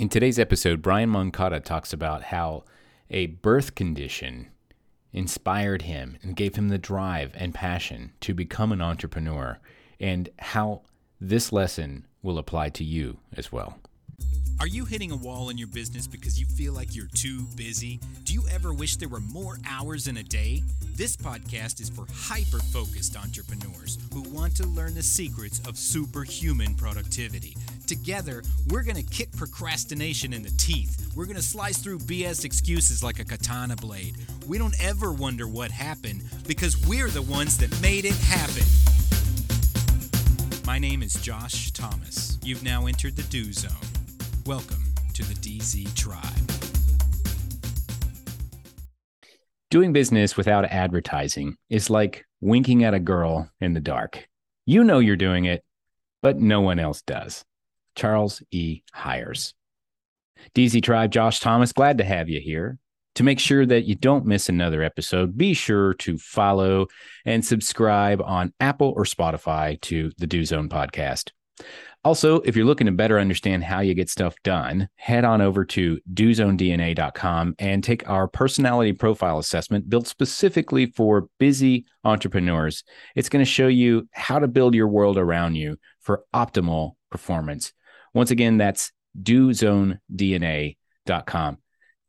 In 0.00 0.08
today's 0.08 0.38
episode, 0.38 0.80
Brian 0.80 1.10
Moncada 1.10 1.60
talks 1.60 1.92
about 1.92 2.22
how 2.22 2.64
a 3.10 3.26
birth 3.26 3.74
condition 3.74 4.48
inspired 5.12 5.82
him 5.82 6.16
and 6.22 6.34
gave 6.34 6.54
him 6.54 6.70
the 6.70 6.78
drive 6.78 7.32
and 7.34 7.52
passion 7.52 8.12
to 8.20 8.32
become 8.32 8.72
an 8.72 8.80
entrepreneur, 8.80 9.58
and 10.00 10.30
how 10.38 10.80
this 11.20 11.52
lesson 11.52 12.06
will 12.22 12.38
apply 12.38 12.70
to 12.70 12.82
you 12.82 13.18
as 13.36 13.52
well. 13.52 13.76
Are 14.58 14.66
you 14.66 14.86
hitting 14.86 15.10
a 15.10 15.16
wall 15.16 15.50
in 15.50 15.58
your 15.58 15.68
business 15.68 16.06
because 16.06 16.40
you 16.40 16.46
feel 16.46 16.72
like 16.72 16.94
you're 16.94 17.06
too 17.14 17.42
busy? 17.54 18.00
Do 18.24 18.32
you 18.32 18.44
ever 18.50 18.72
wish 18.72 18.96
there 18.96 19.08
were 19.08 19.20
more 19.20 19.58
hours 19.68 20.06
in 20.06 20.16
a 20.16 20.22
day? 20.22 20.62
This 20.96 21.14
podcast 21.14 21.78
is 21.78 21.90
for 21.90 22.06
hyper 22.10 22.58
focused 22.58 23.18
entrepreneurs 23.18 23.98
who 24.14 24.22
want 24.22 24.56
to 24.56 24.66
learn 24.66 24.94
the 24.94 25.02
secrets 25.02 25.60
of 25.66 25.76
superhuman 25.76 26.74
productivity. 26.74 27.54
Together, 27.90 28.44
we're 28.68 28.84
going 28.84 28.94
to 28.94 29.02
kick 29.02 29.32
procrastination 29.32 30.32
in 30.32 30.44
the 30.44 30.50
teeth. 30.50 31.12
We're 31.16 31.24
going 31.24 31.34
to 31.34 31.42
slice 31.42 31.78
through 31.78 31.98
BS 31.98 32.44
excuses 32.44 33.02
like 33.02 33.18
a 33.18 33.24
katana 33.24 33.74
blade. 33.74 34.16
We 34.46 34.58
don't 34.58 34.80
ever 34.80 35.10
wonder 35.10 35.48
what 35.48 35.72
happened 35.72 36.22
because 36.46 36.86
we're 36.86 37.08
the 37.08 37.22
ones 37.22 37.58
that 37.58 37.82
made 37.82 38.04
it 38.04 38.14
happen. 38.14 38.62
My 40.64 40.78
name 40.78 41.02
is 41.02 41.14
Josh 41.14 41.72
Thomas. 41.72 42.38
You've 42.44 42.62
now 42.62 42.86
entered 42.86 43.16
the 43.16 43.24
Do 43.24 43.52
Zone. 43.52 43.72
Welcome 44.46 44.84
to 45.14 45.24
the 45.24 45.34
DZ 45.34 45.92
Tribe. 45.96 46.22
Doing 49.72 49.92
business 49.92 50.36
without 50.36 50.64
advertising 50.66 51.56
is 51.68 51.90
like 51.90 52.24
winking 52.40 52.84
at 52.84 52.94
a 52.94 53.00
girl 53.00 53.50
in 53.60 53.74
the 53.74 53.80
dark. 53.80 54.28
You 54.64 54.84
know 54.84 55.00
you're 55.00 55.16
doing 55.16 55.46
it, 55.46 55.64
but 56.22 56.38
no 56.38 56.60
one 56.60 56.78
else 56.78 57.02
does. 57.02 57.44
Charles 58.00 58.42
E. 58.50 58.80
Hires. 58.94 59.52
DZ 60.54 60.82
Tribe, 60.82 61.12
Josh 61.12 61.38
Thomas, 61.38 61.70
glad 61.70 61.98
to 61.98 62.04
have 62.04 62.30
you 62.30 62.40
here. 62.40 62.78
To 63.16 63.22
make 63.22 63.38
sure 63.38 63.66
that 63.66 63.84
you 63.84 63.94
don't 63.94 64.24
miss 64.24 64.48
another 64.48 64.82
episode, 64.82 65.36
be 65.36 65.52
sure 65.52 65.92
to 65.94 66.16
follow 66.16 66.86
and 67.26 67.44
subscribe 67.44 68.22
on 68.22 68.54
Apple 68.58 68.94
or 68.96 69.04
Spotify 69.04 69.78
to 69.82 70.10
the 70.16 70.26
Do 70.26 70.46
Zone 70.46 70.70
podcast. 70.70 71.32
Also, 72.02 72.36
if 72.40 72.56
you're 72.56 72.64
looking 72.64 72.86
to 72.86 72.92
better 72.92 73.18
understand 73.18 73.64
how 73.64 73.80
you 73.80 73.92
get 73.92 74.08
stuff 74.08 74.34
done, 74.44 74.88
head 74.94 75.26
on 75.26 75.42
over 75.42 75.66
to 75.66 76.00
dozonedna.com 76.14 77.54
and 77.58 77.84
take 77.84 78.08
our 78.08 78.26
personality 78.26 78.94
profile 78.94 79.38
assessment 79.38 79.90
built 79.90 80.06
specifically 80.06 80.86
for 80.86 81.28
busy 81.38 81.84
entrepreneurs. 82.04 82.82
It's 83.14 83.28
going 83.28 83.44
to 83.44 83.50
show 83.50 83.68
you 83.68 84.08
how 84.12 84.38
to 84.38 84.48
build 84.48 84.74
your 84.74 84.88
world 84.88 85.18
around 85.18 85.56
you 85.56 85.76
for 86.00 86.24
optimal 86.34 86.92
performance. 87.10 87.74
Once 88.14 88.30
again, 88.30 88.58
that's 88.58 88.92
dozonedna.com. 89.20 91.58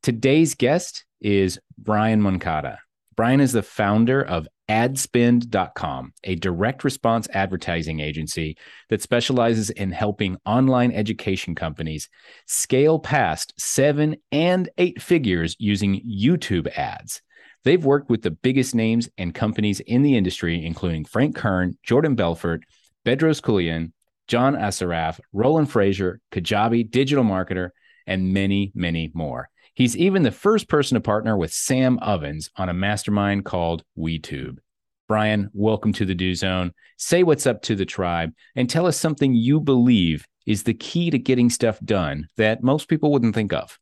Today's 0.04 0.56
guest 0.56 1.06
is 1.20 1.60
Brian 1.78 2.22
Moncada. 2.22 2.80
Brian 3.16 3.42
is 3.42 3.52
the 3.52 3.62
founder 3.62 4.24
of 4.24 4.48
adspend.com, 4.70 6.14
a 6.24 6.36
direct 6.36 6.84
response 6.84 7.28
advertising 7.34 8.00
agency 8.00 8.58
that 8.90 9.02
specializes 9.02 9.70
in 9.70 9.92
helping 9.92 10.38
online 10.46 10.94
education 10.94 11.54
companies 11.54 12.10
scale 12.46 12.98
past 12.98 13.54
seven 13.58 14.16
and 14.32 14.70
eight 14.78 15.02
figures 15.02 15.56
using 15.60 16.02
YouTube 16.02 16.68
ads. 16.78 17.22
They've 17.64 17.84
worked 17.84 18.10
with 18.10 18.22
the 18.22 18.32
biggest 18.32 18.74
names 18.74 19.10
and 19.18 19.36
companies 19.36 19.82
in 19.82 20.04
the 20.04 20.16
industry, 20.16 20.66
including 20.66 21.06
Frank 21.06 21.36
Kern, 21.36 21.78
Jordan 21.84 22.16
Belfort, 22.16 22.64
Bedros 23.06 23.42
Keuilian, 23.42 23.92
John 24.28 24.56
Assaraf, 24.56 25.20
Roland 25.34 25.70
Frasier, 25.70 26.18
Kajabi, 26.32 26.90
Digital 26.90 27.24
Marketer, 27.24 27.70
and 28.08 28.34
many, 28.34 28.72
many 28.76 29.12
more. 29.14 29.50
He's 29.74 29.96
even 29.98 30.24
the 30.24 30.32
first 30.32 30.68
person 30.68 30.96
to 30.96 31.02
partner 31.02 31.38
with 31.38 31.54
Sam 31.54 31.98
Ovens 32.00 32.50
on 32.56 32.70
a 32.70 32.74
mastermind 32.74 33.46
called 33.46 33.84
WeTube. 33.98 34.58
Brian, 35.08 35.50
welcome 35.54 35.94
to 35.94 36.06
the 36.06 36.16
Do 36.16 36.36
Zone. 36.36 36.72
Say 36.98 37.24
what's 37.24 37.46
up 37.46 37.62
to 37.64 37.76
the 37.76 37.86
tribe 37.86 38.32
and 38.56 38.70
tell 38.70 38.86
us 38.86 38.98
something 38.98 39.34
you 39.34 39.60
believe 39.60 40.26
is 40.46 40.64
the 40.64 40.74
key 40.74 41.10
to 41.10 41.20
getting 41.20 41.50
stuff 41.50 41.80
done 41.84 42.28
that 42.38 42.64
most 42.64 42.88
people 42.88 43.12
wouldn't 43.12 43.36
think 43.36 43.54
of. 43.54 43.78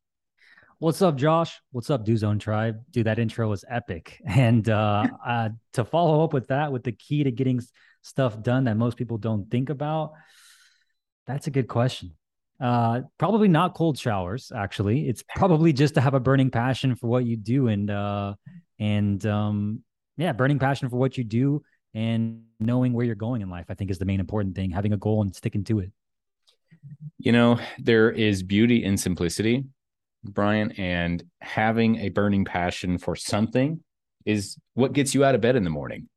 What's 0.80 1.02
up, 1.02 1.18
Josh? 1.18 1.59
What's 1.72 1.90
up, 1.90 2.06
Do 2.06 2.16
Zone 2.16 2.40
Tribe? 2.40 2.80
Dude, 2.92 3.06
that 3.06 3.19
intro 3.19 3.50
was 3.50 3.66
epic. 3.69 4.22
And 4.25 4.69
uh, 4.69 5.08
uh, 5.25 5.50
to 5.74 5.84
follow 5.84 6.24
up 6.24 6.34
with 6.34 6.47
that, 6.47 6.72
with 6.72 6.84
the 6.84 6.94
key 6.94 7.24
to 7.24 7.31
getting 7.31 7.62
stuff 8.02 8.42
done 8.42 8.66
that 8.66 8.78
most 8.78 8.98
people 8.98 9.18
don't 9.18 9.50
think 9.50 9.70
about, 9.70 10.14
that's 11.28 11.48
a 11.48 11.52
good 11.52 11.68
question. 11.68 12.16
Uh, 12.60 13.02
probably 13.18 13.48
not 13.48 13.74
cold 13.74 13.98
showers. 13.98 14.52
Actually, 14.54 15.08
it's 15.08 15.24
probably 15.36 15.72
just 15.72 15.94
to 15.96 16.02
have 16.02 16.14
a 16.14 16.20
burning 16.20 16.52
passion 16.52 16.96
for 16.96 17.08
what 17.08 17.26
you 17.26 17.38
do, 17.38 17.68
and 17.68 17.90
uh, 17.90 18.34
and 18.80 19.26
um, 19.26 19.82
yeah, 20.18 20.34
burning 20.34 20.60
passion 20.60 20.90
for 20.90 20.98
what 20.98 21.18
you 21.18 21.24
do, 21.24 21.62
and 21.94 22.44
knowing 22.60 22.92
where 22.92 23.06
you're 23.06 23.16
going 23.16 23.42
in 23.42 23.50
life. 23.50 23.68
I 23.70 23.76
think 23.76 23.92
is 23.92 23.98
the 23.98 24.06
main 24.06 24.20
important 24.20 24.56
thing. 24.56 24.72
Having 24.72 24.94
a 24.94 24.98
goal 24.98 25.22
and 25.22 25.34
sticking 25.34 25.64
to 25.66 25.80
it. 25.80 25.92
You 27.18 27.31
know, 27.31 27.60
there 27.78 28.12
is 28.12 28.44
beauty 28.44 28.84
in 28.84 28.98
simplicity, 28.98 29.64
Brian, 30.24 30.72
and 30.74 31.24
having 31.42 31.98
a 31.98 32.10
burning 32.10 32.44
passion 32.44 32.98
for 32.98 33.16
something 33.16 33.81
is 34.26 34.58
what 34.74 34.94
gets 34.94 35.16
you 35.16 35.24
out 35.24 35.36
of 35.36 35.42
bed 35.42 35.56
in 35.56 35.64
the 35.64 35.70
morning. 35.70 36.10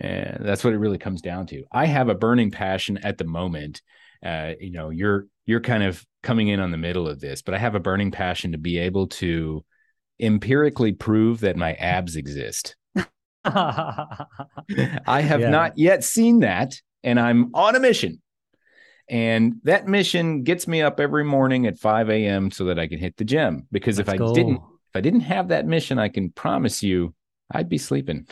And 0.00 0.44
that's 0.44 0.64
what 0.64 0.72
it 0.72 0.78
really 0.78 0.98
comes 0.98 1.20
down 1.20 1.46
to. 1.48 1.64
I 1.70 1.86
have 1.86 2.08
a 2.08 2.14
burning 2.14 2.50
passion 2.50 2.98
at 2.98 3.18
the 3.18 3.24
moment. 3.24 3.82
Uh, 4.24 4.52
you 4.58 4.70
know, 4.70 4.90
you're 4.90 5.26
you're 5.46 5.60
kind 5.60 5.82
of 5.82 6.04
coming 6.22 6.48
in 6.48 6.60
on 6.60 6.70
the 6.70 6.78
middle 6.78 7.08
of 7.08 7.20
this, 7.20 7.42
but 7.42 7.54
I 7.54 7.58
have 7.58 7.74
a 7.74 7.80
burning 7.80 8.10
passion 8.10 8.52
to 8.52 8.58
be 8.58 8.78
able 8.78 9.08
to 9.08 9.64
empirically 10.18 10.92
prove 10.92 11.40
that 11.40 11.56
my 11.56 11.74
abs 11.74 12.16
exist. 12.16 12.76
I 13.44 14.26
have 15.06 15.40
yeah. 15.40 15.50
not 15.50 15.78
yet 15.78 16.04
seen 16.04 16.40
that, 16.40 16.74
and 17.02 17.18
I'm 17.18 17.54
on 17.54 17.76
a 17.76 17.80
mission. 17.80 18.20
And 19.08 19.54
that 19.64 19.88
mission 19.88 20.44
gets 20.44 20.68
me 20.68 20.82
up 20.82 21.00
every 21.00 21.24
morning 21.24 21.66
at 21.66 21.78
5 21.78 22.10
a.m. 22.10 22.50
so 22.50 22.66
that 22.66 22.78
I 22.78 22.86
can 22.86 22.98
hit 22.98 23.16
the 23.16 23.24
gym. 23.24 23.66
Because 23.72 23.98
Let's 23.98 24.08
if 24.08 24.14
I 24.14 24.16
go. 24.18 24.32
didn't, 24.32 24.56
if 24.56 24.96
I 24.96 25.00
didn't 25.00 25.20
have 25.20 25.48
that 25.48 25.66
mission, 25.66 25.98
I 25.98 26.08
can 26.08 26.30
promise 26.30 26.82
you 26.82 27.12
I'd 27.50 27.68
be 27.68 27.78
sleeping. 27.78 28.28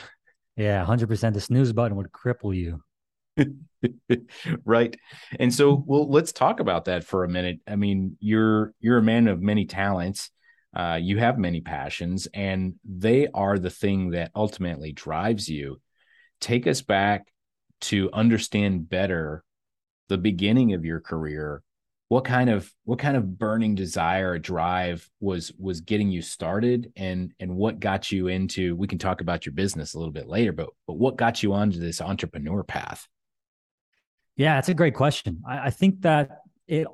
Yeah, 0.58 0.84
100%. 0.84 1.34
The 1.34 1.40
snooze 1.40 1.72
button 1.72 1.96
would 1.96 2.10
cripple 2.10 2.54
you. 2.54 2.82
right. 4.64 4.96
And 5.38 5.54
so 5.54 5.84
well 5.86 6.10
let's 6.10 6.32
talk 6.32 6.58
about 6.58 6.86
that 6.86 7.04
for 7.04 7.22
a 7.22 7.28
minute. 7.28 7.60
I 7.68 7.76
mean 7.76 8.16
you're 8.18 8.74
you're 8.80 8.98
a 8.98 9.02
man 9.02 9.28
of 9.28 9.40
many 9.40 9.64
talents. 9.64 10.30
Uh, 10.76 10.98
you 11.00 11.18
have 11.18 11.38
many 11.38 11.60
passions 11.60 12.26
and 12.34 12.74
they 12.84 13.28
are 13.32 13.58
the 13.58 13.70
thing 13.70 14.10
that 14.10 14.32
ultimately 14.34 14.90
drives 14.90 15.48
you. 15.48 15.80
Take 16.40 16.66
us 16.66 16.82
back 16.82 17.28
to 17.82 18.10
understand 18.12 18.88
better 18.88 19.44
the 20.08 20.18
beginning 20.18 20.74
of 20.74 20.84
your 20.84 21.00
career 21.00 21.62
what 22.08 22.24
kind 22.24 22.48
of 22.48 22.72
what 22.84 22.98
kind 22.98 23.16
of 23.16 23.38
burning 23.38 23.74
desire 23.74 24.30
or 24.30 24.38
drive 24.38 25.08
was 25.20 25.52
was 25.58 25.80
getting 25.80 26.10
you 26.10 26.22
started 26.22 26.90
and 26.96 27.32
and 27.38 27.54
what 27.54 27.80
got 27.80 28.10
you 28.10 28.28
into 28.28 28.74
we 28.76 28.86
can 28.86 28.98
talk 28.98 29.20
about 29.20 29.44
your 29.44 29.52
business 29.52 29.94
a 29.94 29.98
little 29.98 30.12
bit 30.12 30.26
later 30.26 30.52
but 30.52 30.70
but 30.86 30.94
what 30.94 31.16
got 31.16 31.42
you 31.42 31.52
onto 31.52 31.78
this 31.78 32.00
entrepreneur 32.00 32.62
path 32.64 33.06
yeah, 34.38 34.60
it's 34.60 34.68
a 34.68 34.74
great 34.74 34.94
question. 34.94 35.42
I, 35.46 35.58
I 35.66 35.70
think 35.70 36.02
that 36.02 36.42
it 36.68 36.86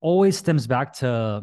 always 0.00 0.38
stems 0.38 0.68
back 0.68 0.94
to, 0.98 1.42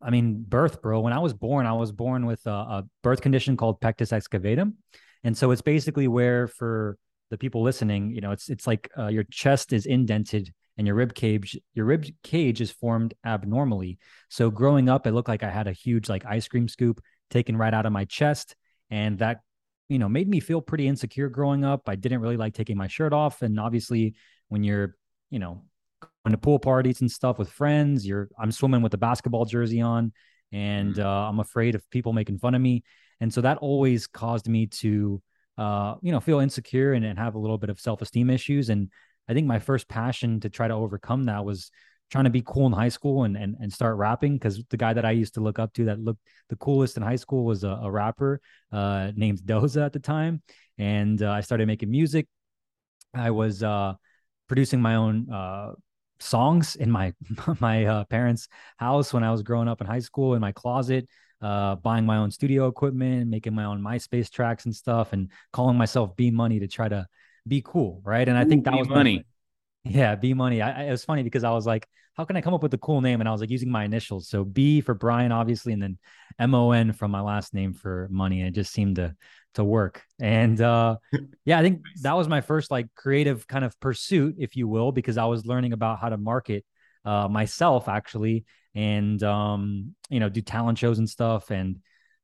I 0.00 0.10
mean, 0.10 0.44
birth, 0.48 0.80
bro. 0.80 1.00
When 1.00 1.12
I 1.12 1.18
was 1.18 1.34
born, 1.34 1.66
I 1.66 1.72
was 1.72 1.90
born 1.90 2.26
with 2.26 2.46
a, 2.46 2.50
a 2.50 2.84
birth 3.02 3.20
condition 3.20 3.56
called 3.56 3.80
pectus 3.80 4.12
excavatum, 4.12 4.74
and 5.24 5.36
so 5.36 5.50
it's 5.50 5.62
basically 5.62 6.06
where, 6.06 6.46
for 6.46 6.96
the 7.30 7.38
people 7.38 7.62
listening, 7.62 8.14
you 8.14 8.20
know, 8.20 8.30
it's 8.30 8.48
it's 8.48 8.66
like 8.66 8.88
uh, 8.96 9.08
your 9.08 9.24
chest 9.24 9.72
is 9.72 9.84
indented 9.84 10.54
and 10.78 10.86
your 10.86 10.96
rib 10.96 11.14
cage 11.14 11.58
your 11.74 11.84
rib 11.84 12.06
cage 12.22 12.60
is 12.60 12.70
formed 12.70 13.14
abnormally. 13.24 13.98
So 14.28 14.50
growing 14.50 14.88
up, 14.88 15.06
it 15.06 15.12
looked 15.12 15.28
like 15.28 15.42
I 15.42 15.50
had 15.50 15.66
a 15.66 15.72
huge 15.72 16.08
like 16.08 16.24
ice 16.24 16.48
cream 16.48 16.68
scoop 16.68 17.00
taken 17.30 17.56
right 17.56 17.74
out 17.74 17.86
of 17.86 17.92
my 17.92 18.04
chest, 18.04 18.56
and 18.90 19.18
that 19.18 19.40
you 19.88 19.98
know 19.98 20.08
made 20.08 20.28
me 20.28 20.40
feel 20.40 20.60
pretty 20.60 20.88
insecure 20.88 21.28
growing 21.28 21.64
up. 21.64 21.88
I 21.88 21.96
didn't 21.96 22.20
really 22.20 22.36
like 22.36 22.54
taking 22.54 22.76
my 22.76 22.88
shirt 22.88 23.12
off, 23.12 23.42
and 23.42 23.58
obviously 23.60 24.14
when 24.48 24.62
you're, 24.62 24.96
you 25.30 25.38
know, 25.38 25.64
going 26.24 26.32
to 26.32 26.38
pool 26.38 26.58
parties 26.58 27.00
and 27.00 27.10
stuff 27.10 27.38
with 27.38 27.50
friends. 27.50 28.06
You're 28.06 28.28
I'm 28.38 28.52
swimming 28.52 28.82
with 28.82 28.94
a 28.94 28.98
basketball 28.98 29.44
jersey 29.44 29.80
on, 29.80 30.12
and 30.52 30.94
mm. 30.94 31.04
uh, 31.04 31.28
I'm 31.28 31.40
afraid 31.40 31.74
of 31.74 31.88
people 31.90 32.12
making 32.12 32.38
fun 32.38 32.54
of 32.54 32.60
me. 32.60 32.84
And 33.20 33.32
so 33.32 33.40
that 33.40 33.58
always 33.58 34.06
caused 34.06 34.48
me 34.48 34.66
to, 34.66 35.22
uh, 35.56 35.94
you 36.02 36.12
know, 36.12 36.20
feel 36.20 36.40
insecure 36.40 36.92
and, 36.92 37.04
and 37.04 37.18
have 37.18 37.34
a 37.34 37.38
little 37.38 37.58
bit 37.58 37.70
of 37.70 37.80
self 37.80 38.02
esteem 38.02 38.30
issues. 38.30 38.68
And 38.68 38.90
I 39.28 39.34
think 39.34 39.46
my 39.46 39.58
first 39.58 39.88
passion 39.88 40.40
to 40.40 40.50
try 40.50 40.68
to 40.68 40.74
overcome 40.74 41.24
that 41.24 41.44
was 41.44 41.70
trying 42.10 42.24
to 42.24 42.30
be 42.30 42.42
cool 42.44 42.66
in 42.66 42.72
high 42.72 42.90
school 42.90 43.24
and 43.24 43.36
and, 43.36 43.56
and 43.60 43.72
start 43.72 43.96
rapping 43.96 44.34
because 44.34 44.62
the 44.68 44.76
guy 44.76 44.92
that 44.92 45.04
I 45.04 45.12
used 45.12 45.34
to 45.34 45.40
look 45.40 45.58
up 45.58 45.72
to 45.74 45.86
that 45.86 45.98
looked 45.98 46.20
the 46.50 46.56
coolest 46.56 46.96
in 46.96 47.02
high 47.02 47.16
school 47.16 47.44
was 47.44 47.64
a, 47.64 47.70
a 47.82 47.90
rapper 47.90 48.40
uh, 48.70 49.12
named 49.16 49.40
Doza 49.46 49.84
at 49.84 49.92
the 49.92 49.98
time, 49.98 50.42
and 50.78 51.22
uh, 51.22 51.30
I 51.30 51.40
started 51.40 51.66
making 51.66 51.90
music. 51.90 52.28
I 53.14 53.30
was 53.30 53.62
uh, 53.62 53.94
producing 54.48 54.80
my 54.80 54.96
own 54.96 55.30
uh, 55.30 55.72
songs 56.20 56.76
in 56.76 56.90
my 56.90 57.14
my 57.60 57.84
uh, 57.86 58.04
parents' 58.04 58.48
house 58.76 59.12
when 59.12 59.24
I 59.24 59.30
was 59.30 59.42
growing 59.42 59.68
up 59.68 59.80
in 59.80 59.86
high 59.86 60.00
school 60.00 60.34
in 60.34 60.40
my 60.40 60.52
closet, 60.52 61.08
uh, 61.40 61.76
buying 61.76 62.06
my 62.06 62.18
own 62.18 62.30
studio 62.30 62.68
equipment, 62.68 63.28
making 63.28 63.54
my 63.54 63.64
own 63.64 63.82
MySpace 63.82 64.30
tracks 64.30 64.66
and 64.66 64.74
stuff, 64.74 65.12
and 65.12 65.30
calling 65.52 65.76
myself 65.76 66.14
B 66.14 66.30
Money 66.30 66.60
to 66.60 66.68
try 66.68 66.88
to 66.88 67.06
be 67.46 67.62
cool, 67.64 68.00
right? 68.04 68.28
And 68.28 68.36
I 68.38 68.44
think 68.44 68.64
that 68.64 68.76
was 68.76 68.88
money. 68.88 69.24
Yeah, 69.84 70.14
B 70.14 70.32
Money. 70.32 70.62
I, 70.62 70.70
I, 70.70 70.84
it 70.84 70.90
was 70.92 71.04
funny 71.04 71.24
because 71.24 71.42
I 71.42 71.50
was 71.50 71.66
like, 71.66 71.88
how 72.14 72.24
can 72.24 72.36
I 72.36 72.40
come 72.40 72.54
up 72.54 72.62
with 72.62 72.72
a 72.72 72.78
cool 72.78 73.00
name? 73.00 73.20
And 73.20 73.28
I 73.28 73.32
was 73.32 73.40
like 73.40 73.50
using 73.50 73.68
my 73.68 73.84
initials, 73.84 74.28
so 74.28 74.44
B 74.44 74.80
for 74.80 74.94
Brian, 74.94 75.32
obviously, 75.32 75.72
and 75.72 75.82
then 75.82 75.98
M 76.38 76.54
O 76.54 76.70
N 76.70 76.92
from 76.92 77.10
my 77.10 77.20
last 77.20 77.52
name 77.52 77.72
for 77.72 78.06
money, 78.08 78.40
and 78.40 78.48
it 78.48 78.54
just 78.54 78.72
seemed 78.72 78.96
to 78.96 79.16
to 79.54 79.64
work. 79.64 80.02
And 80.20 80.60
uh, 80.60 80.96
yeah, 81.44 81.58
I 81.58 81.62
think 81.62 81.82
that 82.02 82.16
was 82.16 82.28
my 82.28 82.42
first 82.42 82.70
like 82.70 82.86
creative 82.94 83.48
kind 83.48 83.64
of 83.64 83.78
pursuit, 83.80 84.36
if 84.38 84.54
you 84.54 84.68
will, 84.68 84.92
because 84.92 85.18
I 85.18 85.24
was 85.24 85.46
learning 85.46 85.72
about 85.72 85.98
how 85.98 86.10
to 86.10 86.16
market 86.16 86.64
uh, 87.04 87.26
myself 87.26 87.88
actually, 87.88 88.44
and 88.74 89.20
um, 89.22 89.94
you 90.10 90.20
know, 90.20 90.28
do 90.28 90.42
talent 90.42 90.78
shows 90.78 90.98
and 90.98 91.08
stuff. 91.08 91.50
And 91.50 91.80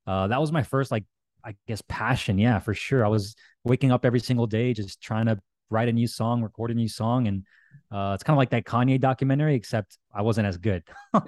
uh, 0.07 0.29
that 0.29 0.41
was 0.41 0.53
my 0.53 0.63
first 0.63 0.93
like, 0.93 1.05
I 1.49 1.57
guess, 1.67 1.83
passion. 1.89 2.37
Yeah, 2.37 2.59
for 2.59 2.75
sure. 2.75 3.05
I 3.05 3.09
was 3.09 3.35
waking 3.65 3.91
up 3.91 4.05
every 4.05 4.21
single 4.21 4.47
day 4.47 4.75
just 4.75 5.01
trying 5.01 5.27
to 5.27 5.39
write 5.71 5.89
a 5.89 5.93
new 5.93 6.07
song, 6.07 6.43
record 6.43 6.71
a 6.71 6.75
new 6.75 6.89
song, 6.89 7.27
and 7.27 7.45
uh, 7.91 8.13
it's 8.15 8.23
kind 8.23 8.35
of 8.35 8.39
like 8.39 8.51
that 8.51 8.65
Kanye 8.65 9.01
documentary, 9.01 9.55
except 9.55 9.97
I 10.15 10.21
wasn't 10.21 10.47
as 10.47 10.59
good. 10.59 10.83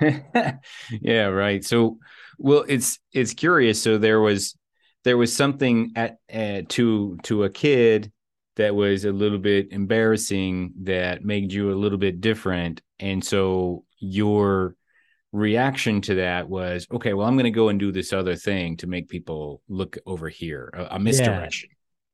yeah, 1.00 1.24
right. 1.24 1.64
So, 1.64 1.98
well, 2.38 2.64
it's 2.68 3.00
it's 3.12 3.34
curious. 3.34 3.82
So 3.82 3.98
there 3.98 4.20
was 4.20 4.56
there 5.02 5.16
was 5.16 5.34
something 5.34 5.92
at 5.96 6.18
uh, 6.32 6.62
to 6.68 7.18
to 7.24 7.42
a 7.42 7.50
kid 7.50 8.12
that 8.54 8.72
was 8.72 9.04
a 9.04 9.12
little 9.12 9.38
bit 9.38 9.72
embarrassing 9.72 10.74
that 10.84 11.24
made 11.24 11.52
you 11.52 11.72
a 11.72 11.74
little 11.74 11.98
bit 11.98 12.22
different 12.22 12.80
and 12.98 13.22
so 13.22 13.84
your 13.98 14.74
reaction 15.36 16.00
to 16.00 16.14
that 16.16 16.48
was 16.48 16.86
okay 16.90 17.14
well 17.14 17.26
i'm 17.26 17.34
going 17.34 17.44
to 17.44 17.50
go 17.50 17.68
and 17.68 17.78
do 17.78 17.92
this 17.92 18.12
other 18.12 18.36
thing 18.36 18.76
to 18.76 18.86
make 18.86 19.08
people 19.08 19.62
look 19.68 19.98
over 20.06 20.28
here 20.28 20.70
a, 20.74 20.96
a 20.96 20.98
misdirection 20.98 21.68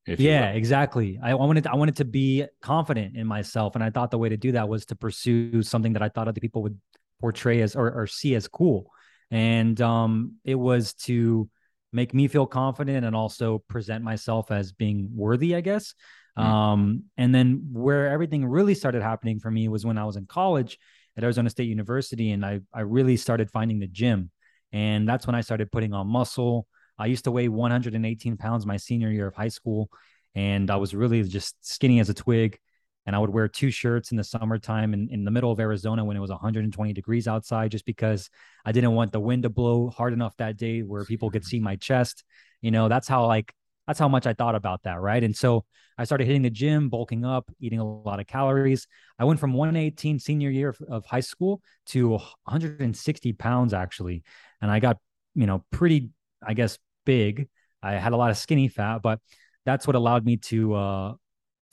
yeah, 0.07 0.17
yeah 0.19 0.51
exactly 0.51 1.19
I, 1.23 1.31
I 1.31 1.35
wanted 1.35 1.67
i 1.67 1.77
wanted 1.77 1.97
to 1.97 2.05
be 2.05 2.45
confident 2.61 3.17
in 3.17 3.27
myself 3.27 3.75
and 3.75 3.85
i 3.85 3.91
thought 3.91 4.11
the 4.11 4.19
way 4.19 4.29
to 4.29 4.37
do 4.37 4.53
that 4.53 4.69
was 4.69 4.87
to 4.87 4.97
pursue 4.97 5.63
something 5.63 5.93
that 5.93 6.03
i 6.03 6.09
thought 6.09 6.29
other 6.29 6.41
people 6.41 6.63
would 6.63 6.79
portray 7.21 7.63
as 7.63 7.77
or, 7.77 7.93
or 7.93 8.07
see 8.07 8.35
as 8.35 8.49
cool 8.49 8.91
and 9.31 9.81
um 9.81 10.35
it 10.45 10.57
was 10.57 10.95
to 10.95 11.49
make 11.93 12.15
me 12.15 12.27
feel 12.27 12.47
confident 12.47 13.05
and 13.05 13.15
also 13.15 13.59
present 13.69 14.03
myself 14.03 14.51
as 14.51 14.73
being 14.73 15.11
worthy, 15.15 15.55
I 15.55 15.61
guess. 15.61 15.95
Mm-hmm. 16.39 16.51
Um, 16.51 17.05
and 17.19 17.35
then 17.35 17.69
where 17.73 18.09
everything 18.09 18.47
really 18.47 18.75
started 18.75 19.03
happening 19.03 19.39
for 19.39 19.51
me 19.51 19.69
was 19.69 19.85
when 19.85 19.99
I 19.99 20.05
was 20.05 20.17
in 20.17 20.27
college 20.27 20.79
at 21.17 21.25
Arizona 21.25 21.51
State 21.51 21.69
University, 21.69 22.33
and 22.33 22.45
I 22.45 22.61
I 22.73 22.81
really 22.81 23.17
started 23.17 23.51
finding 23.51 23.81
the 23.81 23.87
gym, 23.87 24.31
and 24.73 25.09
that's 25.09 25.27
when 25.27 25.35
I 25.35 25.41
started 25.41 25.71
putting 25.71 25.93
on 25.93 26.07
muscle. 26.07 26.67
I 26.99 27.07
used 27.07 27.25
to 27.25 27.31
weigh 27.31 27.49
118 27.49 28.37
pounds 28.37 28.67
my 28.67 28.77
senior 28.77 29.11
year 29.11 29.27
of 29.27 29.35
high 29.35 29.49
school, 29.49 29.91
and 30.35 30.71
I 30.71 30.77
was 30.77 30.95
really 30.95 31.23
just 31.25 31.57
skinny 31.67 32.01
as 32.01 32.11
a 32.11 32.15
twig 32.15 32.59
and 33.07 33.17
I 33.17 33.19
would 33.19 33.31
wear 33.31 33.49
two 33.49 33.71
shirts 33.71 34.11
in 34.11 34.17
the 34.17 34.25
summertime 34.25 34.95
in, 34.95 35.09
in 35.11 35.25
the 35.25 35.31
middle 35.31 35.51
of 35.51 35.59
Arizona 35.59 36.05
when 36.05 36.17
it 36.17 36.21
was 36.21 36.31
120 36.31 36.93
degrees 36.93 37.27
outside, 37.27 37.71
just 37.71 37.85
because 37.85 38.31
I 38.65 38.73
didn't 38.73 38.95
want 38.95 39.13
the 39.13 39.21
wind 39.21 39.43
to 39.43 39.49
blow 39.49 39.91
hard 39.91 40.13
enough 40.13 40.37
that 40.37 40.57
day 40.57 40.81
where 40.81 41.05
people 41.05 41.31
could 41.31 41.45
see 41.45 41.59
my 41.59 41.77
chest. 41.77 42.23
You 42.61 42.71
know, 42.71 42.89
that's 42.89 43.09
how 43.09 43.27
like 43.27 43.53
that's 43.87 43.99
how 43.99 44.09
much 44.09 44.27
I 44.27 44.33
thought 44.33 44.55
about 44.55 44.83
that, 44.85 45.01
right? 45.01 45.23
And 45.23 45.37
so 45.37 45.65
I 45.99 46.05
started 46.05 46.27
hitting 46.27 46.43
the 46.43 46.51
gym, 46.51 46.89
bulking 46.89 47.25
up, 47.25 47.51
eating 47.61 47.81
a 47.81 47.85
lot 47.85 48.21
of 48.21 48.27
calories. 48.27 48.87
I 49.19 49.25
went 49.25 49.41
from 49.41 49.53
118 49.53 50.19
senior 50.19 50.51
year 50.51 50.71
of, 50.71 50.79
of 50.89 51.05
high 51.05 51.21
school 51.21 51.63
to 51.87 52.11
160 52.11 53.33
pounds 53.35 53.75
actually, 53.75 54.23
and 54.61 54.71
I 54.71 54.81
got 54.81 54.99
you 55.35 55.47
know 55.47 55.65
pretty, 55.71 56.11
I 56.47 56.55
guess, 56.55 56.79
big. 57.05 57.49
I 57.83 57.95
had 57.95 58.13
a 58.13 58.17
lot 58.17 58.31
of 58.31 58.37
skinny 58.37 58.69
fat, 58.69 59.03
but 59.03 59.19
that's 59.65 59.87
what 59.87 59.97
allowed 59.97 60.25
me 60.25 60.37
to 60.37 60.75
uh, 60.75 61.13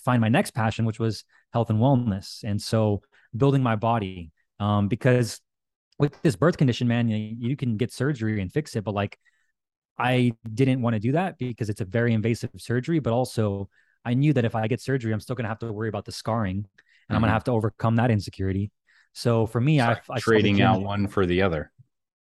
find 0.03 0.21
my 0.21 0.29
next 0.29 0.51
passion, 0.51 0.85
which 0.85 0.99
was 0.99 1.23
health 1.53 1.69
and 1.69 1.79
wellness. 1.79 2.43
And 2.43 2.61
so 2.61 3.01
building 3.35 3.63
my 3.63 3.75
body, 3.75 4.31
um, 4.59 4.87
because 4.87 5.39
with 5.97 6.19
this 6.21 6.35
birth 6.35 6.57
condition, 6.57 6.87
man, 6.87 7.09
you, 7.09 7.35
you 7.39 7.55
can 7.55 7.77
get 7.77 7.91
surgery 7.91 8.41
and 8.41 8.51
fix 8.51 8.75
it, 8.75 8.83
but 8.83 8.93
like 8.93 9.19
I 9.99 10.31
didn't 10.53 10.81
want 10.81 10.95
to 10.95 10.99
do 10.99 11.11
that 11.13 11.37
because 11.37 11.69
it's 11.69 11.81
a 11.81 11.85
very 11.85 12.13
invasive 12.13 12.51
surgery, 12.57 12.99
but 12.99 13.13
also 13.13 13.69
I 14.05 14.13
knew 14.13 14.33
that 14.33 14.45
if 14.45 14.55
I 14.55 14.67
get 14.67 14.81
surgery, 14.81 15.13
I'm 15.13 15.19
still 15.19 15.35
going 15.35 15.43
to 15.43 15.49
have 15.49 15.59
to 15.59 15.71
worry 15.71 15.89
about 15.89 16.05
the 16.05 16.11
scarring 16.11 16.57
and 16.57 16.65
mm-hmm. 16.65 17.15
I'm 17.15 17.21
going 17.21 17.29
to 17.29 17.33
have 17.33 17.43
to 17.45 17.51
overcome 17.51 17.95
that 17.97 18.11
insecurity. 18.11 18.71
So 19.13 19.45
for 19.45 19.59
me, 19.59 19.81
I, 19.81 19.99
I 20.09 20.19
trading 20.19 20.61
out 20.61 20.81
one 20.81 21.07
for 21.07 21.25
the 21.25 21.41
other. 21.41 21.71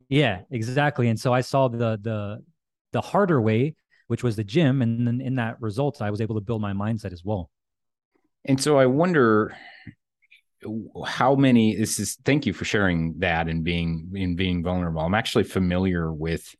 Yeah, 0.09 0.41
exactly. 0.51 1.07
And 1.07 1.19
so 1.19 1.33
I 1.33 1.41
saw 1.41 1.67
the 1.67 1.97
the 2.01 2.43
the 2.91 3.01
harder 3.01 3.41
way, 3.41 3.75
which 4.07 4.21
was 4.21 4.35
the 4.35 4.43
gym, 4.43 4.81
and 4.81 5.07
then 5.07 5.21
in 5.21 5.35
that 5.35 5.59
result, 5.61 6.01
I 6.01 6.11
was 6.11 6.21
able 6.21 6.35
to 6.35 6.41
build 6.41 6.61
my 6.61 6.73
mindset 6.73 7.13
as 7.13 7.23
well. 7.23 7.49
And 8.45 8.61
so 8.61 8.77
I 8.77 8.85
wonder 8.85 9.55
how 11.05 11.35
many 11.35 11.75
this 11.75 11.99
is 11.99 12.17
thank 12.23 12.45
you 12.45 12.53
for 12.53 12.65
sharing 12.65 13.15
that 13.19 13.47
and 13.47 13.63
being 13.63 14.11
in 14.13 14.35
being 14.35 14.63
vulnerable. 14.63 15.01
I'm 15.01 15.15
actually 15.15 15.45
familiar 15.45 16.13
with 16.13 16.53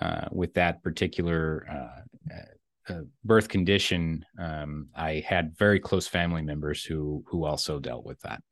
uh, 0.00 0.28
with 0.32 0.54
that 0.54 0.82
particular 0.82 1.66
uh, 1.70 2.92
uh, 2.92 3.00
birth 3.24 3.48
condition. 3.48 4.24
Um, 4.38 4.88
I 4.94 5.24
had 5.26 5.56
very 5.56 5.80
close 5.80 6.06
family 6.06 6.42
members 6.42 6.84
who 6.84 7.24
who 7.28 7.44
also 7.44 7.78
dealt 7.78 8.04
with 8.04 8.20
that. 8.20 8.42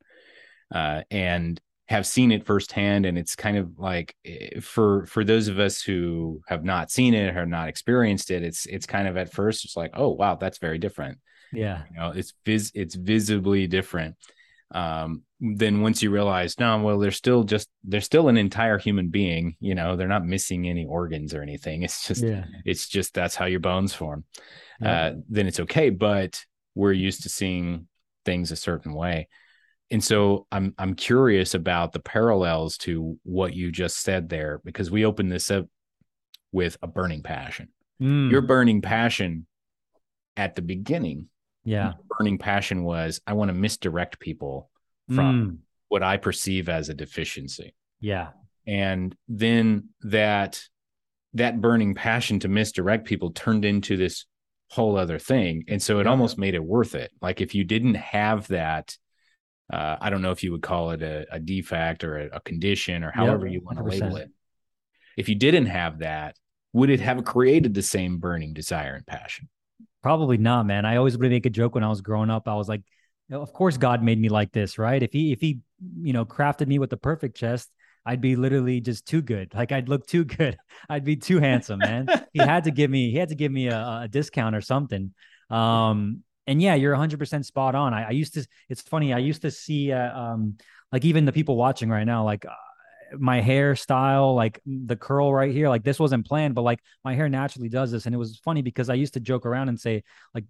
Uh, 0.73 1.01
and 1.11 1.61
have 1.87 2.07
seen 2.07 2.31
it 2.31 2.47
firsthand 2.47 3.05
and 3.05 3.15
it's 3.15 3.35
kind 3.35 3.57
of 3.57 3.77
like 3.77 4.15
eh, 4.25 4.59
for 4.59 5.05
for 5.05 5.23
those 5.23 5.47
of 5.47 5.59
us 5.59 5.83
who 5.83 6.41
have 6.47 6.63
not 6.63 6.89
seen 6.89 7.13
it 7.13 7.37
or 7.37 7.45
not 7.45 7.69
experienced 7.69 8.31
it 8.31 8.41
it's 8.41 8.65
it's 8.65 8.87
kind 8.87 9.07
of 9.07 9.15
at 9.17 9.31
first 9.31 9.63
it's 9.63 9.77
like 9.77 9.91
oh 9.93 10.09
wow 10.09 10.33
that's 10.33 10.57
very 10.57 10.79
different 10.79 11.19
yeah. 11.55 11.83
You 11.89 11.97
know, 11.97 12.11
it's 12.11 12.33
vis 12.45 12.71
it's 12.75 12.95
visibly 12.95 13.67
different. 13.67 14.15
Um, 14.75 15.23
then 15.39 15.79
once 15.79 16.03
you 16.03 16.11
realize, 16.11 16.59
no, 16.59 16.77
well, 16.81 16.99
they're 16.99 17.11
still 17.11 17.45
just 17.45 17.69
they're 17.85 18.01
still 18.01 18.27
an 18.27 18.35
entire 18.35 18.77
human 18.77 19.07
being, 19.07 19.55
you 19.61 19.73
know, 19.73 19.95
they're 19.95 20.07
not 20.07 20.25
missing 20.25 20.67
any 20.67 20.85
organs 20.85 21.33
or 21.33 21.41
anything. 21.41 21.83
It's 21.83 22.05
just 22.05 22.21
yeah. 22.21 22.43
it's 22.65 22.87
just 22.87 23.13
that's 23.13 23.35
how 23.35 23.45
your 23.45 23.61
bones 23.61 23.93
form. 23.93 24.25
Yeah. 24.81 24.91
Uh, 24.91 25.13
then 25.29 25.47
it's 25.47 25.61
okay. 25.61 25.91
But 25.91 26.43
we're 26.75 26.91
used 26.91 27.23
to 27.23 27.29
seeing 27.29 27.87
things 28.25 28.51
a 28.51 28.57
certain 28.57 28.93
way. 28.93 29.29
And 29.91 30.03
so 30.03 30.45
I'm 30.51 30.75
I'm 30.77 30.95
curious 30.95 31.53
about 31.53 31.93
the 31.93 32.01
parallels 32.01 32.77
to 32.79 33.17
what 33.23 33.53
you 33.53 33.71
just 33.71 34.01
said 34.01 34.27
there, 34.27 34.59
because 34.65 34.91
we 34.91 35.05
opened 35.05 35.31
this 35.31 35.49
up 35.49 35.67
with 36.51 36.75
a 36.81 36.87
burning 36.87 37.23
passion. 37.23 37.69
Mm. 38.01 38.29
Your 38.29 38.41
burning 38.41 38.81
passion 38.81 39.47
at 40.35 40.55
the 40.55 40.61
beginning 40.61 41.29
yeah 41.65 41.93
burning 42.19 42.37
passion 42.37 42.83
was 42.83 43.19
i 43.25 43.33
want 43.33 43.49
to 43.49 43.53
misdirect 43.53 44.19
people 44.19 44.69
from 45.13 45.45
mm. 45.45 45.57
what 45.89 46.03
i 46.03 46.17
perceive 46.17 46.69
as 46.69 46.89
a 46.89 46.93
deficiency 46.93 47.73
yeah 47.99 48.29
and 48.67 49.15
then 49.27 49.89
that 50.01 50.61
that 51.33 51.61
burning 51.61 51.93
passion 51.93 52.39
to 52.39 52.47
misdirect 52.47 53.05
people 53.05 53.31
turned 53.31 53.65
into 53.65 53.97
this 53.97 54.25
whole 54.71 54.97
other 54.97 55.19
thing 55.19 55.63
and 55.67 55.81
so 55.81 55.99
it 55.99 56.05
yeah. 56.05 56.09
almost 56.09 56.37
made 56.37 56.55
it 56.55 56.63
worth 56.63 56.95
it 56.95 57.11
like 57.21 57.41
if 57.41 57.53
you 57.53 57.63
didn't 57.63 57.95
have 57.95 58.47
that 58.47 58.97
uh, 59.71 59.95
i 60.01 60.09
don't 60.09 60.21
know 60.21 60.31
if 60.31 60.43
you 60.43 60.51
would 60.51 60.63
call 60.63 60.91
it 60.91 61.01
a, 61.01 61.25
a 61.31 61.39
defect 61.39 62.03
or 62.03 62.17
a, 62.17 62.37
a, 62.37 62.39
condition 62.41 63.03
or 63.03 63.11
however 63.11 63.45
you 63.47 63.61
want 63.61 63.77
to 63.77 63.83
label 63.83 64.15
it 64.17 64.29
if 65.17 65.29
you 65.29 65.35
didn't 65.35 65.67
have 65.67 65.99
that 65.99 66.35
would 66.73 66.89
it 66.89 66.99
have 66.99 67.23
created 67.23 67.73
the 67.73 67.81
same 67.81 68.17
burning 68.17 68.53
desire 68.53 68.95
and 68.95 69.05
passion 69.05 69.47
Probably 70.05 70.37
not, 70.37 70.67
man. 70.67 70.85
I 70.85 70.97
always 70.97 71.17
would 71.17 71.31
make 71.31 71.47
a 71.47 71.49
joke 71.49 71.73
when 71.73 71.83
I 71.83 71.89
was 71.89 72.01
growing 72.01 72.29
up. 72.29 72.47
I 72.47 72.53
was 72.53 72.69
like, 72.69 72.83
of 73.31 73.53
course 73.53 73.77
God 73.77 74.03
made 74.03 74.19
me 74.19 74.29
like 74.29 74.51
this, 74.51 74.77
right? 74.77 75.01
If 75.01 75.13
he 75.13 75.31
if 75.31 75.41
he, 75.41 75.59
you 76.01 76.13
know, 76.13 76.25
crafted 76.25 76.67
me 76.67 76.79
with 76.79 76.89
the 76.89 76.97
perfect 76.97 77.37
chest, 77.37 77.69
I'd 78.05 78.21
be 78.21 78.35
literally 78.35 78.81
just 78.81 79.05
too 79.05 79.21
good. 79.21 79.53
Like 79.53 79.71
I'd 79.71 79.89
look 79.89 80.05
too 80.05 80.25
good. 80.25 80.57
I'd 80.89 81.03
be 81.03 81.15
too 81.15 81.39
handsome, 81.39 81.79
man. 81.79 82.07
he 82.33 82.39
had 82.39 82.65
to 82.65 82.71
give 82.71 82.89
me 82.91 83.11
he 83.11 83.17
had 83.17 83.29
to 83.29 83.35
give 83.35 83.51
me 83.51 83.67
a, 83.67 84.01
a 84.03 84.07
discount 84.09 84.55
or 84.55 84.61
something. 84.61 85.13
Um 85.49 86.23
and 86.47 86.61
yeah, 86.61 86.75
you're 86.75 86.95
100% 86.95 87.43
spot 87.43 87.73
on. 87.73 87.93
I, 87.93 88.09
I 88.09 88.11
used 88.11 88.35
to 88.35 88.45
it's 88.69 88.81
funny, 88.81 89.13
I 89.13 89.19
used 89.19 89.41
to 89.41 89.51
see 89.51 89.91
uh, 89.91 90.17
um 90.17 90.57
like 90.91 91.05
even 91.05 91.25
the 91.25 91.33
people 91.33 91.55
watching 91.55 91.89
right 91.89 92.05
now 92.05 92.23
like 92.23 92.45
my 93.17 93.41
hairstyle, 93.41 94.35
like 94.35 94.61
the 94.65 94.95
curl 94.95 95.33
right 95.33 95.51
here, 95.51 95.69
like 95.69 95.83
this 95.83 95.99
wasn't 95.99 96.25
planned, 96.25 96.55
but 96.55 96.61
like 96.61 96.79
my 97.03 97.13
hair 97.13 97.29
naturally 97.29 97.69
does 97.69 97.91
this. 97.91 98.05
And 98.05 98.15
it 98.15 98.17
was 98.17 98.39
funny 98.39 98.61
because 98.61 98.89
I 98.89 98.95
used 98.95 99.13
to 99.13 99.19
joke 99.19 99.45
around 99.45 99.69
and 99.69 99.79
say, 99.79 100.03
like, 100.33 100.45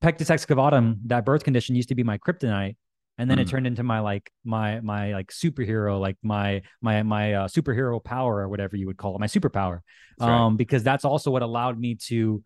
pectus 0.00 0.28
excavatum, 0.28 0.98
that 1.06 1.24
birth 1.24 1.44
condition 1.44 1.74
used 1.74 1.88
to 1.88 1.94
be 1.94 2.02
my 2.02 2.18
kryptonite. 2.18 2.76
And 3.18 3.30
then 3.30 3.38
mm. 3.38 3.42
it 3.42 3.48
turned 3.48 3.66
into 3.66 3.82
my 3.82 4.00
like 4.00 4.30
my 4.44 4.80
my 4.80 5.14
like 5.14 5.28
superhero, 5.28 5.98
like 5.98 6.18
my 6.22 6.62
my 6.82 7.02
my 7.02 7.32
uh, 7.32 7.48
superhero 7.48 8.02
power 8.02 8.36
or 8.36 8.48
whatever 8.48 8.76
you 8.76 8.86
would 8.86 8.98
call 8.98 9.14
it, 9.14 9.20
my 9.20 9.26
superpower. 9.26 9.80
That's 10.18 10.28
um, 10.28 10.52
right. 10.52 10.58
because 10.58 10.82
that's 10.82 11.04
also 11.04 11.30
what 11.30 11.42
allowed 11.42 11.78
me 11.80 11.94
to 12.08 12.42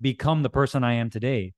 become 0.00 0.42
the 0.42 0.50
person 0.50 0.84
I 0.84 0.94
am 0.94 1.08
today. 1.08 1.54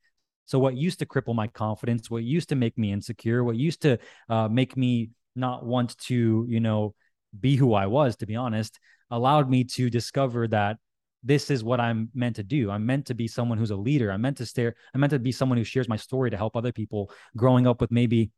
So 0.46 0.58
what 0.58 0.76
used 0.76 1.00
to 1.00 1.06
cripple 1.06 1.34
my 1.34 1.49
confidence, 1.49 2.11
what 2.11 2.22
used 2.22 2.50
to 2.50 2.56
make 2.56 2.76
me 2.78 2.92
insecure, 2.92 3.42
what 3.42 3.56
used 3.56 3.82
to 3.82 3.99
uh, 4.28 4.49
make 4.49 4.76
me 4.76 5.11
not 5.34 5.64
want 5.64 5.96
to, 5.99 6.46
you 6.49 6.61
know, 6.61 6.94
be 7.38 7.56
who 7.56 7.75
I 7.75 7.87
was, 7.87 8.16
to 8.16 8.26
be 8.26 8.37
honest, 8.37 8.78
allowed 9.11 9.49
me 9.49 9.64
to 9.64 9.90
discover 9.90 10.49
that 10.49 10.76
this 11.22 11.50
is 11.50 11.62
what 11.62 11.80
I'm 11.80 12.08
meant 12.14 12.36
to 12.36 12.42
do. 12.42 12.70
I'm 12.70 12.84
meant 12.84 13.06
to 13.06 13.14
be 13.14 13.28
someone 13.28 13.58
who's 13.58 13.70
a 13.70 13.76
leader. 13.76 14.10
I'm 14.10 14.20
meant 14.20 14.38
to 14.38 14.46
stare. 14.46 14.74
I'm 14.94 15.00
meant 15.00 15.12
to 15.12 15.18
be 15.18 15.32
someone 15.32 15.58
who 15.58 15.64
shares 15.64 15.88
my 15.88 15.96
story 15.96 16.30
to 16.30 16.36
help 16.36 16.56
other 16.56 16.72
people 16.72 17.10
growing 17.36 17.66
up 17.66 17.80
with 17.80 17.90
maybe 17.90 18.30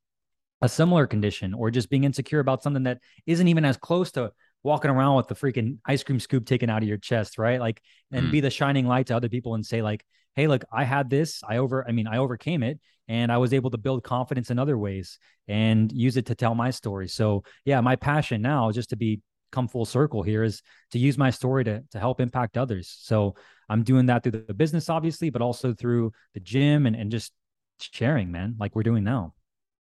a 0.62 0.68
similar 0.68 1.06
condition 1.06 1.54
or 1.54 1.70
just 1.70 1.90
being 1.90 2.04
insecure 2.04 2.40
about 2.40 2.62
something 2.62 2.84
that 2.84 2.98
isn't 3.26 3.48
even 3.48 3.64
as 3.64 3.76
close 3.76 4.10
to 4.12 4.32
walking 4.62 4.90
around 4.90 5.16
with 5.16 5.28
the 5.28 5.34
freaking 5.34 5.78
ice 5.84 6.02
cream 6.02 6.18
scoop 6.18 6.46
taken 6.46 6.70
out 6.70 6.82
of 6.82 6.88
your 6.88 6.96
chest, 6.96 7.38
right? 7.38 7.60
Like, 7.60 7.82
and 8.10 8.28
mm. 8.28 8.30
be 8.30 8.40
the 8.40 8.50
shining 8.50 8.86
light 8.86 9.06
to 9.08 9.16
other 9.16 9.28
people 9.28 9.54
and 9.54 9.64
say, 9.64 9.82
like, 9.82 10.04
hey, 10.34 10.46
look, 10.46 10.64
I 10.72 10.84
had 10.84 11.10
this. 11.10 11.42
I 11.46 11.58
over, 11.58 11.86
I 11.86 11.92
mean, 11.92 12.06
I 12.06 12.18
overcame 12.18 12.62
it 12.62 12.80
and 13.08 13.30
I 13.30 13.38
was 13.38 13.52
able 13.52 13.70
to 13.70 13.78
build 13.78 14.02
confidence 14.02 14.50
in 14.50 14.58
other 14.58 14.78
ways 14.78 15.18
and 15.48 15.92
use 15.92 16.16
it 16.16 16.26
to 16.26 16.34
tell 16.34 16.54
my 16.54 16.70
story. 16.70 17.08
So, 17.08 17.44
yeah, 17.64 17.80
my 17.80 17.96
passion 17.96 18.40
now 18.40 18.68
is 18.70 18.74
just 18.74 18.90
to 18.90 18.96
be 18.96 19.20
come 19.54 19.68
full 19.68 19.84
circle 19.84 20.22
here 20.22 20.42
is 20.42 20.62
to 20.90 20.98
use 20.98 21.16
my 21.16 21.30
story 21.30 21.64
to, 21.64 21.82
to 21.92 21.98
help 21.98 22.20
impact 22.20 22.58
others. 22.58 22.94
So 23.00 23.36
I'm 23.68 23.84
doing 23.84 24.06
that 24.06 24.22
through 24.22 24.44
the 24.46 24.54
business, 24.54 24.90
obviously, 24.90 25.30
but 25.30 25.42
also 25.42 25.72
through 25.72 26.12
the 26.34 26.40
gym 26.40 26.86
and, 26.86 26.96
and 26.96 27.10
just 27.10 27.32
sharing, 27.80 28.30
man, 28.30 28.56
like 28.58 28.74
we're 28.74 28.82
doing 28.82 29.04
now. 29.04 29.34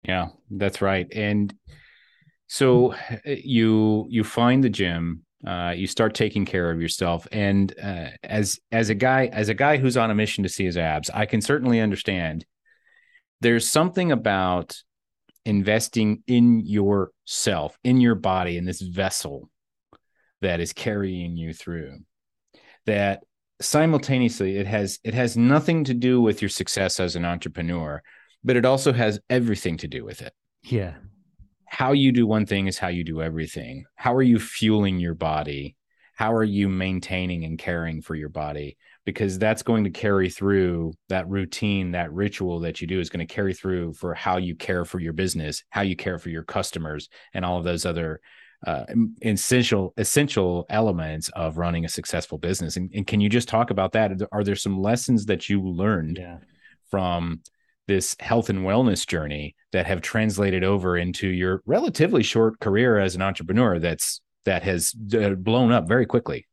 Yeah, 0.04 0.28
that's 0.50 0.80
right. 0.80 1.06
And 1.12 1.52
so 2.46 2.94
you 3.24 4.06
you 4.08 4.22
find 4.22 4.62
the 4.62 4.70
gym, 4.70 5.24
uh, 5.44 5.74
you 5.76 5.86
start 5.86 6.14
taking 6.14 6.44
care 6.44 6.70
of 6.70 6.80
yourself, 6.80 7.26
and 7.32 7.74
uh, 7.82 8.10
as 8.22 8.60
as 8.70 8.88
a 8.88 8.94
guy 8.94 9.26
as 9.26 9.48
a 9.48 9.54
guy 9.54 9.78
who's 9.78 9.96
on 9.96 10.10
a 10.10 10.14
mission 10.14 10.44
to 10.44 10.48
see 10.48 10.64
his 10.64 10.78
abs, 10.78 11.10
I 11.10 11.26
can 11.26 11.40
certainly 11.40 11.80
understand. 11.80 12.46
There's 13.40 13.68
something 13.68 14.12
about 14.12 14.76
investing 15.44 16.22
in 16.26 16.60
yourself, 16.64 17.76
in 17.84 18.00
your 18.00 18.14
body, 18.14 18.56
in 18.56 18.64
this 18.64 18.80
vessel 18.80 19.50
that 20.42 20.60
is 20.60 20.72
carrying 20.72 21.36
you 21.36 21.52
through 21.52 21.98
that 22.86 23.22
simultaneously 23.60 24.56
it 24.56 24.66
has 24.66 24.98
it 25.02 25.14
has 25.14 25.36
nothing 25.36 25.84
to 25.84 25.94
do 25.94 26.20
with 26.20 26.42
your 26.42 26.48
success 26.48 27.00
as 27.00 27.16
an 27.16 27.24
entrepreneur 27.24 28.02
but 28.46 28.56
it 28.56 28.64
also 28.64 28.92
has 28.92 29.18
everything 29.28 29.76
to 29.78 29.88
do 29.88 30.04
with 30.04 30.22
it. 30.22 30.32
Yeah. 30.62 30.94
How 31.66 31.92
you 31.92 32.12
do 32.12 32.28
one 32.28 32.46
thing 32.46 32.68
is 32.68 32.78
how 32.78 32.88
you 32.88 33.02
do 33.02 33.20
everything. 33.20 33.84
How 33.96 34.14
are 34.14 34.22
you 34.22 34.38
fueling 34.38 35.00
your 35.00 35.14
body? 35.14 35.74
How 36.14 36.32
are 36.32 36.44
you 36.44 36.68
maintaining 36.68 37.44
and 37.44 37.58
caring 37.58 38.00
for 38.00 38.14
your 38.14 38.28
body? 38.28 38.76
Because 39.04 39.36
that's 39.38 39.64
going 39.64 39.82
to 39.84 39.90
carry 39.90 40.30
through 40.30 40.94
that 41.08 41.28
routine 41.28 41.90
that 41.90 42.12
ritual 42.12 42.60
that 42.60 42.80
you 42.80 42.86
do 42.86 43.00
is 43.00 43.10
going 43.10 43.26
to 43.26 43.34
carry 43.34 43.52
through 43.52 43.94
for 43.94 44.14
how 44.14 44.36
you 44.36 44.54
care 44.54 44.84
for 44.84 45.00
your 45.00 45.12
business 45.12 45.62
how 45.70 45.82
you 45.82 45.94
care 45.94 46.18
for 46.18 46.30
your 46.30 46.42
customers 46.42 47.08
and 47.34 47.44
all 47.44 47.58
of 47.58 47.64
those 47.64 47.86
other 47.86 48.20
uh, 48.66 48.84
essential 49.22 49.94
essential 49.96 50.66
elements 50.68 51.28
of 51.30 51.56
running 51.56 51.84
a 51.84 51.88
successful 51.88 52.36
business. 52.36 52.76
And, 52.76 52.90
and, 52.92 53.06
can 53.06 53.20
you 53.20 53.28
just 53.28 53.48
talk 53.48 53.70
about 53.70 53.92
that? 53.92 54.12
Are 54.32 54.42
there 54.42 54.56
some 54.56 54.82
lessons 54.82 55.26
that 55.26 55.48
you 55.48 55.62
learned 55.62 56.18
yeah. 56.18 56.38
from 56.90 57.42
this 57.86 58.16
health 58.18 58.50
and 58.50 58.60
wellness 58.60 59.06
journey 59.06 59.54
that 59.70 59.86
have 59.86 60.00
translated 60.00 60.64
over 60.64 60.96
into 60.96 61.28
your 61.28 61.62
relatively 61.64 62.24
short 62.24 62.58
career 62.58 62.98
as 62.98 63.14
an 63.14 63.22
entrepreneur? 63.22 63.78
That's 63.78 64.20
that 64.44 64.64
has 64.64 64.92
blown 64.92 65.70
up 65.70 65.86
very 65.86 66.06
quickly. 66.06 66.46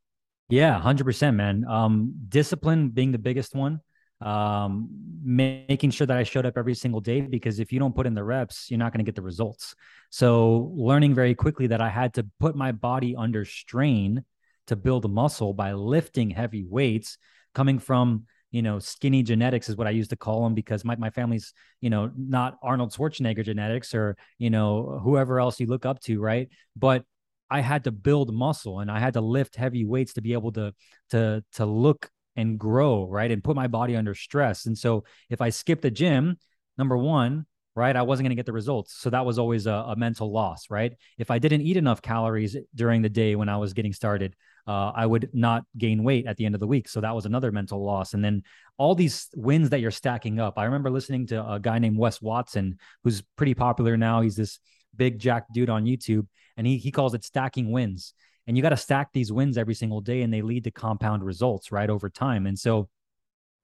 Yeah, 0.48 0.78
hundred 0.78 1.04
percent, 1.04 1.36
man. 1.36 1.64
Um, 1.64 2.14
discipline 2.28 2.90
being 2.90 3.10
the 3.10 3.18
biggest 3.18 3.56
one 3.56 3.80
um, 4.24 4.88
making 5.22 5.90
sure 5.90 6.06
that 6.06 6.16
I 6.16 6.22
showed 6.22 6.46
up 6.46 6.56
every 6.56 6.74
single 6.74 7.00
day 7.00 7.20
because 7.20 7.60
if 7.60 7.72
you 7.72 7.78
don't 7.78 7.94
put 7.94 8.06
in 8.06 8.14
the 8.14 8.24
reps, 8.24 8.70
you're 8.70 8.78
not 8.78 8.92
going 8.92 9.04
to 9.04 9.04
get 9.04 9.14
the 9.14 9.22
results. 9.22 9.74
So, 10.10 10.72
learning 10.74 11.14
very 11.14 11.34
quickly 11.34 11.66
that 11.68 11.82
I 11.82 11.90
had 11.90 12.14
to 12.14 12.26
put 12.40 12.56
my 12.56 12.72
body 12.72 13.14
under 13.14 13.44
strain 13.44 14.24
to 14.66 14.76
build 14.76 15.10
muscle 15.10 15.52
by 15.52 15.74
lifting 15.74 16.30
heavy 16.30 16.64
weights, 16.64 17.18
coming 17.54 17.78
from 17.78 18.24
you 18.50 18.62
know 18.62 18.78
skinny 18.78 19.22
genetics 19.22 19.68
is 19.68 19.76
what 19.76 19.86
I 19.86 19.90
used 19.90 20.10
to 20.10 20.16
call 20.16 20.44
them 20.44 20.54
because 20.54 20.84
my 20.84 20.96
my 20.96 21.10
family's 21.10 21.52
you 21.82 21.90
know 21.90 22.10
not 22.16 22.56
Arnold 22.62 22.92
Schwarzenegger 22.92 23.44
genetics 23.44 23.94
or 23.94 24.16
you 24.38 24.48
know 24.48 25.00
whoever 25.02 25.38
else 25.38 25.60
you 25.60 25.66
look 25.66 25.84
up 25.84 26.00
to, 26.02 26.18
right? 26.20 26.48
But 26.76 27.04
I 27.50 27.60
had 27.60 27.84
to 27.84 27.92
build 27.92 28.32
muscle 28.32 28.80
and 28.80 28.90
I 28.90 29.00
had 29.00 29.14
to 29.14 29.20
lift 29.20 29.56
heavy 29.56 29.84
weights 29.84 30.14
to 30.14 30.22
be 30.22 30.32
able 30.32 30.52
to 30.52 30.72
to 31.10 31.44
to 31.54 31.66
look 31.66 32.10
and 32.36 32.58
grow, 32.58 33.06
right? 33.08 33.30
And 33.30 33.42
put 33.42 33.56
my 33.56 33.66
body 33.66 33.96
under 33.96 34.14
stress. 34.14 34.66
And 34.66 34.76
so 34.76 35.04
if 35.30 35.40
I 35.40 35.50
skipped 35.50 35.82
the 35.82 35.90
gym, 35.90 36.38
number 36.76 36.96
one, 36.96 37.46
right, 37.76 37.94
I 37.96 38.02
wasn't 38.02 38.24
going 38.24 38.30
to 38.30 38.36
get 38.36 38.46
the 38.46 38.52
results. 38.52 38.94
So 38.94 39.10
that 39.10 39.26
was 39.26 39.38
always 39.38 39.66
a, 39.66 39.72
a, 39.72 39.96
mental 39.96 40.32
loss, 40.32 40.70
right? 40.70 40.92
If 41.18 41.30
I 41.30 41.38
didn't 41.38 41.62
eat 41.62 41.76
enough 41.76 42.00
calories 42.02 42.56
during 42.74 43.02
the 43.02 43.08
day 43.08 43.34
when 43.34 43.48
I 43.48 43.56
was 43.56 43.72
getting 43.72 43.92
started, 43.92 44.36
uh, 44.66 44.92
I 44.94 45.06
would 45.06 45.30
not 45.32 45.64
gain 45.76 46.04
weight 46.04 46.26
at 46.26 46.36
the 46.36 46.46
end 46.46 46.54
of 46.54 46.60
the 46.60 46.66
week. 46.66 46.88
So 46.88 47.00
that 47.00 47.14
was 47.14 47.26
another 47.26 47.50
mental 47.50 47.84
loss. 47.84 48.14
And 48.14 48.24
then 48.24 48.42
all 48.78 48.94
these 48.94 49.28
wins 49.34 49.70
that 49.70 49.80
you're 49.80 49.90
stacking 49.90 50.38
up. 50.38 50.56
I 50.56 50.64
remember 50.64 50.90
listening 50.90 51.26
to 51.28 51.52
a 51.52 51.60
guy 51.60 51.78
named 51.78 51.98
Wes 51.98 52.22
Watson, 52.22 52.78
who's 53.02 53.22
pretty 53.36 53.54
popular 53.54 53.96
now. 53.96 54.20
He's 54.20 54.36
this 54.36 54.60
big 54.96 55.18
jack 55.18 55.46
dude 55.52 55.70
on 55.70 55.84
YouTube, 55.84 56.26
and 56.56 56.66
he 56.66 56.78
he 56.78 56.90
calls 56.90 57.14
it 57.14 57.24
stacking 57.24 57.72
wins 57.72 58.14
and 58.46 58.56
you 58.56 58.62
got 58.62 58.70
to 58.70 58.76
stack 58.76 59.10
these 59.12 59.32
wins 59.32 59.58
every 59.58 59.74
single 59.74 60.00
day 60.00 60.22
and 60.22 60.32
they 60.32 60.42
lead 60.42 60.64
to 60.64 60.70
compound 60.70 61.24
results 61.24 61.72
right 61.72 61.90
over 61.90 62.08
time. 62.08 62.46
And 62.46 62.58
so 62.58 62.88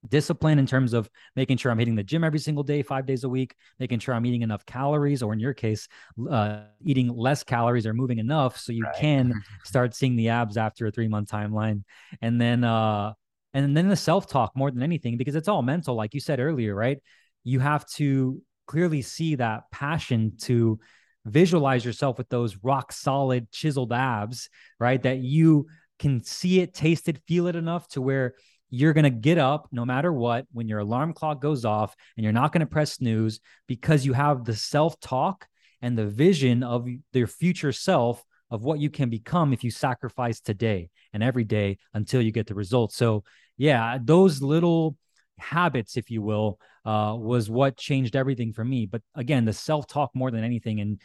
discipline 0.09 0.59
in 0.59 0.67
terms 0.67 0.95
of 0.95 1.11
making 1.37 1.59
sure 1.59 1.71
i'm 1.71 1.79
hitting 1.79 1.95
the 1.95 2.03
gym 2.03 2.25
every 2.25 2.39
single 2.39 2.63
day 2.63 2.83
five 2.83 3.05
days 3.05 3.25
a 3.25 3.29
week 3.29 3.55
making 3.79 3.99
sure 3.99 4.15
i'm 4.15 4.25
eating 4.25 4.43
enough 4.43 4.65
calories 4.65 5.23
or 5.23 5.33
in 5.35 5.39
your 5.39 5.53
case 5.53 5.89
uh, 6.31 6.61
eating 6.85 7.09
less 7.09 7.43
calories 7.43 7.87
or 7.87 7.93
moving 7.93 8.19
enough 8.19 8.59
so 8.59 8.73
you 8.73 8.85
right. 8.85 8.97
can 8.97 9.35
start 9.65 9.95
seeing 9.95 10.17
the 10.17 10.31
abs 10.31 10.57
after 10.57 10.87
a 10.87 10.91
three 10.91 11.09
month 11.09 11.31
timeline. 11.31 11.83
And 12.23 12.41
then 12.41 12.65
uh 12.65 13.13
and 13.53 13.77
then 13.77 13.89
the 13.89 13.97
self-talk 13.97 14.53
more 14.55 14.71
than 14.71 14.83
anything 14.83 15.17
because 15.17 15.35
it's 15.35 15.49
all 15.49 15.63
mental 15.63 15.97
like 15.97 16.15
you 16.15 16.21
said 16.21 16.41
earlier 16.41 16.75
right? 16.75 16.99
You 17.45 17.59
have 17.61 17.87
to 17.91 18.41
clearly 18.67 19.03
see 19.03 19.35
that 19.35 19.71
passion 19.71 20.35
to 20.43 20.79
visualize 21.25 21.85
yourself 21.85 22.19
with 22.19 22.29
those 22.29 22.57
rock 22.63 22.93
solid 22.93 23.51
chiseled 23.51 23.93
abs, 23.93 24.49
right? 24.79 25.03
That 25.03 25.19
you 25.19 25.67
can 25.99 26.23
see 26.23 26.61
it, 26.61 26.75
taste 26.75 27.09
it, 27.09 27.21
feel 27.27 27.47
it 27.47 27.57
enough 27.57 27.89
to 27.89 28.01
where 28.01 28.35
you're 28.71 28.93
going 28.93 29.05
to 29.05 29.11
get 29.11 29.37
up 29.37 29.69
no 29.73 29.85
matter 29.85 30.13
what 30.13 30.47
when 30.53 30.69
your 30.69 30.79
alarm 30.79 31.13
clock 31.13 31.41
goes 31.41 31.65
off 31.65 31.95
and 32.17 32.25
you're 32.25 32.33
not 32.33 32.53
going 32.53 32.61
to 32.61 32.67
press 32.67 32.95
snooze 32.95 33.41
because 33.67 34.07
you 34.07 34.13
have 34.13 34.45
the 34.45 34.55
self 34.55 34.99
talk 35.01 35.47
and 35.83 35.99
the 35.99 36.07
vision 36.07 36.63
of 36.63 36.89
your 37.13 37.27
future 37.27 37.73
self 37.73 38.25
of 38.51 38.63
what 38.63 38.81
you 38.81 38.91
can 38.91 39.11
become 39.11 39.53
if 39.53 39.65
you 39.65 39.71
sacrifice 39.71 40.41
today 40.41 40.91
and 41.13 41.23
every 41.23 41.45
day 41.45 41.79
until 41.95 42.21
you 42.21 42.33
get 42.33 42.47
the 42.47 42.55
results. 42.55 42.97
So, 42.97 43.25
yeah, 43.57 43.99
those 44.03 44.43
little 44.43 44.97
habits, 45.39 45.97
if 45.97 46.11
you 46.11 46.23
will, 46.23 46.59
uh, 46.85 47.17
was 47.19 47.51
what 47.51 47.77
changed 47.77 48.17
everything 48.17 48.53
for 48.53 48.65
me. 48.65 48.87
But 48.87 49.03
again, 49.15 49.45
the 49.45 49.53
self 49.53 49.87
talk 49.87 50.11
more 50.15 50.31
than 50.31 50.45
anything 50.45 50.81
and 50.81 51.01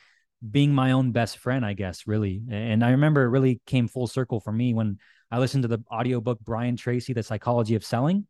being 0.50 0.74
my 0.74 0.92
own 0.92 1.12
best 1.12 1.38
friend, 1.38 1.66
I 1.66 1.74
guess, 1.74 2.08
really. 2.08 2.42
And 2.50 2.84
I 2.84 2.92
remember 2.92 3.24
it 3.24 3.30
really 3.30 3.62
came 3.66 3.88
full 3.88 4.08
circle 4.08 4.40
for 4.40 4.52
me 4.52 4.74
when 4.74 5.00
I 5.32 5.40
listened 5.40 5.64
to 5.64 5.68
the 5.68 5.80
audiobook 5.92 6.40
Brian 6.42 6.76
Tracy, 6.76 7.14
The 7.14 7.24
Psychology 7.24 7.76
of 7.76 7.84
Selling. 7.84 8.28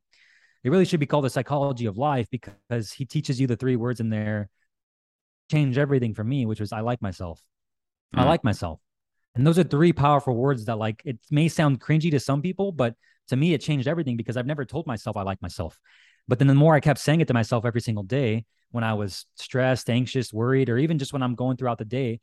It 0.63 0.69
really 0.69 0.85
should 0.85 0.99
be 0.99 1.05
called 1.05 1.25
The 1.25 1.29
Psychology 1.29 1.85
of 1.85 1.97
Life 1.97 2.27
because 2.31 2.91
he 2.91 3.05
teaches 3.05 3.39
you 3.39 3.47
the 3.47 3.55
three 3.55 3.75
words 3.75 3.99
in 3.99 4.09
there 4.09 4.49
changed 5.51 5.77
everything 5.77 6.13
for 6.13 6.23
me, 6.23 6.45
which 6.45 6.59
was 6.59 6.71
I 6.71 6.79
like 6.81 7.01
myself. 7.01 7.41
Mm. 8.15 8.21
I 8.21 8.25
like 8.25 8.43
myself. 8.43 8.79
And 9.35 9.45
those 9.45 9.59
are 9.59 9.63
three 9.63 9.93
powerful 9.93 10.35
words 10.35 10.65
that 10.65 10.77
like 10.77 11.01
it 11.05 11.19
may 11.29 11.49
sound 11.49 11.81
cringy 11.81 12.09
to 12.11 12.19
some 12.19 12.41
people, 12.41 12.71
but 12.71 12.95
to 13.27 13.35
me, 13.35 13.53
it 13.53 13.59
changed 13.59 13.87
everything 13.87 14.17
because 14.17 14.37
I've 14.37 14.45
never 14.45 14.65
told 14.65 14.87
myself 14.87 15.17
I 15.17 15.23
like 15.23 15.41
myself. 15.41 15.77
But 16.27 16.39
then 16.39 16.47
the 16.47 16.55
more 16.55 16.75
I 16.75 16.79
kept 16.79 16.99
saying 16.99 17.21
it 17.21 17.27
to 17.27 17.33
myself 17.33 17.65
every 17.65 17.81
single 17.81 18.03
day, 18.03 18.45
when 18.71 18.83
I 18.83 18.93
was 18.93 19.25
stressed, 19.35 19.89
anxious, 19.89 20.33
worried, 20.33 20.69
or 20.69 20.77
even 20.77 20.97
just 20.99 21.13
when 21.13 21.23
I'm 21.23 21.35
going 21.35 21.57
throughout 21.57 21.77
the 21.77 21.85
day, 21.85 22.19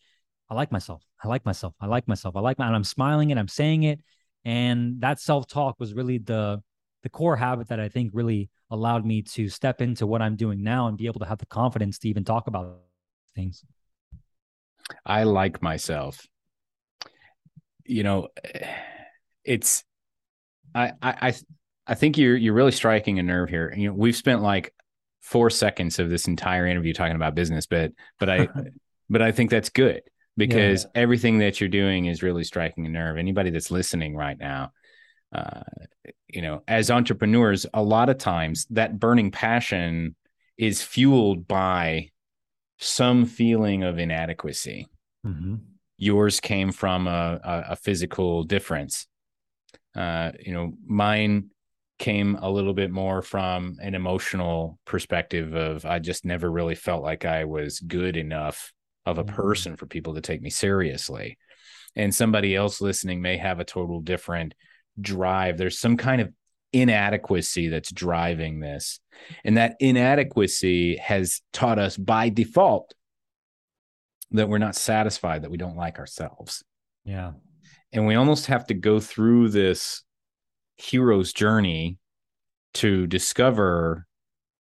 I 0.50 0.54
like 0.54 0.71
myself. 0.73 1.02
I 1.23 1.28
like 1.28 1.47
myself. 1.47 1.75
I 1.80 1.87
like 1.87 2.06
myself. 2.09 2.37
I 2.37 2.40
like 2.40 2.59
my, 2.59 2.66
and 2.66 2.76
I'm 2.76 2.85
smiling 2.85 3.30
and 3.30 3.40
I'm 3.40 3.49
saying 3.49 3.85
it. 3.85 4.00
And 4.44 5.00
that 5.00 5.21
self 5.21 5.47
talk 5.47 5.76
was 5.78 5.94
really 5.94 6.18
the, 6.18 6.62
the 7.04 7.09
core 7.09 7.37
habit 7.37 7.68
that 7.68 7.80
I 7.80 7.88
think 7.88 8.11
really 8.12 8.50
allowed 8.71 9.06
me 9.06 9.23
to 9.23 9.49
step 9.49 9.80
into 9.80 10.06
what 10.06 10.21
I'm 10.21 10.37
doing 10.37 10.62
now 10.62 10.88
and 10.88 10.99
be 10.99 11.06
able 11.06 11.21
to 11.21 11.26
have 11.26 11.38
the 11.38 11.47
confidence 11.47 11.99
to 12.00 12.09
even 12.09 12.25
talk 12.25 12.49
about 12.49 12.80
things. 13.35 13.64
I 15.06 15.23
like 15.25 15.62
myself. 15.62 16.26
You 17.85 18.02
know, 18.02 18.28
eh, 18.44 18.66
it's 19.44 19.85
I 20.75 20.92
I 21.02 21.28
I 21.28 21.35
think 21.94 22.18
you're 22.18 22.36
you're 22.36 22.54
really 22.54 22.72
striking 22.72 23.18
a 23.18 23.22
nerve 23.22 23.48
here. 23.48 23.72
You 23.76 23.88
know, 23.88 23.94
we've 23.94 24.16
spent 24.16 24.42
like 24.42 24.72
four 25.20 25.50
seconds 25.50 25.98
of 25.98 26.10
this 26.10 26.26
entire 26.26 26.66
interview 26.66 26.92
talking 26.92 27.16
about 27.16 27.34
business, 27.34 27.66
but 27.66 27.92
but 28.18 28.28
I 28.28 28.48
but 29.10 29.22
I 29.22 29.32
think 29.32 29.50
that's 29.50 29.70
good 29.70 30.02
because 30.36 30.84
yeah. 30.84 31.02
everything 31.02 31.38
that 31.38 31.60
you're 31.60 31.68
doing 31.68 32.06
is 32.06 32.22
really 32.22 32.44
striking 32.44 32.86
a 32.86 32.88
nerve. 32.88 33.18
Anybody 33.18 33.50
that's 33.50 33.70
listening 33.70 34.16
right 34.16 34.38
now, 34.38 34.72
uh, 35.34 35.62
you 36.28 36.42
know, 36.42 36.62
as 36.66 36.90
entrepreneurs, 36.90 37.66
a 37.74 37.82
lot 37.82 38.08
of 38.08 38.18
times 38.18 38.66
that 38.70 38.98
burning 38.98 39.30
passion 39.30 40.14
is 40.56 40.82
fueled 40.82 41.46
by 41.46 42.10
some 42.78 43.26
feeling 43.26 43.82
of 43.82 43.98
inadequacy. 43.98 44.88
Mm-hmm. 45.26 45.56
Yours 45.98 46.40
came 46.40 46.72
from 46.72 47.06
a, 47.06 47.40
a, 47.42 47.64
a 47.70 47.76
physical 47.76 48.42
difference. 48.42 49.06
Uh, 49.94 50.32
you 50.40 50.52
know, 50.52 50.72
mine 50.84 51.50
came 52.02 52.35
a 52.42 52.50
little 52.50 52.75
bit 52.75 52.90
more 52.90 53.23
from 53.23 53.76
an 53.80 53.94
emotional 53.94 54.76
perspective 54.85 55.54
of 55.54 55.87
I 55.87 56.00
just 56.00 56.25
never 56.25 56.50
really 56.50 56.75
felt 56.75 57.04
like 57.04 57.25
I 57.25 57.44
was 57.44 57.78
good 57.78 58.16
enough 58.16 58.73
of 59.06 59.18
a 59.18 59.25
Mhm. 59.25 59.32
person 59.32 59.76
for 59.76 59.87
people 59.87 60.14
to 60.14 60.21
take 60.21 60.42
me 60.42 60.50
seriously. 60.50 61.38
And 61.94 62.12
somebody 62.12 62.56
else 62.56 62.80
listening 62.80 63.23
may 63.23 63.37
have 63.37 63.61
a 63.61 63.64
total 63.64 64.00
different 64.00 64.54
drive. 65.00 65.59
There's 65.59 65.78
some 65.78 65.97
kind 65.97 66.21
of 66.21 66.32
inadequacy 66.73 67.68
that's 67.68 67.92
driving 67.92 68.59
this. 68.59 68.99
And 69.44 69.56
that 69.56 69.76
inadequacy 69.78 70.97
has 70.97 71.40
taught 71.52 71.78
us 71.78 71.97
by 71.97 72.30
default 72.30 72.94
that 74.32 74.49
we're 74.49 74.59
not 74.59 74.75
satisfied, 74.75 75.42
that 75.42 75.52
we 75.52 75.56
don't 75.56 75.76
like 75.76 76.00
ourselves. 76.00 76.64
Yeah. 77.04 77.35
And 77.92 78.09
we 78.09 78.16
almost 78.16 78.47
have 78.47 78.66
to 78.66 78.75
go 78.75 78.99
through 78.99 79.50
this 79.50 80.02
hero's 80.82 81.32
journey 81.32 81.98
to 82.74 83.06
discover 83.06 84.06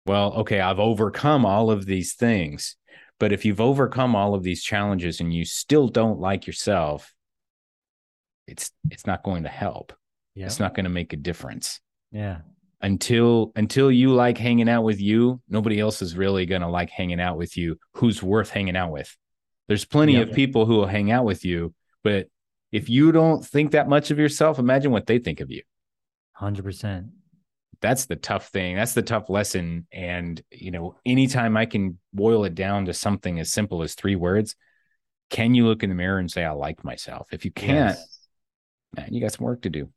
well, 0.08 0.34
okay, 0.34 0.60
I've 0.60 0.80
overcome 0.80 1.46
all 1.46 1.70
of 1.70 1.86
these 1.86 2.14
things. 2.16 2.76
But 3.20 3.32
if 3.32 3.46
you've 3.46 3.62
overcome 3.62 4.16
all 4.16 4.34
of 4.34 4.42
these 4.42 4.64
challenges 4.64 5.20
and 5.20 5.32
you 5.32 5.46
still 5.46 5.88
don't 5.88 6.20
like 6.20 6.48
yourself, 6.48 7.14
it's 8.48 8.72
it's 8.90 9.06
not 9.06 9.24
going 9.24 9.44
to 9.44 9.50
help. 9.50 9.94
Yeah. 10.34 10.46
It's 10.48 10.60
not 10.60 10.74
going 10.74 10.86
to 10.86 10.90
make 10.90 11.14
a 11.14 11.18
difference 11.18 11.80
Yeah. 12.12 12.40
until 12.82 13.52
until 13.56 13.92
you 13.92 14.14
like 14.14 14.38
hanging 14.38 14.70
out 14.70 14.84
with 14.84 15.00
you 15.00 15.40
nobody 15.50 15.80
else 15.80 16.02
is 16.02 16.16
really 16.18 16.46
going 16.46 16.62
to 16.62 16.68
like 16.70 16.90
hanging 16.90 17.20
out 17.22 17.38
with 17.38 17.56
you 17.58 17.78
who's 17.96 18.24
worth 18.24 18.50
hanging 18.50 18.76
out 18.78 18.92
with 18.92 19.16
there's 19.68 19.86
plenty 19.86 20.14
Yeah. 20.14 20.22
of 20.22 20.32
people 20.32 20.66
who 20.66 20.76
will 20.78 20.88
hang 20.88 21.12
out 21.12 21.26
with 21.26 21.44
you 21.46 21.74
but 22.04 22.28
if 22.72 22.90
you 22.90 23.12
don't 23.12 23.46
think 23.46 23.72
that 23.72 23.90
much 23.90 24.10
of 24.10 24.18
yourself 24.20 24.58
imagine 24.58 24.92
what 24.92 25.06
they 25.06 25.20
think 25.20 25.42
of 25.42 25.52
you 25.52 25.62
Hundred 26.42 26.64
percent. 26.64 27.06
that's 27.82 28.06
the 28.06 28.16
tough 28.16 28.48
thing 28.50 28.76
that's 28.76 28.94
the 28.94 29.02
tough 29.02 29.30
lesson 29.30 29.86
and 29.92 30.42
you 30.52 30.72
know 30.72 30.96
anytime 31.06 31.56
i 31.56 31.66
can 31.66 31.98
boil 32.14 32.46
it 32.46 32.56
down 32.56 32.86
to 32.86 32.94
something 32.94 33.40
as 33.40 33.52
simple 33.52 33.82
as 33.84 33.94
three 33.96 34.16
words 34.16 34.56
can 35.30 35.54
you 35.56 35.66
look 35.68 35.84
in 35.84 35.90
the 35.90 35.96
mirror 35.96 36.20
and 36.20 36.30
say 36.30 36.44
i 36.44 36.52
like 36.52 36.84
myself 36.84 37.28
if 37.32 37.46
you 37.46 37.52
can't 37.52 37.98
man 38.98 39.14
you 39.14 39.22
got 39.22 39.32
some 39.32 39.46
work 39.46 39.62
to 39.62 39.70
do 39.70 39.90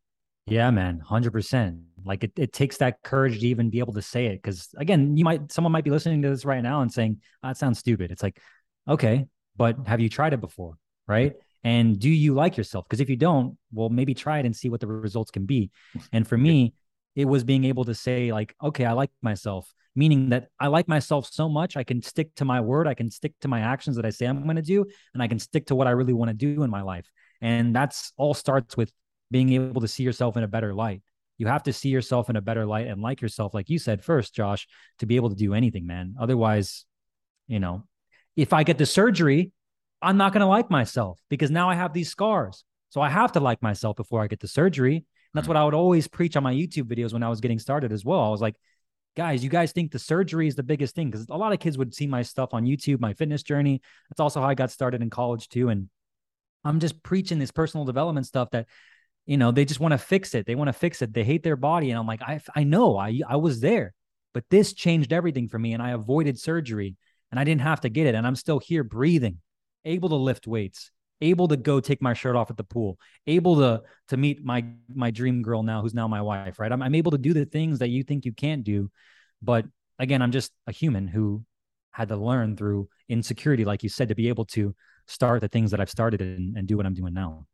Yeah, 0.46 0.70
man, 0.70 1.00
hundred 1.00 1.32
percent. 1.32 1.80
Like 2.04 2.22
it, 2.24 2.32
it 2.36 2.52
takes 2.52 2.76
that 2.76 3.02
courage 3.02 3.40
to 3.40 3.46
even 3.48 3.70
be 3.70 3.78
able 3.78 3.94
to 3.94 4.02
say 4.02 4.26
it. 4.26 4.42
Because 4.42 4.68
again, 4.76 5.16
you 5.16 5.24
might 5.24 5.50
someone 5.50 5.72
might 5.72 5.84
be 5.84 5.90
listening 5.90 6.20
to 6.22 6.28
this 6.28 6.44
right 6.44 6.62
now 6.62 6.82
and 6.82 6.92
saying, 6.92 7.16
oh, 7.42 7.48
"That 7.48 7.56
sounds 7.56 7.78
stupid." 7.78 8.10
It's 8.10 8.22
like, 8.22 8.38
okay, 8.86 9.24
but 9.56 9.76
have 9.86 10.00
you 10.00 10.10
tried 10.10 10.34
it 10.34 10.40
before, 10.42 10.76
right? 11.08 11.32
And 11.64 11.98
do 11.98 12.10
you 12.10 12.34
like 12.34 12.56
yourself? 12.56 12.84
Because 12.84 13.00
if 13.00 13.08
you 13.08 13.16
don't, 13.16 13.56
well, 13.72 13.88
maybe 13.88 14.14
try 14.14 14.38
it 14.38 14.46
and 14.46 14.54
see 14.54 14.68
what 14.68 14.80
the 14.80 14.86
results 14.86 15.30
can 15.30 15.46
be. 15.46 15.70
And 16.12 16.28
for 16.28 16.36
me, 16.36 16.74
it 17.16 17.24
was 17.24 17.42
being 17.42 17.64
able 17.64 17.84
to 17.84 17.94
say, 17.94 18.32
like, 18.32 18.54
okay, 18.62 18.84
I 18.84 18.92
like 18.92 19.10
myself, 19.22 19.72
meaning 19.96 20.28
that 20.30 20.48
I 20.60 20.66
like 20.66 20.88
myself 20.88 21.28
so 21.30 21.48
much, 21.48 21.76
I 21.76 21.84
can 21.84 22.02
stick 22.02 22.34
to 22.36 22.44
my 22.44 22.60
word, 22.60 22.86
I 22.86 22.94
can 22.94 23.10
stick 23.10 23.32
to 23.40 23.48
my 23.48 23.60
actions 23.60 23.96
that 23.96 24.04
I 24.04 24.10
say 24.10 24.26
I'm 24.26 24.44
going 24.44 24.56
to 24.56 24.62
do, 24.62 24.84
and 25.14 25.22
I 25.22 25.28
can 25.28 25.38
stick 25.38 25.66
to 25.66 25.74
what 25.74 25.86
I 25.86 25.92
really 25.92 26.12
want 26.12 26.28
to 26.28 26.34
do 26.34 26.62
in 26.62 26.70
my 26.70 26.82
life. 26.82 27.10
And 27.40 27.74
that's 27.74 28.12
all 28.16 28.34
starts 28.34 28.76
with 28.76 28.92
being 29.30 29.52
able 29.52 29.80
to 29.80 29.88
see 29.88 30.02
yourself 30.02 30.36
in 30.36 30.42
a 30.42 30.48
better 30.48 30.74
light. 30.74 31.02
You 31.38 31.46
have 31.46 31.64
to 31.64 31.72
see 31.72 31.88
yourself 31.88 32.30
in 32.30 32.36
a 32.36 32.40
better 32.40 32.66
light 32.66 32.86
and 32.86 33.00
like 33.00 33.20
yourself, 33.20 33.54
like 33.54 33.68
you 33.68 33.78
said 33.78 34.04
first, 34.04 34.34
Josh, 34.34 34.68
to 34.98 35.06
be 35.06 35.16
able 35.16 35.30
to 35.30 35.36
do 35.36 35.54
anything, 35.54 35.86
man. 35.86 36.14
Otherwise, 36.20 36.84
you 37.48 37.58
know, 37.58 37.84
if 38.36 38.52
I 38.52 38.62
get 38.62 38.78
the 38.78 38.86
surgery, 38.86 39.52
I'm 40.04 40.16
not 40.16 40.32
going 40.32 40.40
to 40.40 40.46
like 40.46 40.70
myself 40.70 41.18
because 41.30 41.50
now 41.50 41.70
I 41.70 41.74
have 41.74 41.92
these 41.92 42.10
scars. 42.10 42.64
So 42.90 43.00
I 43.00 43.08
have 43.08 43.32
to 43.32 43.40
like 43.40 43.62
myself 43.62 43.96
before 43.96 44.22
I 44.22 44.26
get 44.26 44.40
the 44.40 44.48
surgery. 44.48 44.96
And 44.96 45.04
that's 45.32 45.48
what 45.48 45.56
mm. 45.56 45.60
I 45.60 45.64
would 45.64 45.74
always 45.74 46.06
preach 46.06 46.36
on 46.36 46.42
my 46.42 46.54
YouTube 46.54 46.84
videos 46.84 47.12
when 47.12 47.22
I 47.22 47.28
was 47.28 47.40
getting 47.40 47.58
started 47.58 47.90
as 47.90 48.04
well. 48.04 48.20
I 48.20 48.28
was 48.28 48.40
like, 48.40 48.54
guys, 49.16 49.42
you 49.42 49.50
guys 49.50 49.72
think 49.72 49.90
the 49.90 49.98
surgery 49.98 50.46
is 50.46 50.54
the 50.54 50.62
biggest 50.62 50.94
thing 50.94 51.10
because 51.10 51.26
a 51.28 51.36
lot 51.36 51.52
of 51.52 51.58
kids 51.58 51.78
would 51.78 51.94
see 51.94 52.06
my 52.06 52.22
stuff 52.22 52.50
on 52.52 52.64
YouTube, 52.64 53.00
my 53.00 53.14
fitness 53.14 53.42
journey. 53.42 53.80
That's 54.10 54.20
also 54.20 54.40
how 54.40 54.48
I 54.48 54.54
got 54.54 54.70
started 54.70 55.02
in 55.02 55.10
college 55.10 55.48
too. 55.48 55.70
And 55.70 55.88
I'm 56.64 56.80
just 56.80 57.02
preaching 57.02 57.38
this 57.38 57.50
personal 57.50 57.84
development 57.84 58.26
stuff 58.26 58.50
that 58.50 58.66
you 59.26 59.38
know 59.38 59.50
they 59.50 59.64
just 59.64 59.80
want 59.80 59.92
to 59.92 59.98
fix 59.98 60.34
it 60.34 60.44
they 60.46 60.54
want 60.54 60.68
to 60.68 60.72
fix 60.72 61.00
it 61.00 61.12
they 61.12 61.24
hate 61.24 61.42
their 61.42 61.56
body 61.56 61.90
and 61.90 61.98
i'm 61.98 62.06
like 62.06 62.20
i 62.20 62.40
i 62.54 62.62
know 62.62 62.98
i 62.98 63.20
i 63.28 63.36
was 63.36 63.60
there 63.60 63.94
but 64.32 64.44
this 64.50 64.72
changed 64.72 65.12
everything 65.12 65.48
for 65.48 65.58
me 65.58 65.72
and 65.72 65.82
i 65.82 65.92
avoided 65.92 66.38
surgery 66.38 66.96
and 67.30 67.40
i 67.40 67.44
didn't 67.44 67.62
have 67.62 67.80
to 67.80 67.88
get 67.88 68.06
it 68.06 68.14
and 68.14 68.26
i'm 68.26 68.36
still 68.36 68.58
here 68.58 68.84
breathing 68.84 69.38
able 69.84 70.08
to 70.08 70.16
lift 70.16 70.46
weights 70.46 70.90
able 71.20 71.48
to 71.48 71.56
go 71.56 71.80
take 71.80 72.02
my 72.02 72.12
shirt 72.12 72.36
off 72.36 72.50
at 72.50 72.56
the 72.56 72.64
pool 72.64 72.98
able 73.26 73.56
to 73.56 73.82
to 74.08 74.16
meet 74.16 74.44
my 74.44 74.64
my 74.88 75.10
dream 75.10 75.42
girl 75.42 75.62
now 75.62 75.80
who's 75.80 75.94
now 75.94 76.08
my 76.08 76.20
wife 76.20 76.58
right 76.58 76.72
i'm, 76.72 76.82
I'm 76.82 76.94
able 76.94 77.12
to 77.12 77.18
do 77.18 77.32
the 77.32 77.44
things 77.44 77.78
that 77.78 77.88
you 77.88 78.02
think 78.02 78.24
you 78.24 78.32
can't 78.32 78.64
do 78.64 78.90
but 79.40 79.64
again 79.98 80.22
i'm 80.22 80.32
just 80.32 80.52
a 80.66 80.72
human 80.72 81.06
who 81.06 81.44
had 81.92 82.08
to 82.08 82.16
learn 82.16 82.56
through 82.56 82.88
insecurity 83.08 83.64
like 83.64 83.82
you 83.82 83.88
said 83.88 84.08
to 84.08 84.14
be 84.14 84.28
able 84.28 84.44
to 84.46 84.74
start 85.06 85.40
the 85.40 85.48
things 85.48 85.70
that 85.70 85.80
i've 85.80 85.90
started 85.90 86.20
and, 86.20 86.56
and 86.56 86.66
do 86.66 86.76
what 86.76 86.86
i'm 86.86 86.94
doing 86.94 87.14
now 87.14 87.46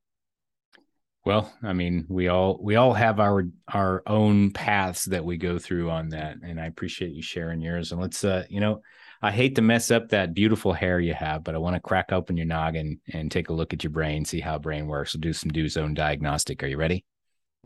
Well, 1.24 1.52
I 1.62 1.74
mean, 1.74 2.06
we 2.08 2.28
all 2.28 2.58
we 2.62 2.76
all 2.76 2.94
have 2.94 3.20
our 3.20 3.44
our 3.72 4.02
own 4.06 4.52
paths 4.52 5.04
that 5.06 5.24
we 5.24 5.36
go 5.36 5.58
through 5.58 5.90
on 5.90 6.08
that, 6.10 6.36
and 6.42 6.58
I 6.58 6.66
appreciate 6.66 7.12
you 7.12 7.22
sharing 7.22 7.60
yours. 7.60 7.92
And 7.92 8.00
let's, 8.00 8.24
uh, 8.24 8.44
you 8.48 8.60
know, 8.60 8.80
I 9.22 9.30
hate 9.30 9.56
to 9.56 9.62
mess 9.62 9.90
up 9.90 10.08
that 10.08 10.32
beautiful 10.32 10.72
hair 10.72 10.98
you 10.98 11.12
have, 11.12 11.44
but 11.44 11.54
I 11.54 11.58
want 11.58 11.74
to 11.76 11.80
crack 11.80 12.10
open 12.10 12.36
your 12.36 12.46
noggin 12.46 13.00
and 13.12 13.30
take 13.30 13.50
a 13.50 13.52
look 13.52 13.74
at 13.74 13.84
your 13.84 13.90
brain, 13.90 14.24
see 14.24 14.40
how 14.40 14.58
brain 14.58 14.86
works. 14.86 15.14
We'll 15.14 15.20
do 15.20 15.32
some 15.32 15.50
do 15.50 15.68
zone 15.68 15.94
diagnostic. 15.94 16.62
Are 16.62 16.66
you 16.66 16.76
ready? 16.76 17.04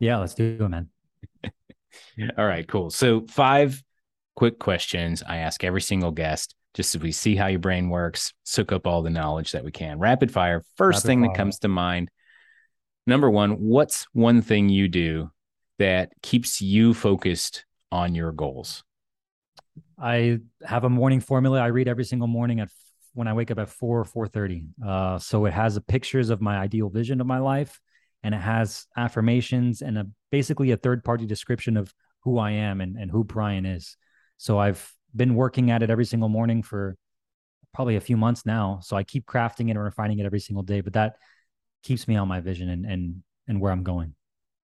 yeah 0.01 0.19
let's 0.19 0.35
do 0.35 0.57
it 0.59 0.69
man 0.69 0.89
All 2.37 2.47
right, 2.47 2.67
cool. 2.67 2.91
So 2.91 3.25
five 3.29 3.81
quick 4.35 4.59
questions 4.59 5.23
I 5.27 5.39
ask 5.39 5.63
every 5.63 5.81
single 5.81 6.11
guest, 6.11 6.57
just 6.75 6.91
so 6.91 6.99
we 6.99 7.13
see 7.13 7.37
how 7.37 7.47
your 7.47 7.61
brain 7.61 7.89
works, 7.89 8.33
soak 8.43 8.73
up 8.73 8.87
all 8.87 9.03
the 9.03 9.11
knowledge 9.11 9.53
that 9.53 9.65
we 9.65 9.71
can. 9.71 9.99
Rapid 10.01 10.33
fire. 10.33 10.65
First 10.77 10.99
Rapid 10.99 11.07
thing 11.07 11.21
fire. 11.21 11.29
that 11.29 11.37
comes 11.37 11.59
to 11.61 11.69
mind. 11.69 12.11
Number 13.07 13.31
one, 13.31 13.53
what's 13.53 14.07
one 14.13 14.43
thing 14.43 14.69
you 14.69 14.89
do 14.89 15.31
that 15.79 16.13
keeps 16.23 16.61
you 16.61 16.95
focused 16.95 17.65
on 17.93 18.15
your 18.15 18.33
goals? 18.33 18.83
I 19.99 20.39
have 20.65 20.85
a 20.85 20.91
morning 20.91 21.21
formula 21.21 21.61
I 21.61 21.69
read 21.69 21.89
every 21.89 22.05
single 22.05 22.29
morning 22.29 22.61
at 22.61 22.69
when 23.13 23.29
I 23.29 23.33
wake 23.33 23.51
up 23.51 23.59
at 23.59 23.69
four 23.69 24.01
or 24.01 24.05
four 24.05 24.27
thirty. 24.27 24.67
Uh, 24.85 25.19
so 25.19 25.47
it 25.47 25.53
has 25.53 25.79
pictures 25.87 26.31
of 26.31 26.41
my 26.41 26.59
ideal 26.59 26.89
vision 26.89 27.21
of 27.21 27.27
my 27.27 27.39
life, 27.39 27.81
and 28.23 28.35
it 28.35 28.41
has 28.41 28.87
affirmations 28.97 29.83
and 29.83 29.99
a 29.99 30.07
basically 30.31 30.73
a 30.73 30.77
third 30.77 31.05
party 31.05 31.27
description 31.27 31.77
of 31.77 31.95
who 32.21 32.39
I 32.39 32.53
am 32.53 32.81
and, 32.81 32.97
and 32.97 33.11
who 33.11 33.23
Brian 33.23 33.67
is. 33.67 33.97
So 34.37 34.59
I've 34.59 34.93
been 35.15 35.35
working 35.35 35.71
at 35.71 35.83
it 35.83 35.91
every 35.91 36.07
single 36.07 36.29
morning 36.29 36.63
for 36.63 36.97
probably 37.73 37.97
a 37.97 38.01
few 38.01 38.17
months 38.17 38.45
now. 38.47 38.81
So 38.83 38.97
I 38.97 39.05
keep 39.05 39.27
crafting 39.27 39.69
it 39.69 39.73
and 39.73 39.83
refining 39.83 40.19
it 40.19 40.27
every 40.27 40.41
single 40.41 40.63
day. 40.63 40.81
But 40.81 40.95
that 40.95 41.17
keeps 41.83 42.09
me 42.09 42.17
on 42.17 42.27
my 42.27 42.41
vision 42.41 42.69
and 42.69 42.85
and 42.85 43.23
and 43.47 43.61
where 43.61 43.71
I'm 43.71 43.85
going. 43.85 44.15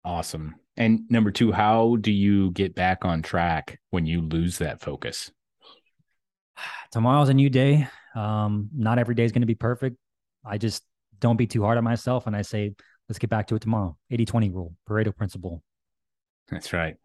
Awesome. 0.04 0.54
And 0.76 1.00
number 1.08 1.30
two, 1.30 1.52
how 1.52 1.96
do 1.96 2.12
you 2.12 2.50
get 2.50 2.74
back 2.74 3.04
on 3.04 3.22
track 3.22 3.80
when 3.90 4.06
you 4.06 4.20
lose 4.22 4.58
that 4.58 4.80
focus? 4.80 5.30
tomorrow's 6.90 7.28
a 7.28 7.34
new 7.34 7.50
day. 7.50 7.88
Um, 8.14 8.70
not 8.74 8.98
every 8.98 9.14
day 9.14 9.24
is 9.24 9.32
going 9.32 9.42
to 9.42 9.46
be 9.46 9.54
perfect. 9.54 9.96
I 10.44 10.58
just 10.58 10.82
don't 11.18 11.36
be 11.36 11.46
too 11.46 11.62
hard 11.62 11.78
on 11.78 11.84
myself. 11.84 12.26
And 12.26 12.36
I 12.36 12.42
say, 12.42 12.74
let's 13.08 13.18
get 13.18 13.30
back 13.30 13.46
to 13.48 13.54
it 13.54 13.62
tomorrow. 13.62 13.96
80 14.10 14.24
20 14.26 14.50
rule, 14.50 14.74
Pareto 14.88 15.14
principle. 15.14 15.62
That's 16.50 16.72
right. 16.72 16.96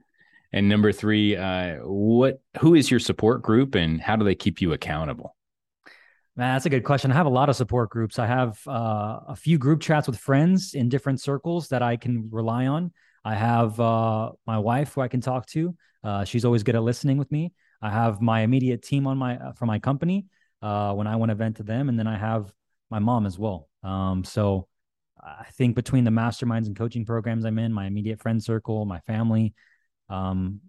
And 0.53 0.67
number 0.67 0.91
three, 0.91 1.37
uh, 1.37 1.77
what 1.83 2.41
who 2.59 2.75
is 2.75 2.91
your 2.91 2.99
support 2.99 3.41
group 3.41 3.75
and 3.75 4.01
how 4.01 4.17
do 4.17 4.25
they 4.25 4.35
keep 4.35 4.61
you 4.61 4.73
accountable? 4.73 5.35
Man, 6.35 6.55
that's 6.55 6.65
a 6.65 6.69
good 6.69 6.83
question. 6.83 7.11
I 7.11 7.15
have 7.15 7.25
a 7.25 7.29
lot 7.29 7.49
of 7.49 7.55
support 7.55 7.89
groups. 7.89 8.19
I 8.19 8.25
have 8.25 8.59
uh, 8.67 9.19
a 9.29 9.35
few 9.35 9.57
group 9.57 9.81
chats 9.81 10.07
with 10.07 10.17
friends 10.17 10.73
in 10.73 10.89
different 10.89 11.21
circles 11.21 11.69
that 11.69 11.81
I 11.81 11.97
can 11.97 12.29
rely 12.31 12.67
on. 12.67 12.91
I 13.23 13.35
have 13.35 13.79
uh, 13.79 14.31
my 14.47 14.57
wife 14.57 14.93
who 14.93 15.01
I 15.01 15.07
can 15.07 15.21
talk 15.21 15.45
to. 15.47 15.75
Uh, 16.03 16.23
she's 16.23 16.45
always 16.45 16.63
good 16.63 16.75
at 16.75 16.83
listening 16.83 17.17
with 17.17 17.31
me. 17.31 17.53
I 17.81 17.89
have 17.89 18.21
my 18.21 18.41
immediate 18.41 18.81
team 18.81 19.07
on 19.07 19.17
my 19.17 19.37
uh, 19.37 19.53
for 19.53 19.65
my 19.65 19.79
company 19.79 20.25
uh, 20.61 20.93
when 20.93 21.07
I 21.07 21.15
want 21.15 21.29
to 21.29 21.35
vent 21.35 21.57
to 21.57 21.63
them, 21.63 21.89
and 21.89 21.97
then 21.97 22.07
I 22.07 22.17
have 22.17 22.51
my 22.89 22.99
mom 22.99 23.25
as 23.25 23.37
well. 23.37 23.69
Um, 23.83 24.23
so 24.23 24.67
I 25.21 25.45
think 25.53 25.75
between 25.75 26.03
the 26.03 26.11
masterminds 26.11 26.67
and 26.67 26.75
coaching 26.75 27.05
programs 27.05 27.45
I'm 27.45 27.59
in, 27.59 27.71
my 27.71 27.85
immediate 27.85 28.19
friend 28.19 28.43
circle, 28.43 28.85
my 28.85 28.99
family, 29.01 29.53
um, 30.09 30.61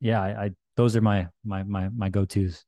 yeah, 0.00 0.22
I, 0.22 0.44
I 0.44 0.50
those 0.76 0.96
are 0.96 1.00
my 1.00 1.28
my 1.44 1.62
my 1.62 1.88
my 1.88 2.08
go 2.08 2.24
tos. 2.24 2.64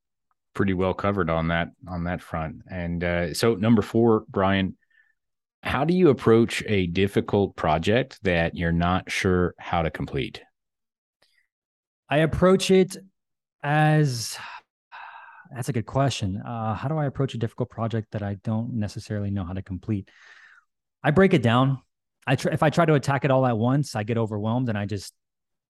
Pretty 0.55 0.75
well 0.75 0.93
covered 0.93 1.31
on 1.31 1.49
that 1.49 1.69
on 1.89 2.05
that 2.05 2.21
front. 2.21 2.57
And 2.71 3.03
uh, 3.05 3.35
so 3.35 3.55
number 3.55 3.83
four, 3.83 4.25
Brian, 4.29 4.77
how 5.63 5.85
do 5.85 5.95
you 5.95 6.09
approach 6.09 6.63
a 6.67 6.87
difficult 6.87 7.55
project 7.57 8.19
that 8.23 8.57
you're 8.57 8.73
not 8.73 9.11
sure 9.11 9.55
how 9.59 9.83
to 9.83 9.91
complete? 9.91 10.43
I 12.09 12.19
approach 12.19 12.71
it 12.71 12.97
as 13.63 14.37
that's 15.55 15.69
a 15.69 15.73
good 15.73 15.87
question. 15.87 16.39
Uh, 16.39 16.75
how 16.75 16.89
do 16.89 16.97
I 16.97 17.07
approach 17.07 17.35
a 17.35 17.39
difficult 17.39 17.71
project 17.71 18.13
that 18.13 18.23
I 18.23 18.35
don't 18.43 18.75
necessarily 18.75 19.31
know 19.31 19.45
how 19.45 19.53
to 19.53 19.63
complete? 19.63 20.11
I 21.03 21.11
break 21.11 21.35
it 21.35 21.43
down. 21.43 21.81
I 22.27 22.37
try, 22.37 22.53
if 22.53 22.63
I 22.63 22.71
try 22.71 22.85
to 22.87 22.95
attack 22.95 23.25
it 23.25 23.31
all 23.31 23.47
at 23.47 23.57
once, 23.57 23.95
I 23.95 24.03
get 24.03 24.19
overwhelmed 24.19 24.69
and 24.69 24.79
I 24.79 24.87
just 24.87 25.13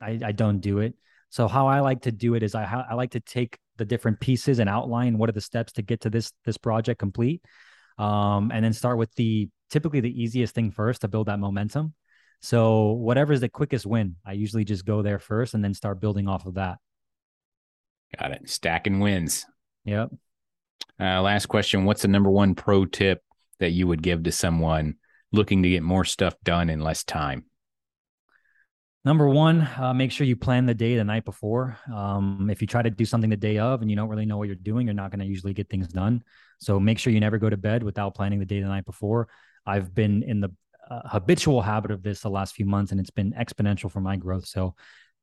I, 0.00 0.18
I 0.24 0.32
don't 0.32 0.60
do 0.60 0.78
it. 0.78 0.94
So 1.30 1.48
how 1.48 1.66
I 1.66 1.80
like 1.80 2.02
to 2.02 2.12
do 2.12 2.34
it 2.34 2.42
is 2.42 2.54
I 2.54 2.84
I 2.90 2.94
like 2.94 3.12
to 3.12 3.20
take 3.20 3.58
the 3.76 3.84
different 3.84 4.20
pieces 4.20 4.58
and 4.58 4.68
outline 4.68 5.16
what 5.16 5.28
are 5.28 5.32
the 5.32 5.40
steps 5.40 5.72
to 5.74 5.82
get 5.82 6.02
to 6.02 6.10
this 6.10 6.32
this 6.44 6.58
project 6.58 6.98
complete, 6.98 7.42
um, 7.98 8.50
and 8.52 8.64
then 8.64 8.72
start 8.72 8.98
with 8.98 9.14
the 9.14 9.48
typically 9.72 10.00
the 10.00 10.22
easiest 10.22 10.54
thing 10.54 10.70
first 10.70 11.00
to 11.00 11.08
build 11.08 11.26
that 11.26 11.40
momentum. 11.40 11.94
So 12.40 12.92
whatever 12.92 13.32
is 13.32 13.40
the 13.40 13.48
quickest 13.48 13.86
win, 13.86 14.16
I 14.24 14.32
usually 14.32 14.64
just 14.64 14.84
go 14.84 15.02
there 15.02 15.18
first 15.18 15.54
and 15.54 15.64
then 15.64 15.74
start 15.74 16.00
building 16.00 16.28
off 16.28 16.46
of 16.46 16.54
that. 16.54 16.78
Got 18.18 18.32
it. 18.32 18.50
Stacking 18.50 19.00
wins. 19.00 19.46
Yep. 19.84 20.10
Uh, 21.00 21.22
last 21.22 21.46
question. 21.46 21.84
What's 21.84 22.02
the 22.02 22.08
number 22.08 22.30
one 22.30 22.54
pro 22.54 22.84
tip 22.84 23.22
that 23.58 23.70
you 23.70 23.86
would 23.86 24.02
give 24.02 24.24
to 24.24 24.32
someone 24.32 24.96
looking 25.32 25.62
to 25.62 25.70
get 25.70 25.82
more 25.82 26.04
stuff 26.04 26.34
done 26.44 26.68
in 26.68 26.80
less 26.80 27.04
time? 27.04 27.46
Number 29.04 29.28
one, 29.28 29.68
uh, 29.78 29.92
make 29.94 30.12
sure 30.12 30.26
you 30.26 30.36
plan 30.36 30.66
the 30.66 30.74
day 30.74 30.96
the 30.96 31.02
night 31.02 31.24
before. 31.24 31.76
Um, 31.92 32.48
if 32.50 32.60
you 32.60 32.68
try 32.68 32.82
to 32.82 32.90
do 32.90 33.04
something 33.04 33.30
the 33.30 33.36
day 33.36 33.58
of 33.58 33.82
and 33.82 33.90
you 33.90 33.96
don't 33.96 34.08
really 34.08 34.26
know 34.26 34.36
what 34.36 34.46
you're 34.46 34.54
doing, 34.54 34.86
you're 34.86 34.94
not 34.94 35.10
going 35.10 35.20
to 35.20 35.26
usually 35.26 35.54
get 35.54 35.68
things 35.68 35.88
done. 35.88 36.22
So 36.58 36.78
make 36.78 36.98
sure 36.98 37.12
you 37.12 37.18
never 37.18 37.38
go 37.38 37.50
to 37.50 37.56
bed 37.56 37.82
without 37.82 38.14
planning 38.14 38.38
the 38.38 38.44
day 38.46 38.60
the 38.60 38.68
night 38.68 38.84
before. 38.84 39.28
I've 39.66 39.94
been 39.94 40.22
in 40.22 40.40
the 40.40 40.50
uh, 40.90 41.08
habitual 41.08 41.62
habit 41.62 41.90
of 41.90 42.02
this 42.02 42.20
the 42.20 42.30
last 42.30 42.54
few 42.54 42.66
months, 42.66 42.92
and 42.92 43.00
it's 43.00 43.10
been 43.10 43.32
exponential 43.32 43.90
for 43.90 44.00
my 44.00 44.16
growth. 44.16 44.46
So 44.46 44.74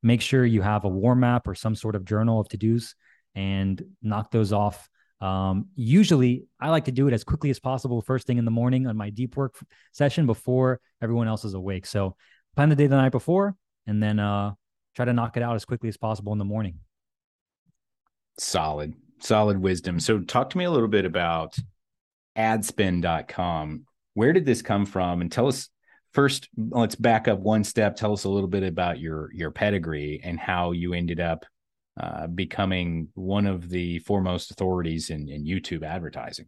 make 0.02 0.22
sure 0.22 0.46
you 0.46 0.62
have 0.62 0.86
a 0.86 0.90
warm 0.90 1.22
map 1.22 1.48
or 1.48 1.56
some 1.56 1.76
sort 1.76 1.96
of 1.96 2.06
journal 2.06 2.40
of 2.40 2.50
to 2.50 2.58
dos 2.58 2.96
and 3.36 3.84
knock 4.02 4.32
those 4.32 4.54
off. 4.54 4.90
Um, 5.22 5.68
usually, 5.76 6.46
I 6.60 6.70
like 6.70 6.86
to 6.86 6.92
do 6.92 7.08
it 7.08 7.14
as 7.14 7.24
quickly 7.24 7.50
as 7.50 7.60
possible, 7.60 8.02
first 8.02 8.26
thing 8.26 8.38
in 8.38 8.46
the 8.46 8.52
morning 8.52 8.88
on 8.88 8.96
my 8.96 9.10
deep 9.10 9.36
work 9.36 9.56
session 9.92 10.26
before 10.26 10.80
everyone 11.02 11.28
else 11.28 11.44
is 11.44 11.54
awake. 11.54 11.86
So 11.86 12.16
plan 12.56 12.70
the 12.70 12.76
day 12.76 12.88
the 12.88 12.96
night 12.96 13.12
before, 13.12 13.56
and 13.86 14.02
then 14.02 14.20
uh, 14.20 14.54
try 14.96 15.06
to 15.06 15.14
knock 15.14 15.38
it 15.38 15.44
out 15.44 15.56
as 15.56 15.66
quickly 15.66 15.90
as 15.90 15.98
possible 15.98 16.32
in 16.32 16.40
the 16.40 16.46
morning. 16.46 16.80
Solid, 18.38 18.94
solid 19.20 19.58
wisdom. 19.58 20.00
So, 20.00 20.20
talk 20.20 20.50
to 20.52 20.58
me 20.58 20.64
a 20.64 20.72
little 20.72 20.88
bit 20.88 21.06
about 21.06 21.58
adspend.com. 22.38 23.86
Where 24.20 24.34
did 24.34 24.44
this 24.44 24.62
come 24.62 24.86
from? 24.86 25.22
And 25.22 25.32
tell 25.32 25.48
us 25.48 25.70
first, 26.12 26.50
let's 26.58 26.96
back 26.96 27.30
up 27.30 27.40
one 27.40 27.64
step. 27.64 27.96
Tell 27.96 28.12
us 28.12 28.26
a 28.26 28.30
little 28.30 28.50
bit 28.50 28.64
about 28.64 29.00
your 29.00 29.32
your 29.34 29.50
pedigree 29.50 30.20
and 30.22 30.38
how 30.38 30.74
you 30.74 30.94
ended 30.94 31.22
up 31.22 31.46
uh, 31.98 32.28
becoming 32.28 33.08
one 33.14 33.48
of 33.48 33.70
the 33.70 34.00
foremost 34.00 34.52
authorities 34.52 35.10
in, 35.10 35.30
in 35.30 35.46
YouTube 35.46 35.84
advertising. 35.84 36.48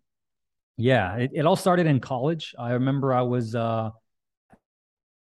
Yeah, 0.76 1.16
it, 1.16 1.32
it 1.34 1.46
all 1.46 1.56
started 1.56 1.88
in 1.88 2.02
college. 2.02 2.54
I 2.60 2.72
remember 2.72 3.14
I 3.14 3.22
was 3.22 3.56
uh, 3.56 3.92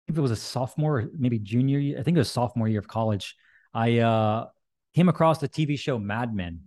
if 0.07 0.17
it 0.17 0.21
was 0.21 0.31
a 0.31 0.35
sophomore, 0.35 1.07
maybe 1.15 1.37
junior 1.37 1.77
year, 1.77 1.99
I 1.99 2.01
think 2.01 2.17
it 2.17 2.19
was 2.19 2.31
sophomore 2.31 2.67
year 2.67 2.79
of 2.79 2.87
college. 2.87 3.35
I 3.75 3.99
uh, 3.99 4.47
came 4.95 5.07
across 5.07 5.37
the 5.37 5.49
TV 5.49 5.77
show 5.77 5.99
Mad 5.99 6.33
Men. 6.33 6.61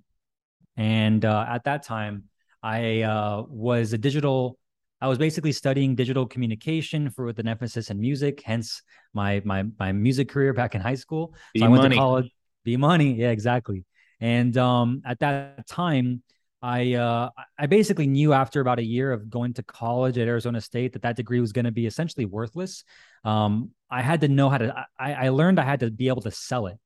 And 0.77 1.25
uh, 1.25 1.45
at 1.49 1.65
that 1.65 1.83
time, 1.83 2.29
I 2.63 3.03
uh, 3.03 3.43
was 3.49 3.93
a 3.93 3.99
digital 3.99 4.61
I 5.03 5.09
was 5.09 5.19
basically 5.19 5.51
studying 5.51 5.97
digital 5.97 6.27
communication 6.27 7.11
for 7.11 7.25
with 7.25 7.41
an 7.41 7.49
emphasis 7.49 7.91
in 7.91 8.01
music, 8.01 8.41
hence 8.45 8.83
my 9.13 9.43
my 9.45 9.65
my 9.77 9.91
music 9.91 10.29
career 10.29 10.53
back 10.53 10.77
in 10.77 10.81
high 10.81 10.95
school. 10.95 11.35
Be 11.53 11.61
so 11.61 11.67
I 11.67 11.69
went 11.69 11.83
money. 11.83 11.97
to 11.97 12.01
college. 12.01 12.31
B 12.65 12.77
Money, 12.77 13.15
yeah, 13.15 13.31
exactly. 13.31 13.85
And 14.21 14.57
um, 14.57 15.03
at 15.05 15.19
that 15.19 15.67
time, 15.67 16.23
I 16.63 16.95
uh, 16.95 17.31
I 17.59 17.67
basically 17.67 18.07
knew 18.07 18.33
after 18.33 18.61
about 18.61 18.79
a 18.79 18.85
year 18.85 19.11
of 19.11 19.29
going 19.29 19.55
to 19.55 19.65
college 19.65 20.19
at 20.19 20.29
Arizona 20.29 20.61
State 20.61 20.93
that 20.93 21.03
that 21.03 21.17
degree 21.17 21.41
was 21.41 21.51
going 21.51 21.65
to 21.65 21.73
be 21.73 21.87
essentially 21.87 22.25
worthless. 22.25 22.85
Um, 23.25 23.71
I 23.91 24.03
had 24.03 24.21
to 24.21 24.29
know 24.29 24.49
how 24.51 24.59
to. 24.59 24.87
I, 24.97 25.15
I 25.15 25.29
learned 25.31 25.59
I 25.59 25.65
had 25.65 25.81
to 25.81 25.91
be 25.91 26.07
able 26.07 26.23
to 26.23 26.31
sell 26.31 26.69
it. 26.69 26.79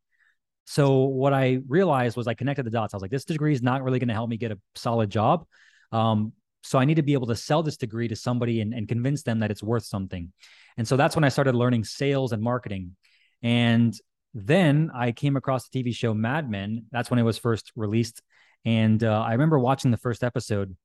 So 0.65 1.03
what 1.03 1.35
I 1.35 1.61
realized 1.69 2.17
was 2.17 2.27
I 2.27 2.33
connected 2.33 2.65
the 2.65 2.71
dots. 2.71 2.95
I 2.95 2.97
was 2.97 3.03
like, 3.03 3.11
this 3.11 3.27
degree 3.27 3.53
is 3.53 3.63
not 3.63 3.85
really 3.85 3.99
going 3.99 4.09
to 4.09 4.15
help 4.15 4.31
me 4.31 4.39
get 4.39 4.53
a 4.53 4.59
solid 4.75 5.11
job. 5.11 5.47
Um, 5.93 6.33
so 6.67 6.79
I 6.79 6.85
need 6.85 6.97
to 6.97 7.03
be 7.03 7.13
able 7.13 7.29
to 7.29 7.37
sell 7.37 7.63
this 7.63 7.77
degree 7.77 8.09
to 8.09 8.17
somebody 8.17 8.61
and, 8.61 8.75
and 8.75 8.89
convince 8.89 9.23
them 9.23 9.41
that 9.41 9.51
it's 9.51 9.63
worth 9.63 9.85
something. 9.85 10.33
And 10.77 10.87
so 10.87 10.97
that's 10.97 11.15
when 11.15 11.25
I 11.25 11.29
started 11.29 11.55
learning 11.55 11.85
sales 11.85 12.33
and 12.33 12.43
marketing. 12.43 12.97
And 13.43 13.95
then 14.35 14.91
I 14.95 15.13
came 15.13 15.37
across 15.37 15.69
the 15.69 15.83
TV 15.83 15.95
show 15.95 16.13
Mad 16.13 16.51
Men. 16.51 16.87
That's 16.91 17.11
when 17.11 17.19
it 17.19 17.23
was 17.23 17.39
first 17.39 17.73
released. 17.77 18.21
And 18.65 19.03
uh, 19.05 19.23
I 19.23 19.33
remember 19.33 19.59
watching 19.59 19.91
the 19.91 19.97
first 19.97 20.25
episode 20.25 20.77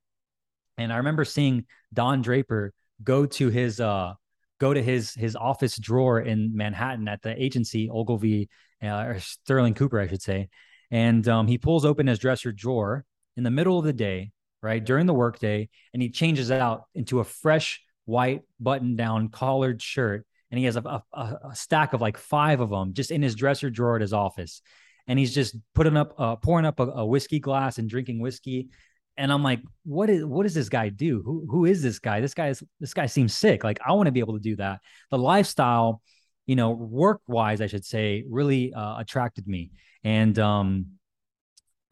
and 0.78 0.92
I 0.92 0.98
remember 0.98 1.26
seeing 1.26 1.66
Don 1.94 2.22
Draper 2.22 2.74
go 3.04 3.26
to 3.26 3.50
his 3.50 3.80
uh, 3.80 4.14
go 4.60 4.74
to 4.74 4.82
his 4.82 5.14
his 5.14 5.36
office 5.36 5.78
drawer 5.78 6.20
in 6.20 6.56
Manhattan 6.56 7.08
at 7.08 7.22
the 7.22 7.42
agency 7.42 7.90
Ogilvy 7.90 8.50
uh, 8.84 8.88
or 8.88 9.20
Sterling 9.20 9.74
Cooper, 9.74 10.00
I 10.00 10.08
should 10.08 10.22
say. 10.22 10.50
And 10.90 11.28
um, 11.28 11.48
he 11.48 11.58
pulls 11.58 11.86
open 11.86 12.08
his 12.08 12.20
dresser 12.20 12.52
drawer 12.52 13.06
in 13.38 13.44
the 13.44 13.52
middle 13.52 13.80
of 13.80 13.86
the 13.86 13.94
day 13.94 14.32
right 14.62 14.84
during 14.84 15.06
the 15.06 15.14
workday, 15.14 15.70
and 15.94 16.02
he 16.02 16.10
changes 16.10 16.52
out 16.52 16.86
into 16.96 17.20
a 17.20 17.24
fresh 17.24 17.82
white 18.06 18.42
button 18.60 18.96
down 18.96 19.30
collared 19.30 19.82
shirt, 19.82 20.26
and 20.50 20.60
he 20.60 20.66
has 20.66 20.76
a, 20.76 21.04
a, 21.14 21.22
a, 21.22 21.56
stack 21.56 21.94
of 21.94 22.02
like 22.02 22.18
five 22.18 22.60
of 22.60 22.70
them 22.70 22.94
just 22.94 23.12
in 23.12 23.22
his 23.22 23.36
dresser 23.36 23.70
drawer 23.70 23.96
at 23.96 24.02
his 24.02 24.14
office, 24.14 24.62
and 25.08 25.18
he's 25.18 25.34
just 25.34 25.56
putting 25.74 25.98
up, 25.98 26.14
uh, 26.20 26.36
pouring 26.36 26.66
up 26.66 26.80
a, 26.80 26.84
a 26.84 27.06
whiskey 27.06 27.40
glass 27.40 27.78
and 27.78 27.90
drinking 27.90 28.20
whiskey. 28.20 28.70
And 29.18 29.32
I'm 29.32 29.44
like, 29.44 29.62
what 29.84 30.10
is 30.10 30.26
what 30.26 30.44
does 30.44 30.54
this 30.54 30.70
guy 30.70 30.90
do? 30.90 31.22
Who 31.24 31.46
who 31.50 31.66
is 31.66 31.82
this 31.82 32.00
guy? 32.00 32.22
This 32.22 32.34
guy 32.34 32.48
is 32.48 32.64
this 32.80 32.94
guy 32.94 33.08
seems 33.08 33.36
sick. 33.36 33.64
Like 33.64 33.80
I 33.86 33.92
want 33.92 34.08
to 34.08 34.12
be 34.12 34.22
able 34.22 34.36
to 34.36 34.40
do 34.40 34.56
that. 34.56 34.80
The 35.10 35.18
lifestyle, 35.18 36.02
you 36.46 36.56
know, 36.56 36.72
work 36.72 37.22
wise, 37.28 37.62
I 37.62 37.68
should 37.68 37.86
say, 37.86 38.24
really 38.28 38.74
uh, 38.74 39.00
attracted 39.00 39.48
me. 39.48 39.72
And 40.04 40.38
um, 40.40 40.86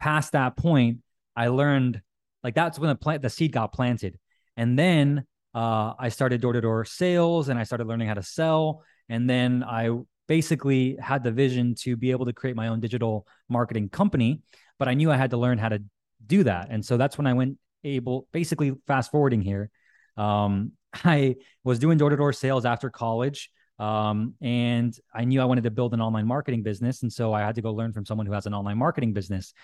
past 0.00 0.32
that 0.32 0.56
point, 0.56 0.98
I 1.36 1.48
learned 1.48 2.00
like 2.42 2.54
that's 2.54 2.78
when 2.78 2.88
the 2.88 2.96
plant 2.96 3.22
the 3.22 3.30
seed 3.30 3.52
got 3.52 3.72
planted. 3.72 4.18
And 4.56 4.78
then 4.78 5.24
uh, 5.54 5.94
I 5.98 6.08
started 6.08 6.40
door 6.40 6.52
to 6.52 6.60
door 6.60 6.84
sales 6.84 7.48
and 7.48 7.58
I 7.58 7.64
started 7.64 7.86
learning 7.86 8.08
how 8.08 8.14
to 8.14 8.22
sell. 8.22 8.82
And 9.08 9.28
then 9.28 9.64
I 9.64 9.90
basically 10.28 10.96
had 11.00 11.24
the 11.24 11.32
vision 11.32 11.74
to 11.74 11.96
be 11.96 12.12
able 12.12 12.26
to 12.26 12.32
create 12.32 12.54
my 12.54 12.68
own 12.68 12.80
digital 12.80 13.26
marketing 13.48 13.88
company, 13.88 14.42
but 14.78 14.86
I 14.86 14.94
knew 14.94 15.10
I 15.10 15.16
had 15.16 15.30
to 15.30 15.36
learn 15.36 15.58
how 15.58 15.68
to 15.70 15.82
do 16.24 16.44
that. 16.44 16.68
And 16.70 16.84
so 16.84 16.96
that's 16.96 17.18
when 17.18 17.26
I 17.26 17.32
went 17.32 17.58
able, 17.82 18.28
basically 18.32 18.72
fast 18.86 19.10
forwarding 19.10 19.42
here. 19.42 19.70
Um, 20.16 20.72
I 21.04 21.36
was 21.64 21.78
doing 21.78 21.98
door 21.98 22.10
to 22.10 22.16
door 22.16 22.32
sales 22.32 22.64
after 22.64 22.90
college. 22.90 23.50
Um, 23.78 24.34
and 24.42 24.94
I 25.14 25.24
knew 25.24 25.40
I 25.40 25.46
wanted 25.46 25.64
to 25.64 25.70
build 25.70 25.94
an 25.94 26.02
online 26.02 26.26
marketing 26.26 26.62
business. 26.62 27.02
And 27.02 27.10
so 27.10 27.32
I 27.32 27.40
had 27.40 27.54
to 27.54 27.62
go 27.62 27.72
learn 27.72 27.92
from 27.92 28.04
someone 28.04 28.26
who 28.26 28.34
has 28.34 28.44
an 28.44 28.52
online 28.52 28.76
marketing 28.76 29.14
business. 29.14 29.54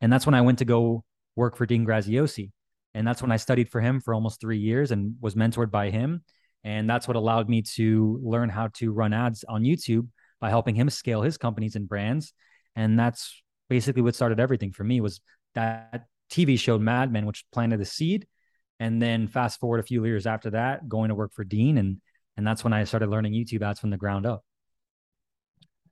And 0.00 0.10
that's 0.10 0.24
when 0.24 0.34
I 0.34 0.40
went 0.40 0.58
to 0.58 0.64
go 0.64 1.04
work 1.36 1.56
for 1.56 1.66
Dean 1.66 1.86
Graziosi. 1.86 2.50
And 2.94 3.06
that's 3.06 3.22
when 3.22 3.30
I 3.30 3.36
studied 3.36 3.68
for 3.68 3.80
him 3.80 4.00
for 4.00 4.14
almost 4.14 4.40
three 4.40 4.58
years 4.58 4.90
and 4.90 5.16
was 5.20 5.34
mentored 5.34 5.70
by 5.70 5.90
him. 5.90 6.22
And 6.64 6.88
that's 6.88 7.06
what 7.06 7.16
allowed 7.16 7.48
me 7.48 7.62
to 7.74 8.18
learn 8.24 8.48
how 8.48 8.68
to 8.74 8.90
run 8.90 9.12
ads 9.12 9.44
on 9.44 9.62
YouTube 9.62 10.08
by 10.40 10.48
helping 10.50 10.74
him 10.74 10.90
scale 10.90 11.22
his 11.22 11.36
companies 11.36 11.76
and 11.76 11.88
brands. 11.88 12.32
And 12.74 12.98
that's 12.98 13.42
basically 13.68 14.02
what 14.02 14.14
started 14.14 14.40
everything 14.40 14.72
for 14.72 14.82
me 14.82 15.00
was 15.00 15.20
that 15.54 16.06
TV 16.30 16.58
show 16.58 16.78
Mad 16.78 17.12
Men, 17.12 17.26
which 17.26 17.44
planted 17.52 17.80
the 17.80 17.84
seed. 17.84 18.26
And 18.80 19.00
then 19.00 19.28
fast 19.28 19.60
forward 19.60 19.80
a 19.80 19.84
few 19.84 20.04
years 20.04 20.26
after 20.26 20.50
that, 20.50 20.88
going 20.88 21.08
to 21.08 21.14
work 21.14 21.32
for 21.32 21.44
Dean. 21.44 21.78
And 21.78 22.00
and 22.36 22.46
that's 22.46 22.62
when 22.64 22.72
I 22.72 22.84
started 22.84 23.08
learning 23.08 23.32
YouTube 23.32 23.62
ads 23.62 23.80
from 23.80 23.90
the 23.90 23.96
ground 23.96 24.26
up. 24.26 24.44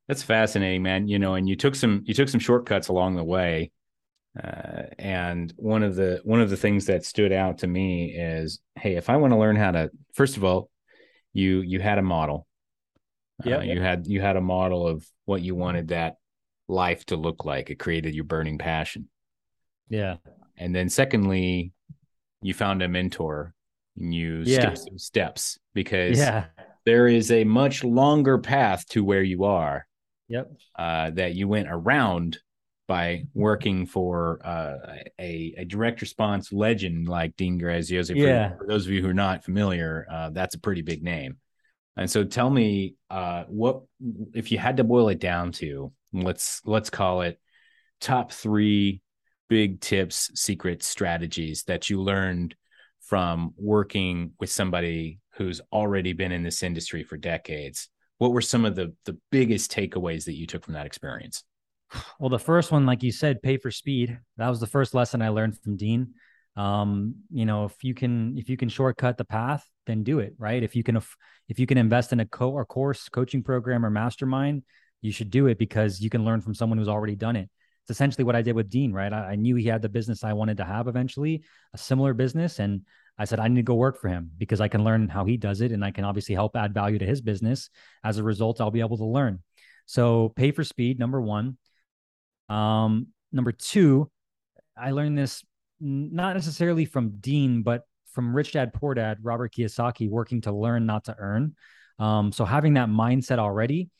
That's 0.08 0.22
fascinating, 0.22 0.82
man. 0.82 1.08
You 1.08 1.18
know, 1.18 1.34
and 1.34 1.48
you 1.48 1.56
took 1.56 1.74
some 1.74 2.02
you 2.04 2.14
took 2.14 2.28
some 2.28 2.40
shortcuts 2.40 2.88
along 2.88 3.16
the 3.16 3.24
way. 3.24 3.70
Uh, 4.42 4.82
and 4.98 5.52
one 5.56 5.82
of 5.82 5.94
the 5.94 6.20
one 6.24 6.40
of 6.40 6.50
the 6.50 6.56
things 6.56 6.86
that 6.86 7.04
stood 7.04 7.32
out 7.32 7.58
to 7.58 7.66
me 7.66 8.12
is, 8.16 8.60
hey, 8.74 8.96
if 8.96 9.08
I 9.08 9.16
want 9.16 9.32
to 9.32 9.38
learn 9.38 9.56
how 9.56 9.70
to, 9.70 9.90
first 10.12 10.36
of 10.36 10.44
all, 10.44 10.70
you 11.32 11.60
you 11.60 11.80
had 11.80 11.98
a 11.98 12.02
model. 12.02 12.46
Yeah, 13.44 13.58
uh, 13.58 13.62
you 13.62 13.80
had 13.80 14.06
you 14.06 14.20
had 14.20 14.36
a 14.36 14.40
model 14.40 14.86
of 14.86 15.06
what 15.24 15.42
you 15.42 15.54
wanted 15.54 15.88
that 15.88 16.16
life 16.68 17.04
to 17.06 17.16
look 17.16 17.44
like. 17.44 17.70
It 17.70 17.78
created 17.78 18.14
your 18.14 18.24
burning 18.24 18.58
passion. 18.58 19.08
Yeah. 19.88 20.16
And 20.56 20.74
then 20.74 20.88
secondly, 20.88 21.72
you 22.42 22.54
found 22.54 22.82
a 22.82 22.88
mentor 22.88 23.54
and 23.96 24.14
you 24.14 24.42
yeah. 24.44 24.60
skipped 24.60 24.78
some 24.78 24.98
steps 24.98 25.58
because 25.74 26.18
yeah. 26.18 26.46
there 26.84 27.06
is 27.06 27.30
a 27.30 27.44
much 27.44 27.84
longer 27.84 28.38
path 28.38 28.86
to 28.88 29.04
where 29.04 29.22
you 29.22 29.44
are. 29.44 29.86
Yep. 30.28 30.52
Uh, 30.76 31.10
that 31.10 31.34
you 31.34 31.46
went 31.48 31.68
around 31.70 32.38
by 32.86 33.24
working 33.32 33.86
for 33.86 34.40
uh, 34.44 34.76
a, 35.18 35.54
a 35.58 35.64
direct 35.64 36.00
response 36.00 36.52
legend 36.52 37.08
like 37.08 37.36
Dean 37.36 37.58
Graziosi. 37.58 38.16
Yeah. 38.16 38.50
For, 38.50 38.58
for, 38.58 38.66
those 38.66 38.86
of 38.86 38.92
you 38.92 39.02
who 39.02 39.08
are 39.08 39.14
not 39.14 39.44
familiar, 39.44 40.06
uh, 40.10 40.30
that's 40.30 40.54
a 40.54 40.60
pretty 40.60 40.82
big 40.82 41.02
name. 41.02 41.38
And 41.96 42.10
so 42.10 42.24
tell 42.24 42.50
me 42.50 42.96
uh, 43.08 43.44
what 43.48 43.82
if 44.34 44.50
you 44.50 44.58
had 44.58 44.78
to 44.78 44.84
boil 44.84 45.08
it 45.08 45.20
down 45.20 45.52
to 45.52 45.92
let's 46.12 46.60
let's 46.64 46.90
call 46.90 47.22
it 47.22 47.40
top 48.00 48.32
three 48.32 49.00
big 49.48 49.80
tips, 49.80 50.30
secrets, 50.34 50.86
strategies 50.86 51.62
that 51.64 51.88
you 51.88 52.02
learned 52.02 52.54
from 53.00 53.54
working 53.56 54.32
with 54.40 54.50
somebody 54.50 55.20
who's 55.36 55.60
already 55.72 56.12
been 56.12 56.32
in 56.32 56.42
this 56.42 56.62
industry 56.62 57.04
for 57.04 57.16
decades? 57.16 57.88
What 58.18 58.32
were 58.32 58.40
some 58.40 58.64
of 58.64 58.74
the 58.74 58.94
the 59.04 59.16
biggest 59.30 59.70
takeaways 59.70 60.24
that 60.24 60.34
you 60.34 60.46
took 60.46 60.64
from 60.64 60.74
that 60.74 60.86
experience? 60.86 61.44
Well, 62.18 62.30
the 62.30 62.38
first 62.38 62.72
one, 62.72 62.86
like 62.86 63.02
you 63.02 63.12
said, 63.12 63.42
pay 63.42 63.56
for 63.56 63.70
speed. 63.70 64.18
That 64.36 64.48
was 64.48 64.60
the 64.60 64.66
first 64.66 64.94
lesson 64.94 65.22
I 65.22 65.28
learned 65.28 65.58
from 65.60 65.76
Dean. 65.76 66.14
Um, 66.56 67.16
you 67.32 67.44
know, 67.44 67.64
if 67.64 67.82
you 67.82 67.94
can 67.94 68.38
if 68.38 68.48
you 68.48 68.56
can 68.56 68.68
shortcut 68.68 69.18
the 69.18 69.24
path, 69.24 69.68
then 69.86 70.04
do 70.04 70.20
it, 70.20 70.34
right? 70.38 70.62
If 70.62 70.76
you 70.76 70.82
can 70.82 70.96
if 71.48 71.58
you 71.58 71.66
can 71.66 71.78
invest 71.78 72.12
in 72.12 72.20
a 72.20 72.26
co 72.26 72.50
or 72.50 72.64
course, 72.64 73.08
coaching 73.08 73.42
program 73.42 73.84
or 73.84 73.90
mastermind, 73.90 74.62
you 75.02 75.12
should 75.12 75.30
do 75.30 75.48
it 75.48 75.58
because 75.58 76.00
you 76.00 76.10
can 76.10 76.24
learn 76.24 76.40
from 76.40 76.54
someone 76.54 76.78
who's 76.78 76.88
already 76.88 77.16
done 77.16 77.36
it. 77.36 77.50
It's 77.82 77.90
essentially 77.90 78.24
what 78.24 78.36
I 78.36 78.42
did 78.42 78.54
with 78.54 78.70
Dean, 78.70 78.92
right? 78.92 79.12
I, 79.12 79.32
I 79.32 79.34
knew 79.34 79.56
he 79.56 79.66
had 79.66 79.82
the 79.82 79.88
business 79.88 80.24
I 80.24 80.32
wanted 80.32 80.56
to 80.58 80.64
have 80.64 80.88
eventually, 80.88 81.42
a 81.74 81.78
similar 81.78 82.14
business, 82.14 82.58
and 82.58 82.82
I 83.18 83.26
said 83.26 83.40
I 83.40 83.48
need 83.48 83.56
to 83.56 83.62
go 83.62 83.74
work 83.74 84.00
for 84.00 84.08
him 84.08 84.30
because 84.38 84.60
I 84.60 84.68
can 84.68 84.84
learn 84.84 85.08
how 85.08 85.24
he 85.24 85.36
does 85.36 85.60
it, 85.60 85.72
and 85.72 85.84
I 85.84 85.90
can 85.90 86.04
obviously 86.04 86.34
help 86.34 86.56
add 86.56 86.72
value 86.72 86.98
to 86.98 87.06
his 87.06 87.20
business. 87.20 87.68
As 88.02 88.18
a 88.18 88.22
result, 88.22 88.60
I'll 88.60 88.70
be 88.70 88.80
able 88.80 88.96
to 88.98 89.04
learn. 89.04 89.42
So 89.86 90.32
pay 90.34 90.50
for 90.50 90.64
speed, 90.64 90.98
number 90.98 91.20
one. 91.20 91.58
Um, 92.48 93.08
number 93.32 93.52
two, 93.52 94.10
I 94.76 94.90
learned 94.90 95.18
this 95.18 95.44
not 95.80 96.34
necessarily 96.34 96.84
from 96.84 97.18
Dean, 97.18 97.62
but 97.62 97.82
from 98.12 98.34
Rich 98.34 98.52
Dad 98.52 98.72
Poor 98.72 98.94
Dad, 98.94 99.18
Robert 99.22 99.52
Kiyosaki, 99.52 100.08
working 100.08 100.40
to 100.42 100.52
learn, 100.52 100.86
not 100.86 101.04
to 101.04 101.16
earn. 101.18 101.54
Um, 101.98 102.32
so 102.32 102.44
having 102.44 102.74
that 102.74 102.88
mindset 102.88 103.38
already, 103.38 103.90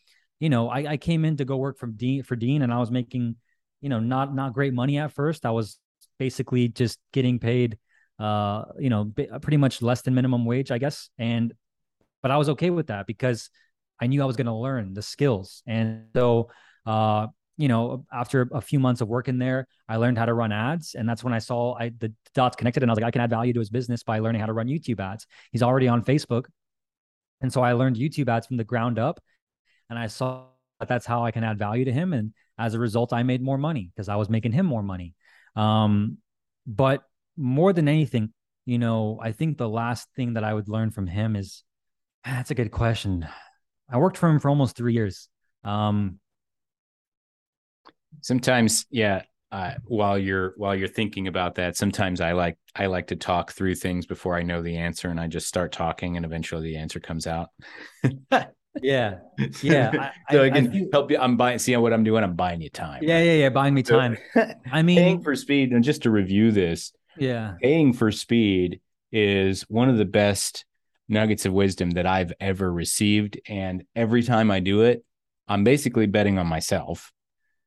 you 0.40 0.48
know, 0.48 0.68
I, 0.68 0.92
I 0.92 0.96
came 0.96 1.24
in 1.24 1.36
to 1.38 1.44
go 1.44 1.56
work 1.56 1.78
from 1.78 1.96
Dean 1.96 2.22
for 2.22 2.36
Dean, 2.36 2.62
and 2.62 2.72
I 2.72 2.78
was 2.78 2.90
making, 2.90 3.36
you 3.80 3.88
know, 3.88 4.00
not 4.00 4.34
not 4.34 4.52
great 4.52 4.72
money 4.72 4.98
at 4.98 5.12
first. 5.12 5.46
I 5.46 5.50
was 5.50 5.78
basically 6.18 6.68
just 6.68 6.98
getting 7.12 7.38
paid, 7.38 7.78
uh, 8.18 8.64
you 8.78 8.90
know, 8.90 9.12
pretty 9.42 9.56
much 9.56 9.82
less 9.82 10.02
than 10.02 10.14
minimum 10.14 10.44
wage, 10.44 10.70
I 10.70 10.78
guess. 10.78 11.10
And 11.18 11.52
but 12.22 12.30
I 12.30 12.36
was 12.36 12.48
okay 12.50 12.70
with 12.70 12.88
that 12.88 13.06
because 13.06 13.50
I 14.00 14.06
knew 14.06 14.22
I 14.22 14.26
was 14.26 14.36
going 14.36 14.46
to 14.46 14.54
learn 14.54 14.94
the 14.94 15.02
skills, 15.02 15.62
and 15.66 16.06
so 16.14 16.50
uh, 16.86 17.28
you 17.56 17.68
know, 17.68 18.04
after 18.12 18.48
a 18.52 18.60
few 18.60 18.80
months 18.80 19.00
of 19.00 19.08
working 19.08 19.38
there, 19.38 19.66
I 19.88 19.96
learned 19.96 20.18
how 20.18 20.26
to 20.26 20.34
run 20.34 20.52
ads. 20.52 20.94
And 20.94 21.08
that's 21.08 21.22
when 21.22 21.32
I 21.32 21.38
saw 21.38 21.74
I, 21.78 21.90
the 21.98 22.12
dots 22.34 22.56
connected 22.56 22.82
and 22.82 22.90
I 22.90 22.92
was 22.92 22.98
like, 22.98 23.06
I 23.06 23.10
can 23.10 23.20
add 23.20 23.30
value 23.30 23.52
to 23.52 23.60
his 23.60 23.70
business 23.70 24.02
by 24.02 24.18
learning 24.18 24.40
how 24.40 24.46
to 24.46 24.52
run 24.52 24.66
YouTube 24.66 25.00
ads. 25.00 25.26
He's 25.52 25.62
already 25.62 25.88
on 25.88 26.02
Facebook. 26.02 26.46
And 27.40 27.52
so 27.52 27.62
I 27.62 27.72
learned 27.72 27.96
YouTube 27.96 28.28
ads 28.28 28.46
from 28.46 28.56
the 28.56 28.64
ground 28.64 28.98
up. 28.98 29.20
And 29.88 29.98
I 29.98 30.08
saw 30.08 30.46
that 30.80 30.88
that's 30.88 31.06
how 31.06 31.24
I 31.24 31.30
can 31.30 31.44
add 31.44 31.58
value 31.58 31.84
to 31.84 31.92
him. 31.92 32.12
And 32.12 32.32
as 32.58 32.74
a 32.74 32.78
result, 32.78 33.12
I 33.12 33.22
made 33.22 33.42
more 33.42 33.58
money 33.58 33.90
because 33.94 34.08
I 34.08 34.16
was 34.16 34.28
making 34.28 34.52
him 34.52 34.66
more 34.66 34.82
money. 34.82 35.14
Um, 35.54 36.18
but 36.66 37.02
more 37.36 37.72
than 37.72 37.88
anything, 37.88 38.32
you 38.66 38.78
know, 38.78 39.20
I 39.22 39.32
think 39.32 39.58
the 39.58 39.68
last 39.68 40.08
thing 40.16 40.34
that 40.34 40.44
I 40.44 40.54
would 40.54 40.68
learn 40.68 40.90
from 40.90 41.06
him 41.06 41.36
is 41.36 41.62
that's 42.24 42.50
a 42.50 42.54
good 42.54 42.70
question. 42.70 43.26
I 43.90 43.98
worked 43.98 44.16
for 44.16 44.28
him 44.28 44.40
for 44.40 44.48
almost 44.48 44.76
three 44.76 44.94
years. 44.94 45.28
Um, 45.62 46.18
sometimes 48.20 48.86
yeah 48.90 49.22
uh, 49.52 49.74
while 49.84 50.18
you're 50.18 50.52
while 50.56 50.74
you're 50.74 50.88
thinking 50.88 51.28
about 51.28 51.54
that 51.54 51.76
sometimes 51.76 52.20
i 52.20 52.32
like 52.32 52.56
i 52.74 52.86
like 52.86 53.06
to 53.06 53.16
talk 53.16 53.52
through 53.52 53.74
things 53.74 54.04
before 54.04 54.36
i 54.36 54.42
know 54.42 54.62
the 54.62 54.76
answer 54.76 55.10
and 55.10 55.20
i 55.20 55.28
just 55.28 55.46
start 55.46 55.70
talking 55.70 56.16
and 56.16 56.26
eventually 56.26 56.62
the 56.62 56.76
answer 56.76 57.00
comes 57.00 57.26
out. 57.26 57.48
Yeah. 58.82 59.18
Yeah 59.62 60.10
I, 60.28 60.32
so 60.32 60.42
I, 60.42 60.46
I 60.46 60.50
can 60.50 60.66
I 60.66 60.70
feel... 60.70 60.88
help 60.92 61.10
you 61.10 61.18
i'm 61.18 61.36
buying 61.36 61.58
see 61.58 61.76
what 61.76 61.92
i'm 61.92 62.04
doing? 62.04 62.24
I'm 62.24 62.34
buying 62.34 62.60
you 62.60 62.70
time. 62.70 63.02
Yeah 63.02 63.22
yeah 63.22 63.34
yeah 63.34 63.48
buying 63.48 63.74
me 63.74 63.82
time. 63.82 64.18
I 64.72 64.82
mean 64.82 64.98
paying 64.98 65.22
for 65.22 65.36
speed 65.36 65.70
and 65.70 65.84
just 65.84 66.02
to 66.02 66.10
review 66.10 66.50
this 66.50 66.92
yeah. 67.16 67.54
paying 67.62 67.92
for 67.92 68.10
speed 68.10 68.80
is 69.12 69.62
one 69.62 69.88
of 69.88 69.96
the 69.96 70.04
best 70.04 70.64
nuggets 71.08 71.46
of 71.46 71.52
wisdom 71.52 71.90
that 71.90 72.06
i've 72.06 72.32
ever 72.40 72.72
received 72.72 73.38
and 73.46 73.84
every 73.94 74.22
time 74.22 74.50
i 74.50 74.58
do 74.58 74.82
it 74.82 75.04
i'm 75.46 75.62
basically 75.62 76.06
betting 76.06 76.38
on 76.38 76.46
myself 76.46 77.12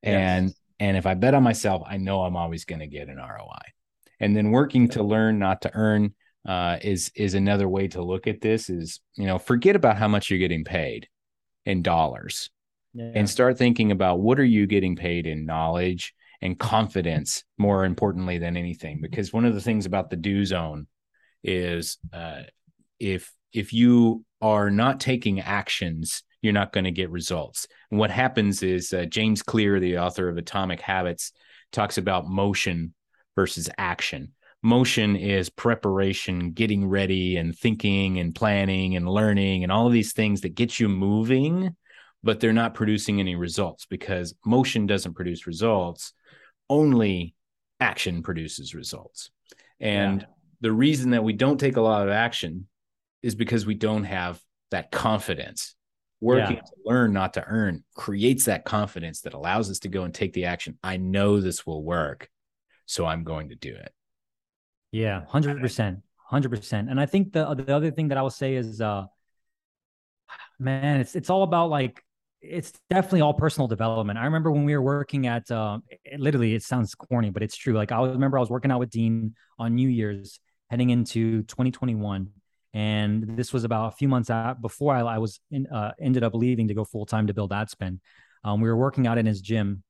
and 0.03 0.47
yes. 0.47 0.55
and 0.79 0.97
if 0.97 1.05
I 1.05 1.13
bet 1.13 1.33
on 1.33 1.43
myself, 1.43 1.83
I 1.85 1.97
know 1.97 2.23
I'm 2.23 2.35
always 2.35 2.65
going 2.65 2.79
to 2.79 2.87
get 2.87 3.09
an 3.09 3.17
ROI. 3.17 3.61
And 4.19 4.35
then 4.35 4.51
working 4.51 4.87
to 4.89 5.03
learn, 5.03 5.39
not 5.39 5.61
to 5.61 5.71
earn, 5.73 6.13
uh, 6.47 6.77
is 6.81 7.11
is 7.15 7.33
another 7.33 7.67
way 7.67 7.87
to 7.89 8.01
look 8.01 8.27
at 8.27 8.41
this. 8.41 8.69
Is 8.69 8.99
you 9.15 9.25
know 9.25 9.37
forget 9.37 9.75
about 9.75 9.97
how 9.97 10.07
much 10.07 10.29
you're 10.29 10.39
getting 10.39 10.63
paid 10.63 11.07
in 11.65 11.81
dollars, 11.81 12.49
yeah. 12.93 13.11
and 13.13 13.29
start 13.29 13.57
thinking 13.57 13.91
about 13.91 14.19
what 14.19 14.39
are 14.39 14.45
you 14.45 14.65
getting 14.65 14.95
paid 14.95 15.27
in 15.27 15.45
knowledge 15.45 16.13
and 16.41 16.57
confidence. 16.57 17.43
More 17.57 17.85
importantly 17.85 18.37
than 18.37 18.57
anything, 18.57 18.99
because 19.01 19.33
one 19.33 19.45
of 19.45 19.53
the 19.53 19.61
things 19.61 19.85
about 19.85 20.09
the 20.09 20.15
do 20.15 20.45
zone 20.45 20.87
is 21.43 21.97
uh, 22.13 22.43
if 22.99 23.31
if 23.53 23.73
you 23.73 24.23
are 24.41 24.69
not 24.69 24.99
taking 24.99 25.39
actions 25.39 26.23
you're 26.47 26.53
not 26.53 26.71
going 26.71 26.85
to 26.85 26.91
get 26.91 27.09
results. 27.09 27.67
And 27.91 27.99
what 27.99 28.09
happens 28.09 28.63
is 28.63 28.93
uh, 28.93 29.03
James 29.03 29.43
Clear, 29.43 29.81
the 29.81 29.97
author 29.97 30.29
of 30.29 30.37
Atomic 30.37 30.79
Habits, 30.79 31.33
talks 31.73 31.97
about 31.97 32.29
motion 32.29 32.93
versus 33.35 33.69
action. 33.77 34.31
Motion 34.63 35.17
is 35.17 35.49
preparation, 35.49 36.51
getting 36.51 36.87
ready, 36.87 37.35
and 37.35 37.53
thinking, 37.53 38.17
and 38.19 38.33
planning, 38.33 38.95
and 38.95 39.09
learning, 39.09 39.63
and 39.63 39.71
all 39.73 39.87
of 39.87 39.91
these 39.91 40.13
things 40.13 40.39
that 40.41 40.55
get 40.55 40.79
you 40.79 40.87
moving, 40.87 41.75
but 42.23 42.39
they're 42.39 42.53
not 42.53 42.73
producing 42.73 43.19
any 43.19 43.35
results 43.35 43.85
because 43.85 44.33
motion 44.45 44.87
doesn't 44.87 45.13
produce 45.13 45.45
results. 45.47 46.13
Only 46.69 47.35
action 47.81 48.23
produces 48.23 48.73
results. 48.73 49.31
And 49.81 50.21
yeah. 50.21 50.27
the 50.61 50.71
reason 50.71 51.09
that 51.11 51.25
we 51.25 51.33
don't 51.33 51.59
take 51.59 51.75
a 51.75 51.81
lot 51.81 52.07
of 52.07 52.13
action 52.13 52.69
is 53.21 53.35
because 53.35 53.65
we 53.65 53.75
don't 53.75 54.05
have 54.05 54.41
that 54.71 54.91
confidence 54.91 55.75
working 56.19 56.55
yeah. 56.55 56.61
to 56.61 56.71
learn 56.85 57.13
not 57.13 57.33
to 57.33 57.43
earn 57.45 57.83
creates 57.95 58.45
that 58.45 58.65
confidence 58.65 59.21
that 59.21 59.33
allows 59.33 59.69
us 59.69 59.79
to 59.79 59.87
go 59.87 60.03
and 60.03 60.13
take 60.13 60.33
the 60.33 60.45
action. 60.45 60.77
I 60.83 60.97
know 60.97 61.39
this 61.39 61.65
will 61.65 61.83
work 61.83 62.29
so 62.87 63.05
i'm 63.05 63.23
going 63.23 63.49
to 63.49 63.55
do 63.55 63.75
it. 63.75 63.93
Yeah 64.91 65.21
100% 65.31 66.01
100% 66.31 66.73
and 66.73 66.99
i 66.99 67.05
think 67.05 67.33
the 67.33 67.53
the 67.53 67.75
other 67.75 67.91
thing 67.91 68.07
that 68.07 68.17
i 68.17 68.21
will 68.21 68.29
say 68.29 68.55
is 68.55 68.81
uh 68.81 69.05
man 70.59 70.99
it's 70.99 71.15
it's 71.15 71.29
all 71.29 71.43
about 71.43 71.69
like 71.69 72.03
it's 72.39 72.71
definitely 72.89 73.21
all 73.21 73.33
personal 73.33 73.67
development. 73.67 74.19
I 74.19 74.25
remember 74.25 74.51
when 74.51 74.63
we 74.63 74.75
were 74.75 74.81
working 74.81 75.25
at 75.25 75.49
uh, 75.49 75.79
it, 76.05 76.19
literally 76.19 76.53
it 76.53 76.63
sounds 76.63 76.95
corny 76.95 77.29
but 77.29 77.43
it's 77.43 77.55
true. 77.55 77.73
Like 77.73 77.91
i 77.91 78.01
remember 78.01 78.37
i 78.37 78.41
was 78.41 78.49
working 78.49 78.71
out 78.71 78.79
with 78.79 78.89
dean 78.89 79.35
on 79.59 79.75
new 79.75 79.89
year's 79.89 80.39
heading 80.69 80.89
into 80.89 81.43
2021 81.43 82.29
and 82.73 83.37
this 83.37 83.53
was 83.53 83.63
about 83.63 83.93
a 83.93 83.95
few 83.97 84.07
months 84.07 84.29
out 84.29 84.61
before 84.61 84.93
I, 84.93 85.01
I 85.01 85.17
was 85.17 85.39
in, 85.51 85.67
uh, 85.67 85.93
ended 85.99 86.23
up 86.23 86.33
leaving 86.33 86.67
to 86.67 86.73
go 86.73 86.83
full 86.83 87.05
time 87.05 87.27
to 87.27 87.33
build 87.33 87.51
AdSpend. 87.51 87.99
Um, 88.43 88.61
we 88.61 88.69
were 88.69 88.77
working 88.77 89.07
out 89.07 89.17
in 89.17 89.25
his 89.25 89.41
gym, 89.41 89.83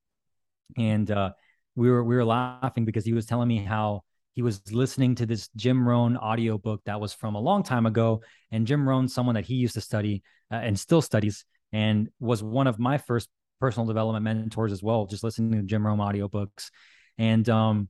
and 0.78 1.10
uh, 1.12 1.32
we 1.76 1.90
were 1.90 2.04
we 2.04 2.16
were 2.16 2.26
laughing 2.26 2.86
because 2.86 3.06
he 3.06 3.14
was 3.14 3.26
telling 3.26 3.48
me 3.48 3.58
how 3.58 4.04
he 4.34 4.42
was 4.42 4.62
listening 4.72 5.16
to 5.16 5.26
this 5.26 5.50
Jim 5.56 5.88
Rohn 5.88 6.16
audiobook 6.16 6.84
that 6.86 7.02
was 7.02 7.14
from 7.14 7.36
a 7.36 7.40
long 7.40 7.64
time 7.64 7.86
ago. 7.86 8.22
And 8.52 8.68
Jim 8.68 8.88
Rohn, 8.88 9.08
someone 9.08 9.36
that 9.36 9.46
he 9.46 9.56
used 9.56 9.74
to 9.74 9.82
study 9.82 10.24
uh, 10.52 10.56
and 10.56 10.80
still 10.80 11.02
studies, 11.02 11.44
and 11.74 12.10
was 12.20 12.44
one 12.44 12.68
of 12.68 12.80
my 12.80 12.98
first 12.98 13.30
personal 13.60 13.88
development 13.88 14.24
mentors 14.24 14.72
as 14.72 14.84
well, 14.84 15.08
just 15.08 15.24
listening 15.24 15.52
to 15.54 15.64
Jim 15.64 15.86
Rohn 15.86 16.00
audiobooks. 16.00 16.70
And 17.18 17.48
um, 17.50 17.90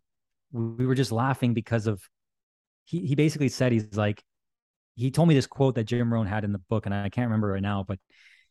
we 0.51 0.85
were 0.85 0.95
just 0.95 1.11
laughing 1.11 1.53
because 1.53 1.87
of 1.87 2.01
he, 2.85 3.05
he 3.05 3.15
basically 3.15 3.49
said, 3.49 3.73
he's 3.73 3.95
like, 3.95 4.23
he 4.97 5.11
told 5.11 5.29
me 5.29 5.35
this 5.35 5.47
quote 5.47 5.75
that 5.75 5.85
Jim 5.85 6.11
Rohn 6.11 6.27
had 6.27 6.43
in 6.43 6.51
the 6.51 6.59
book, 6.69 6.85
and 6.85 6.93
I 6.93 7.09
can't 7.09 7.27
remember 7.27 7.49
right 7.49 7.61
now, 7.61 7.85
but 7.87 7.99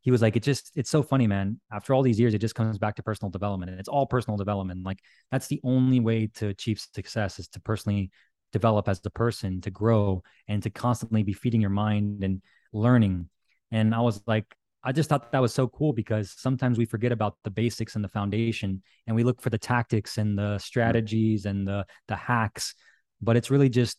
he 0.00 0.12
was 0.12 0.22
like, 0.22 0.36
it 0.36 0.44
just, 0.44 0.70
it's 0.76 0.88
so 0.88 1.02
funny, 1.02 1.26
man. 1.26 1.60
After 1.72 1.92
all 1.92 2.02
these 2.02 2.20
years, 2.20 2.32
it 2.32 2.38
just 2.38 2.54
comes 2.54 2.78
back 2.78 2.94
to 2.94 3.02
personal 3.02 3.28
development 3.28 3.72
and 3.72 3.80
it's 3.80 3.88
all 3.88 4.06
personal 4.06 4.36
development. 4.36 4.84
Like 4.84 5.00
that's 5.32 5.48
the 5.48 5.60
only 5.64 5.98
way 5.98 6.28
to 6.36 6.46
achieve 6.46 6.78
success 6.78 7.40
is 7.40 7.48
to 7.48 7.60
personally 7.60 8.12
develop 8.52 8.88
as 8.88 9.00
a 9.04 9.10
person, 9.10 9.60
to 9.62 9.70
grow 9.72 10.22
and 10.46 10.62
to 10.62 10.70
constantly 10.70 11.24
be 11.24 11.32
feeding 11.32 11.60
your 11.60 11.70
mind 11.70 12.22
and 12.22 12.40
learning. 12.72 13.28
And 13.72 13.92
I 13.92 14.00
was 14.00 14.22
like, 14.28 14.46
I 14.84 14.92
just 14.92 15.08
thought 15.08 15.32
that 15.32 15.42
was 15.42 15.52
so 15.52 15.66
cool 15.66 15.92
because 15.92 16.32
sometimes 16.36 16.78
we 16.78 16.84
forget 16.84 17.10
about 17.10 17.36
the 17.42 17.50
basics 17.50 17.96
and 17.96 18.04
the 18.04 18.08
foundation 18.08 18.84
and 19.08 19.16
we 19.16 19.24
look 19.24 19.42
for 19.42 19.50
the 19.50 19.58
tactics 19.58 20.18
and 20.18 20.38
the 20.38 20.58
strategies 20.58 21.46
and 21.46 21.66
the 21.66 21.84
the 22.06 22.14
hacks, 22.14 22.76
but 23.20 23.36
it's 23.36 23.50
really 23.50 23.68
just 23.68 23.98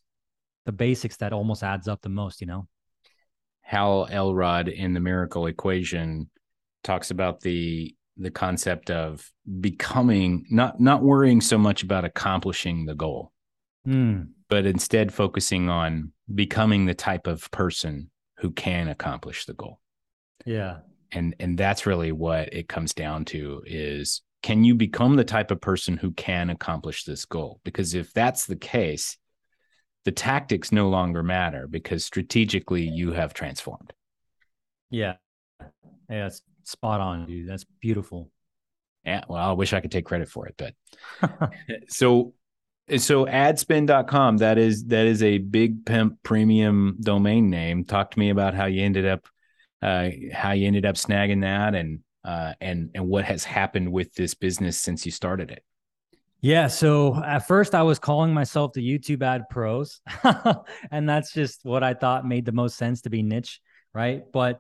the 0.68 0.72
basics 0.74 1.16
that 1.18 1.32
almost 1.32 1.64
adds 1.64 1.88
up 1.88 2.02
the 2.02 2.10
most, 2.10 2.42
you 2.42 2.46
know? 2.46 2.68
Hal 3.62 4.08
Elrod 4.12 4.68
in 4.68 4.94
the 4.94 5.00
miracle 5.00 5.48
equation 5.48 6.30
talks 6.84 7.10
about 7.10 7.40
the 7.40 7.96
the 8.18 8.32
concept 8.32 8.92
of 8.92 9.32
becoming 9.60 10.46
not 10.50 10.80
not 10.80 11.02
worrying 11.02 11.40
so 11.40 11.58
much 11.58 11.84
about 11.84 12.04
accomplishing 12.04 12.86
the 12.86 12.96
goal 12.96 13.32
mm. 13.88 14.28
but 14.50 14.66
instead 14.66 15.14
focusing 15.14 15.70
on 15.70 16.12
becoming 16.34 16.86
the 16.86 16.96
type 16.96 17.28
of 17.28 17.50
person 17.52 18.10
who 18.38 18.50
can 18.52 18.88
accomplish 18.88 19.46
the 19.46 19.54
goal 19.54 19.80
yeah 20.46 20.78
and 21.12 21.36
and 21.40 21.60
that's 21.60 21.86
really 21.86 22.12
what 22.12 22.52
it 22.54 22.68
comes 22.68 22.94
down 22.94 23.24
to 23.24 23.62
is 23.68 24.24
can 24.42 24.64
you 24.64 24.76
become 24.76 25.16
the 25.16 25.24
type 25.24 25.52
of 25.52 25.62
person 25.62 25.98
who 25.98 26.12
can 26.12 26.50
accomplish 26.50 27.04
this 27.04 27.26
goal? 27.26 27.60
Because 27.64 27.94
if 27.94 28.14
that's 28.14 28.46
the 28.46 28.56
case, 28.56 29.18
the 30.08 30.12
tactics 30.14 30.72
no 30.72 30.88
longer 30.88 31.22
matter 31.22 31.68
because 31.68 32.06
strategically 32.06 32.88
you 32.88 33.12
have 33.12 33.34
transformed. 33.34 33.92
Yeah. 34.90 35.16
Yeah, 35.60 36.24
that's 36.24 36.42
spot 36.64 37.02
on, 37.02 37.26
dude. 37.26 37.50
That's 37.50 37.66
beautiful. 37.82 38.32
Yeah, 39.04 39.26
well, 39.28 39.50
I 39.50 39.52
wish 39.52 39.74
I 39.74 39.82
could 39.82 39.92
take 39.92 40.06
credit 40.06 40.30
for 40.30 40.48
it, 40.48 40.56
but 40.58 40.74
so 41.90 42.34
so 42.96 43.26
adspend.com 43.26 44.38
that 44.38 44.58
is 44.58 44.86
that 44.86 45.08
is 45.08 45.22
a 45.24 45.40
big 45.40 45.86
pimp 45.86 46.24
premium 46.24 46.96
domain 47.02 47.50
name. 47.50 47.84
Talk 47.84 48.12
to 48.12 48.20
me 48.20 48.30
about 48.30 48.54
how 48.54 48.68
you 48.68 48.86
ended 48.86 49.06
up 49.06 49.28
uh 49.82 50.08
how 50.32 50.54
you 50.54 50.68
ended 50.68 50.86
up 50.86 50.96
snagging 50.96 51.42
that 51.42 51.76
and 51.76 52.00
uh 52.24 52.54
and 52.62 52.92
and 52.96 53.10
what 53.10 53.26
has 53.26 53.44
happened 53.44 53.92
with 53.92 54.14
this 54.14 54.36
business 54.36 54.80
since 54.80 55.06
you 55.06 55.12
started 55.12 55.52
it. 55.52 55.66
Yeah. 56.42 56.68
So 56.68 57.22
at 57.24 57.48
first, 57.48 57.74
I 57.74 57.84
was 57.84 58.00
calling 58.00 58.34
myself 58.34 58.74
the 58.74 58.88
YouTube 58.88 59.24
ad 59.24 59.50
pros, 59.50 60.02
and 60.92 61.10
that's 61.10 61.34
just 61.34 61.62
what 61.64 61.84
I 61.84 61.94
thought 61.94 62.28
made 62.28 62.46
the 62.46 62.52
most 62.52 62.78
sense 62.78 63.02
to 63.02 63.10
be 63.10 63.24
niche, 63.24 63.60
right? 63.94 64.24
But 64.32 64.60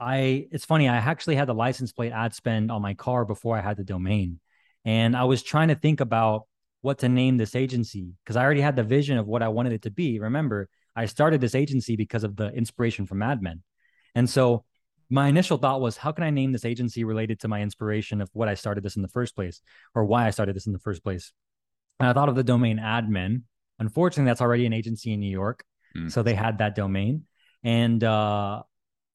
I, 0.00 0.46
it's 0.50 0.64
funny, 0.64 0.88
I 0.88 0.96
actually 0.96 1.36
had 1.36 1.48
the 1.48 1.54
license 1.54 1.92
plate 1.92 2.12
ad 2.12 2.34
spend 2.34 2.70
on 2.70 2.80
my 2.80 2.94
car 2.94 3.24
before 3.24 3.58
I 3.58 3.60
had 3.60 3.76
the 3.76 3.84
domain. 3.84 4.40
And 4.84 5.16
I 5.16 5.24
was 5.24 5.42
trying 5.42 5.68
to 5.68 5.74
think 5.74 6.00
about 6.00 6.46
what 6.80 6.98
to 6.98 7.08
name 7.08 7.36
this 7.36 7.54
agency 7.54 8.12
because 8.24 8.36
I 8.36 8.44
already 8.44 8.60
had 8.60 8.76
the 8.76 8.84
vision 8.84 9.18
of 9.18 9.26
what 9.26 9.42
I 9.42 9.48
wanted 9.48 9.72
it 9.72 9.82
to 9.82 9.90
be. 9.90 10.20
Remember, 10.20 10.68
I 10.94 11.06
started 11.06 11.40
this 11.40 11.54
agency 11.54 11.96
because 11.96 12.24
of 12.24 12.36
the 12.36 12.48
inspiration 12.52 13.06
from 13.06 13.18
Mad 13.18 13.42
Men. 13.42 13.62
And 14.14 14.30
so 14.30 14.64
my 15.10 15.28
initial 15.28 15.56
thought 15.56 15.80
was, 15.80 15.96
how 15.96 16.12
can 16.12 16.24
I 16.24 16.30
name 16.30 16.52
this 16.52 16.64
agency 16.64 17.04
related 17.04 17.40
to 17.40 17.48
my 17.48 17.62
inspiration 17.62 18.20
of 18.20 18.28
what 18.32 18.48
I 18.48 18.54
started 18.54 18.84
this 18.84 18.96
in 18.96 19.02
the 19.02 19.08
first 19.08 19.34
place 19.34 19.60
or 19.94 20.04
why 20.04 20.26
I 20.26 20.30
started 20.30 20.54
this 20.54 20.66
in 20.66 20.72
the 20.72 20.78
first 20.78 21.02
place? 21.02 21.32
And 21.98 22.08
I 22.08 22.12
thought 22.12 22.28
of 22.28 22.34
the 22.34 22.44
domain 22.44 22.78
admin. 22.78 23.42
Unfortunately, 23.78 24.28
that's 24.28 24.40
already 24.40 24.66
an 24.66 24.72
agency 24.72 25.12
in 25.12 25.20
New 25.20 25.30
York. 25.30 25.64
Mm. 25.96 26.10
So 26.10 26.22
they 26.22 26.34
had 26.34 26.58
that 26.58 26.74
domain. 26.74 27.24
And 27.64 28.02
uh, 28.04 28.62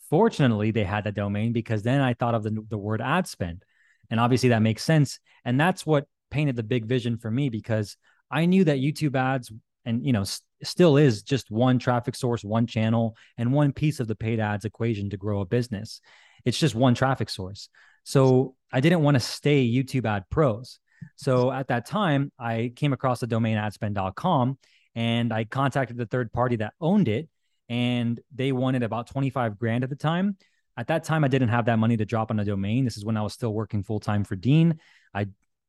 fortunately, 0.09 0.71
they 0.71 0.83
had 0.83 1.03
that 1.03 1.15
domain 1.15 1.53
because 1.53 1.83
then 1.83 2.01
I 2.01 2.13
thought 2.13 2.35
of 2.35 2.43
the, 2.43 2.65
the 2.69 2.77
word 2.77 3.01
ad 3.01 3.27
spend. 3.27 3.63
And 4.09 4.19
obviously, 4.19 4.49
that 4.49 4.61
makes 4.61 4.83
sense. 4.83 5.19
And 5.45 5.59
that's 5.59 5.85
what 5.85 6.07
painted 6.31 6.55
the 6.55 6.63
big 6.63 6.85
vision 6.85 7.17
for 7.17 7.29
me 7.29 7.49
because 7.49 7.97
I 8.31 8.45
knew 8.45 8.63
that 8.63 8.79
YouTube 8.79 9.15
ads 9.15 9.51
and, 9.85 10.05
you 10.05 10.13
know, 10.13 10.25
still 10.67 10.97
is 10.97 11.23
just 11.23 11.51
one 11.51 11.79
traffic 11.79 12.15
source, 12.15 12.43
one 12.43 12.67
channel, 12.67 13.15
and 13.37 13.53
one 13.53 13.73
piece 13.73 13.99
of 13.99 14.07
the 14.07 14.15
paid 14.15 14.39
ads 14.39 14.65
equation 14.65 15.09
to 15.09 15.17
grow 15.17 15.41
a 15.41 15.45
business. 15.45 16.01
It's 16.45 16.59
just 16.59 16.75
one 16.75 16.95
traffic 16.95 17.29
source. 17.29 17.69
So 18.03 18.55
I 18.71 18.79
didn't 18.79 19.01
want 19.01 19.15
to 19.15 19.19
stay 19.19 19.65
YouTube 19.67 20.05
ad 20.05 20.25
pros. 20.29 20.79
So 21.15 21.51
at 21.51 21.67
that 21.67 21.85
time, 21.85 22.31
I 22.39 22.71
came 22.75 22.93
across 22.93 23.19
the 23.19 23.27
domain 23.27 23.57
adspend.com 23.57 24.57
and 24.95 25.33
I 25.33 25.43
contacted 25.45 25.97
the 25.97 26.05
third 26.05 26.31
party 26.31 26.57
that 26.57 26.73
owned 26.79 27.07
it 27.07 27.29
and 27.69 28.19
they 28.33 28.51
wanted 28.51 28.83
about 28.83 29.07
25 29.07 29.57
grand 29.57 29.83
at 29.83 29.89
the 29.89 29.95
time. 29.95 30.37
At 30.75 30.87
that 30.87 31.03
time, 31.03 31.23
I 31.23 31.27
didn't 31.27 31.49
have 31.49 31.65
that 31.65 31.77
money 31.77 31.97
to 31.97 32.05
drop 32.05 32.31
on 32.31 32.39
a 32.39 32.45
domain. 32.45 32.83
This 32.83 32.97
is 32.97 33.05
when 33.05 33.17
I 33.17 33.21
was 33.21 33.33
still 33.33 33.53
working 33.53 33.83
full 33.83 33.99
time 33.99 34.23
for 34.23 34.35
Dean. 34.35 34.79
I, 35.13 35.27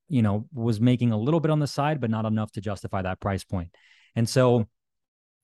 you 0.09 0.23
know, 0.23 0.47
was 0.53 0.81
making 0.81 1.13
a 1.13 1.19
little 1.19 1.41
bit 1.41 1.51
on 1.51 1.61
the 1.61 1.67
side, 1.67 2.01
but 2.01 2.11
not 2.11 2.25
enough 2.25 2.53
to 2.53 2.61
justify 2.61 3.03
that 3.03 3.21
price 3.21 3.45
point. 3.45 3.75
And 4.17 4.29
so 4.29 4.67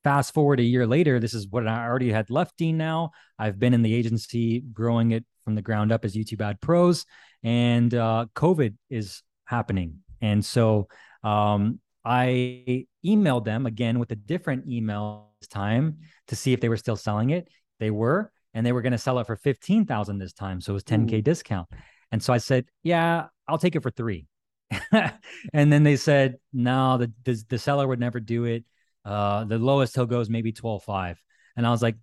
fast 0.05 0.35
forward 0.35 0.61
a 0.61 0.65
year 0.65 0.87
later, 0.87 1.21
this 1.21 1.35
is 1.35 1.49
what 1.49 1.67
I 1.67 1.85
already 1.85 2.11
had 2.11 2.31
left 2.31 2.57
Dean 2.57 2.77
now. 2.77 3.11
I've 3.39 3.59
been 3.59 3.75
in 3.75 3.83
the 3.83 3.95
agency 3.95 4.61
growing 4.73 5.13
it 5.13 5.25
from 5.45 5.55
the 5.55 5.63
ground 5.63 5.93
up 5.93 6.05
as 6.05 6.15
YouTube 6.15 6.41
Ad 6.41 6.61
Pros, 6.61 7.07
and 7.43 7.95
uh, 7.95 8.27
COVID 8.35 8.77
is 8.89 9.23
happening. 9.45 9.99
And 10.21 10.45
so 10.45 10.89
um, 11.23 11.81
I 12.05 12.87
emailed 13.05 13.45
them 13.45 13.67
again 13.67 13.99
with 13.99 14.11
a 14.13 14.17
different 14.17 14.69
email 14.69 15.31
this 15.41 15.49
time 15.49 15.99
to 16.29 16.37
see 16.37 16.53
if 16.53 16.61
they 16.61 16.69
were 16.69 16.77
still 16.77 16.97
selling 16.97 17.31
it. 17.31 17.49
They 17.79 17.91
were, 17.91 18.31
and 18.55 18.65
they 18.65 18.73
were 18.73 18.83
going 18.83 18.93
to 18.93 18.99
sell 18.99 19.19
it 19.19 19.27
for 19.27 19.37
15,000 19.37 20.19
this 20.19 20.33
time. 20.33 20.61
So 20.61 20.73
it 20.73 20.75
was 20.75 20.85
10K 20.85 21.15
Ooh. 21.15 21.23
discount. 21.23 21.69
And 22.13 22.23
so 22.23 22.33
I 22.33 22.39
said, 22.39 22.67
yeah, 22.83 23.27
I'll 23.49 23.59
take 23.59 23.77
it 23.77 23.83
for 23.83 23.91
three. 23.91 24.27
and 24.93 25.73
then 25.73 25.83
they 25.83 25.97
said, 25.97 26.37
no, 26.53 26.99
the, 26.99 27.13
the, 27.25 27.43
the 27.49 27.59
seller 27.59 27.87
would 27.87 28.01
never 28.01 28.21
do 28.21 28.45
it. 28.45 28.65
Uh, 29.11 29.45
the 29.45 29.59
lowest 29.59 29.97
he'll 29.97 30.07
go 30.07 30.21
is 30.21 30.31
maybe 30.31 30.53
12.5. 30.53 31.17
And 31.57 31.67
I 31.67 31.71
was 31.71 31.83
like, 31.83 31.97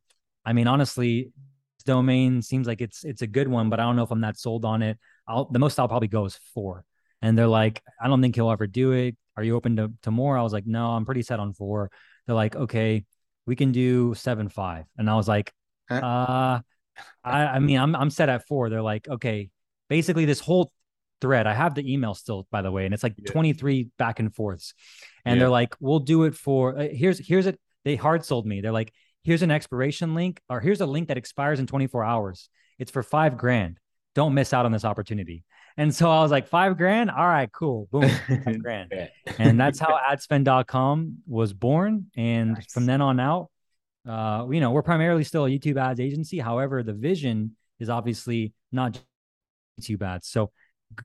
I 0.46 0.52
mean, 0.52 0.68
honestly, 0.68 1.32
domain 1.86 2.42
seems 2.42 2.68
like 2.68 2.82
it's 2.82 3.06
it's 3.06 3.22
a 3.22 3.28
good 3.28 3.48
one, 3.48 3.70
but 3.70 3.80
I 3.80 3.84
don't 3.84 3.96
know 3.96 4.04
if 4.04 4.12
I'm 4.12 4.22
that 4.22 4.38
sold 4.38 4.66
on 4.66 4.82
it. 4.82 4.98
I'll 5.26 5.46
the 5.46 5.58
most 5.58 5.80
I'll 5.80 5.88
probably 5.88 6.10
go 6.10 6.26
is 6.26 6.38
four. 6.54 6.84
And 7.22 7.38
they're 7.38 7.48
like, 7.48 7.82
I 8.02 8.08
don't 8.08 8.22
think 8.22 8.36
he'll 8.36 8.52
ever 8.52 8.68
do 8.68 8.92
it. 8.92 9.16
Are 9.38 9.44
you 9.44 9.56
open 9.56 9.78
to, 9.78 9.92
to 10.04 10.12
more? 10.12 10.38
I 10.38 10.42
was 10.44 10.52
like, 10.52 10.68
no, 10.68 10.88
I'm 10.92 11.06
pretty 11.06 11.22
set 11.22 11.40
on 11.40 11.54
four. 11.54 11.90
They're 12.26 12.36
like, 12.36 12.56
okay, 12.56 13.06
we 13.46 13.56
can 13.56 13.72
do 13.72 14.14
seven 14.14 14.50
five. 14.50 14.86
And 14.98 15.10
I 15.10 15.16
was 15.16 15.30
like, 15.30 15.54
huh? 15.90 15.96
uh, 15.96 16.60
I, 17.24 17.46
I 17.46 17.60
mean, 17.60 17.80
I'm 17.80 17.96
I'm 17.96 18.10
set 18.10 18.28
at 18.28 18.46
four. 18.48 18.70
They're 18.70 18.82
like, 18.82 19.08
okay, 19.08 19.50
basically 19.88 20.26
this 20.26 20.42
whole 20.42 20.74
thread. 21.22 21.48
I 21.48 21.54
have 21.54 21.76
the 21.76 21.92
email 21.92 22.14
still, 22.14 22.48
by 22.52 22.62
the 22.62 22.72
way, 22.72 22.86
and 22.86 22.94
it's 22.94 23.04
like 23.04 23.16
yeah. 23.18 23.32
23 23.32 23.90
back 23.98 24.20
and 24.20 24.34
forths. 24.34 24.74
And 25.26 25.36
yeah. 25.36 25.40
they're 25.40 25.50
like, 25.50 25.76
we'll 25.80 26.00
do 26.00 26.24
it 26.24 26.36
for 26.36 26.78
uh, 26.78 26.88
here's 26.92 27.26
here's 27.26 27.48
it. 27.48 27.60
They 27.86 27.96
hard 27.96 28.26
sold 28.26 28.46
me. 28.46 28.62
They're 28.62 28.72
like, 28.72 28.94
here's 29.24 29.42
an 29.42 29.52
expiration 29.52 30.16
link, 30.16 30.42
or 30.50 30.60
here's 30.60 30.82
a 30.82 30.86
link 30.86 31.08
that 31.10 31.18
expires 31.18 31.60
in 31.60 31.68
24 31.68 32.04
hours. 32.04 32.50
It's 32.80 32.92
for 32.92 33.04
five 33.04 33.38
grand. 33.38 33.80
Don't 34.16 34.34
miss 34.34 34.54
out 34.54 34.66
on 34.66 34.72
this 34.72 34.86
opportunity. 34.86 35.44
And 35.78 35.94
so 35.94 36.10
I 36.10 36.22
was 36.22 36.32
like, 36.32 36.48
five 36.48 36.76
grand? 36.76 37.12
All 37.12 37.28
right, 37.28 37.52
cool. 37.52 37.88
Boom, 37.92 38.10
five 38.10 38.60
grand. 38.64 38.92
and 39.38 39.60
that's 39.60 39.80
how 39.80 40.00
adspend.com 40.12 41.18
was 41.28 41.54
born. 41.54 42.08
And 42.18 42.54
nice. 42.54 42.72
from 42.72 42.88
then 42.88 43.00
on 43.00 43.20
out, 43.20 43.50
uh, 44.08 44.48
you 44.50 44.60
know, 44.60 44.72
we're 44.72 44.82
primarily 44.82 45.24
still 45.24 45.46
a 45.46 45.50
YouTube 45.50 45.80
ads 45.80 46.00
agency. 46.00 46.40
However, 46.40 46.82
the 46.82 46.94
vision 46.94 47.56
is 47.80 47.90
obviously 47.90 48.54
not 48.72 49.00
YouTube 49.80 50.02
ads. 50.02 50.28
So 50.28 50.52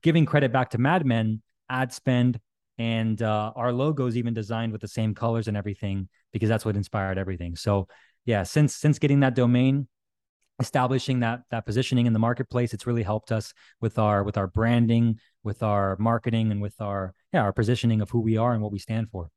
giving 0.02 0.26
credit 0.26 0.52
back 0.52 0.70
to 0.70 0.78
Mad 0.78 1.04
Men, 1.06 1.42
ad 1.68 1.92
spend, 1.92 2.40
and 2.78 3.20
uh, 3.22 3.52
our 3.54 3.72
logo 3.72 4.06
is 4.06 4.16
even 4.16 4.34
designed 4.34 4.72
with 4.72 4.80
the 4.80 4.88
same 4.88 5.14
colors 5.14 5.48
and 5.48 5.56
everything 5.56 6.08
because 6.32 6.48
that's 6.48 6.64
what 6.64 6.76
inspired 6.76 7.18
everything. 7.18 7.56
So 7.56 7.88
yeah, 8.24 8.42
since 8.42 8.74
since 8.76 8.98
getting 8.98 9.20
that 9.20 9.34
domain, 9.34 9.88
establishing 10.60 11.20
that 11.20 11.40
that 11.50 11.66
positioning 11.66 12.06
in 12.06 12.12
the 12.12 12.18
marketplace, 12.18 12.72
it's 12.72 12.86
really 12.86 13.02
helped 13.02 13.32
us 13.32 13.52
with 13.80 13.98
our 13.98 14.22
with 14.22 14.36
our 14.36 14.46
branding, 14.46 15.18
with 15.42 15.62
our 15.62 15.96
marketing, 15.98 16.50
and 16.50 16.62
with 16.62 16.80
our 16.80 17.14
yeah 17.32 17.42
our 17.42 17.52
positioning 17.52 18.00
of 18.00 18.10
who 18.10 18.20
we 18.20 18.36
are 18.36 18.52
and 18.52 18.62
what 18.62 18.72
we 18.72 18.78
stand 18.78 19.10
for. 19.10 19.28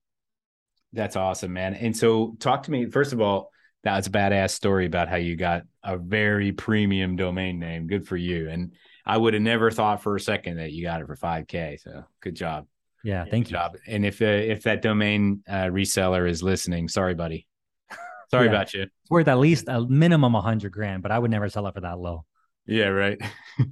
That's 0.93 1.15
awesome, 1.15 1.51
man. 1.51 1.73
And 1.73 1.95
so, 1.95 2.35
talk 2.39 2.63
to 2.63 2.71
me 2.71 2.89
first 2.89 3.13
of 3.13 3.21
all. 3.21 3.51
That 3.83 3.97
was 3.97 4.07
a 4.07 4.09
badass 4.09 4.49
story 4.49 4.87
about 4.87 5.09
how 5.09 5.17
you 5.17 5.35
got 5.35 5.61
a 5.83 5.95
very 5.95 6.51
premium 6.51 7.15
domain 7.15 7.59
name. 7.59 7.85
Good 7.85 8.07
for 8.07 8.17
you. 8.17 8.49
And 8.49 8.73
I 9.05 9.17
would 9.17 9.33
have 9.33 9.43
never 9.43 9.71
thought 9.71 10.01
for 10.01 10.15
a 10.15 10.19
second 10.19 10.57
that 10.57 10.71
you 10.71 10.83
got 10.83 11.01
it 11.01 11.07
for 11.07 11.15
5K. 11.15 11.79
So 11.79 12.03
good 12.21 12.35
job. 12.35 12.65
Yeah, 13.03 13.23
thank 13.23 13.45
good 13.45 13.51
you. 13.51 13.57
Job. 13.57 13.77
And 13.87 14.05
if 14.05 14.21
uh, 14.21 14.25
if 14.25 14.63
that 14.63 14.81
domain 14.81 15.43
uh, 15.47 15.65
reseller 15.65 16.27
is 16.27 16.41
listening, 16.41 16.87
sorry, 16.87 17.13
buddy. 17.13 17.47
Sorry 18.31 18.45
yeah. 18.45 18.51
about 18.51 18.73
you. 18.73 18.81
It's 18.83 19.11
worth 19.11 19.27
at 19.27 19.37
least 19.37 19.65
a 19.67 19.81
minimum 19.81 20.33
a 20.33 20.41
hundred 20.41 20.71
grand, 20.71 21.03
but 21.03 21.11
I 21.11 21.19
would 21.19 21.29
never 21.29 21.47
sell 21.47 21.67
it 21.67 21.75
for 21.75 21.81
that 21.81 21.99
low. 21.99 22.25
Yeah, 22.65 22.87
right. 22.87 23.21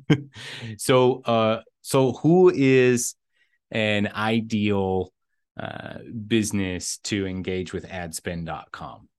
so, 0.77 1.21
uh, 1.23 1.61
so 1.81 2.11
who 2.13 2.51
is 2.53 3.15
an 3.71 4.11
ideal 4.13 5.11
uh, 5.59 5.97
business 6.27 6.99
to 7.05 7.25
engage 7.25 7.73
with 7.73 7.87
adspend.com? 7.87 9.09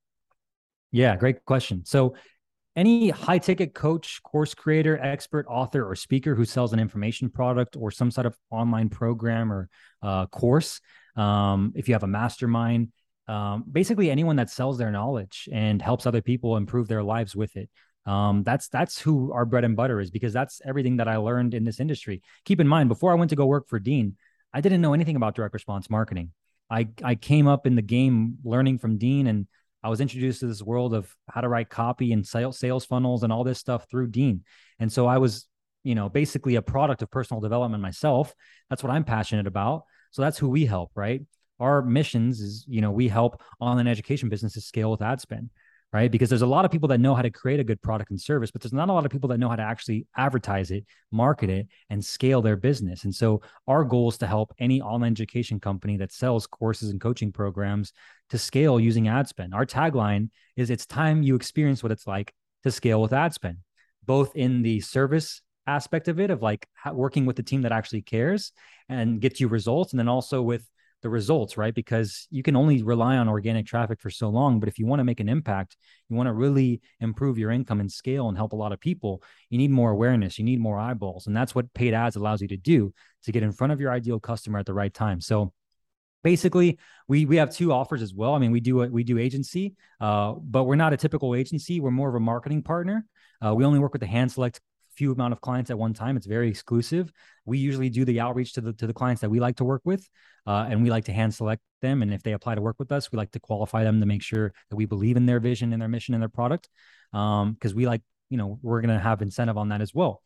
Yeah, 0.93 1.17
great 1.17 1.45
question. 1.45 1.85
So 1.85 2.15
any 2.77 3.11
high 3.11 3.39
ticket 3.39 3.75
coach, 3.75 4.23
course 4.23 4.55
creator, 4.55 4.99
expert, 4.99 5.47
author, 5.49 5.89
or 5.89 5.95
speaker 5.95 6.35
who 6.35 6.45
sells 6.45 6.73
an 6.73 6.81
information 6.81 7.31
product 7.31 7.77
or 7.77 7.91
some 7.91 8.11
sort 8.11 8.27
of 8.27 8.37
online 8.51 8.89
program 8.89 9.53
or 9.53 9.69
uh, 10.03 10.27
course. 10.27 10.81
Um, 11.17 11.73
if 11.77 11.89
you 11.89 11.95
have 11.95 12.03
a 12.03 12.09
mastermind, 12.09 12.93
um, 13.29 13.65
basically 13.71 14.11
anyone 14.11 14.37
that 14.37 14.51
sells 14.51 14.77
their 14.77 14.91
knowledge 14.91 15.49
and 15.53 15.81
helps 15.81 16.07
other 16.07 16.21
people 16.21 16.57
improve 16.57 16.89
their 16.89 17.03
lives 17.03 17.37
with 17.37 17.57
it. 17.57 17.71
Um, 18.07 18.43
that's 18.43 18.69
that's 18.69 19.01
who 19.01 19.33
our 19.33 19.47
bread 19.47 19.65
and 19.65 19.77
butter 19.77 19.99
is 19.99 20.11
because 20.11 20.33
that's 20.33 20.61
everything 20.65 20.99
that 20.99 21.09
I 21.09 21.17
learned 21.17 21.55
in 21.55 21.65
this 21.65 21.81
industry. 21.81 22.23
Keep 22.45 22.61
in 22.61 22.69
mind, 22.69 22.89
before 22.89 23.13
I 23.13 23.15
went 23.15 23.31
to 23.31 23.37
go 23.37 23.47
work 23.47 23.69
for 23.69 23.79
Dean, 23.79 24.17
I 24.53 24.61
didn't 24.61 24.83
know 24.83 24.93
anything 24.93 25.17
about 25.17 25.35
direct 25.37 25.55
response 25.55 25.89
marketing. 25.89 26.33
I 26.71 26.89
I 27.03 27.15
came 27.15 27.47
up 27.47 27.67
in 27.67 27.77
the 27.77 27.83
game 27.83 28.39
learning 28.45 28.79
from 28.79 28.99
Dean 28.99 29.27
and 29.27 29.47
I 29.85 29.91
was 29.91 30.01
introduced 30.01 30.41
to 30.41 30.47
this 30.47 30.63
world 30.63 30.95
of 30.95 31.15
how 31.29 31.43
to 31.43 31.49
write 31.49 31.69
copy 31.69 32.13
and 32.15 32.27
sales, 32.27 32.87
funnels 32.87 33.23
and 33.23 33.31
all 33.31 33.45
this 33.45 33.59
stuff 33.59 33.87
through 33.91 34.09
Dean. 34.09 34.43
And 34.81 34.91
so 34.91 35.07
I 35.07 35.19
was, 35.19 35.47
you 35.83 35.95
know, 35.95 36.09
basically 36.09 36.55
a 36.55 36.63
product 36.63 37.03
of 37.03 37.11
personal 37.11 37.43
development 37.43 37.83
myself. 37.83 38.35
That's 38.71 38.83
what 38.83 38.91
I'm 38.91 39.05
passionate 39.05 39.47
about. 39.47 39.85
So 40.11 40.23
that's 40.23 40.39
who 40.39 40.49
we 40.49 40.65
help, 40.65 40.91
right? 40.95 41.21
Our 41.61 41.83
missions 41.83 42.41
is, 42.41 42.65
you 42.67 42.81
know, 42.81 42.91
we 42.91 43.09
help 43.09 43.43
online 43.61 43.87
education 43.87 44.31
businesses 44.31 44.65
scale 44.65 44.91
with 44.91 45.03
ad 45.03 45.21
spend, 45.21 45.51
right? 45.95 46.11
Because 46.11 46.29
there's 46.29 46.43
a 46.43 46.47
lot 46.47 46.65
of 46.65 46.73
people 46.73 46.89
that 46.89 46.99
know 46.99 47.15
how 47.15 47.23
to 47.23 47.31
create 47.31 47.61
a 47.61 47.65
good 47.65 47.81
product 47.81 48.11
and 48.11 48.21
service, 48.21 48.51
but 48.51 48.61
there's 48.61 48.73
not 48.73 48.89
a 48.89 48.93
lot 48.93 49.07
of 49.07 49.13
people 49.13 49.29
that 49.29 49.39
know 49.39 49.49
how 49.49 49.55
to 49.55 49.63
actually 49.63 50.09
advertise 50.17 50.73
it, 50.73 50.85
market 51.13 51.49
it, 51.49 51.69
and 51.89 52.05
scale 52.05 52.43
their 52.43 52.57
business. 52.57 53.05
And 53.05 53.15
so 53.15 53.43
our 53.69 53.85
goal 53.85 54.09
is 54.09 54.19
to 54.19 54.27
help 54.27 54.53
any 54.59 54.83
online 54.83 55.13
education 55.13 55.61
company 55.61 55.97
that 55.99 56.11
sells 56.11 56.49
courses 56.49 56.91
and 56.91 57.01
coaching 57.01 57.31
programs 57.31 57.93
to 58.31 58.39
scale 58.39 58.81
using 58.81 59.07
ad 59.07 59.29
spend. 59.29 59.55
Our 59.55 59.65
tagline 59.65 60.31
is 60.57 60.69
it's 60.69 60.85
time 60.85 61.23
you 61.23 61.37
experience 61.37 61.81
what 61.85 61.93
it's 61.93 62.09
like 62.09 62.35
to 62.65 62.73
scale 62.73 63.01
with 63.01 63.13
ad 63.13 63.33
spend, 63.33 63.59
both 64.05 64.35
in 64.35 64.63
the 64.63 64.81
service 64.81 65.43
aspect 65.69 66.09
of 66.09 66.19
it, 66.19 66.31
of 66.31 66.43
like 66.43 66.67
working 66.93 67.25
with 67.25 67.37
the 67.37 67.45
team 67.45 67.63
that 67.63 67.73
actually 67.73 68.03
cares 68.03 68.51
and 68.89 69.21
gets 69.21 69.39
you 69.39 69.47
results, 69.47 69.93
and 69.93 70.01
then 70.01 70.09
also 70.09 70.43
with 70.43 70.69
the 71.05 71.11
results, 71.11 71.59
right? 71.59 71.75
Because 71.75 72.27
you 72.31 72.43
can 72.43 72.57
only 72.57 72.83
rely 72.83 73.19
on 73.19 73.29
organic 73.29 73.67
traffic 73.67 74.01
for 74.01 74.09
so 74.09 74.31
long. 74.31 74.59
But 74.59 74.71
if 74.71 74.79
you 74.79 74.87
want 74.87 75.01
to 75.01 75.05
make 75.05 75.21
an 75.21 75.29
impact, 75.29 75.77
you 76.09 76.17
want 76.17 76.29
to 76.29 76.33
really 76.33 76.81
improve 76.99 77.37
your 77.37 77.51
income 77.51 77.79
and 77.79 77.93
scale 77.93 78.31
and 78.31 78.39
help 78.39 78.55
a 78.55 78.57
lot 78.57 78.73
of 78.73 78.81
people, 78.81 79.23
you 79.51 79.59
need 79.59 79.71
more 79.71 79.91
awareness, 79.91 80.39
you 80.39 80.47
need 80.47 80.61
more 80.61 80.79
eyeballs. 80.79 81.27
And 81.27 81.37
that's 81.37 81.55
what 81.55 81.73
paid 81.75 81.93
ads 81.93 82.17
allows 82.17 82.41
you 82.41 82.49
to 82.49 82.57
do 82.57 82.95
to 83.25 83.33
get 83.33 83.43
in 83.43 83.53
front 83.53 83.75
of 83.75 83.83
your 83.83 83.93
ideal 83.93 84.19
customer 84.19 84.59
at 84.59 84.65
the 84.65 84.73
right 84.73 84.93
time. 84.93 85.21
So 85.21 85.53
basically 86.23 86.79
we 87.07 87.27
we 87.27 87.37
have 87.37 87.55
two 87.55 87.71
offers 87.71 88.01
as 88.01 88.15
well 88.15 88.33
i 88.33 88.39
mean 88.39 88.51
we 88.51 88.59
do 88.59 88.77
we 88.77 89.05
do 89.05 89.19
agency 89.19 89.75
uh, 90.01 90.33
but 90.33 90.65
we're 90.65 90.75
not 90.75 90.95
a 90.95 90.97
typical 90.97 91.35
agency 91.35 91.81
we're 91.81 91.91
more 91.91 92.09
of 92.09 92.15
a 92.15 92.21
marketing 92.21 92.63
partner 92.63 93.05
uh, 93.45 93.55
we 93.55 93.63
only 93.63 93.79
work 93.79 93.93
with 93.93 94.03
a 94.03 94.07
hand 94.07 94.33
select 94.33 94.59
few 94.97 95.13
amount 95.13 95.33
of 95.33 95.41
clients 95.41 95.71
at 95.71 95.79
one 95.79 95.95
time. 95.95 96.17
It's 96.17 96.27
very 96.27 96.49
exclusive. 96.49 97.13
We 97.45 97.59
usually 97.59 97.91
do 97.91 98.05
the 98.05 98.21
outreach 98.21 98.53
to 98.55 98.61
the 98.61 98.73
to 98.75 98.87
the 98.87 98.95
clients 98.95 99.21
that 99.23 99.31
we 99.31 99.41
like 99.41 99.57
to 99.57 99.65
work 99.65 99.83
with, 99.85 100.09
uh, 100.47 100.67
and 100.69 100.83
we 100.83 100.91
like 100.91 101.05
to 101.07 101.13
hand 101.13 101.35
select 101.35 101.63
them. 101.83 102.03
And 102.03 102.13
if 102.13 102.23
they 102.23 102.33
apply 102.33 102.55
to 102.55 102.61
work 102.61 102.77
with 102.79 102.93
us, 102.93 103.13
we 103.13 103.17
like 103.17 103.33
to 103.33 103.41
qualify 103.41 103.85
them 103.85 104.01
to 104.01 104.07
make 104.07 104.23
sure 104.23 104.53
that 104.71 104.77
we 104.77 104.87
believe 104.87 105.17
in 105.17 105.27
their 105.27 105.41
vision 105.41 105.73
and 105.73 105.81
their 105.81 105.89
mission 105.89 106.15
and 106.15 106.23
their 106.23 106.29
product, 106.29 106.69
because 107.13 107.73
um, 107.73 107.77
we 107.77 107.87
like 107.87 108.03
you 108.31 108.39
know 108.39 108.59
we're 108.63 108.81
going 108.81 108.97
to 108.97 109.03
have 109.03 109.23
incentive 109.23 109.59
on 109.59 109.69
that 109.69 109.81
as 109.81 109.95
well. 109.95 110.23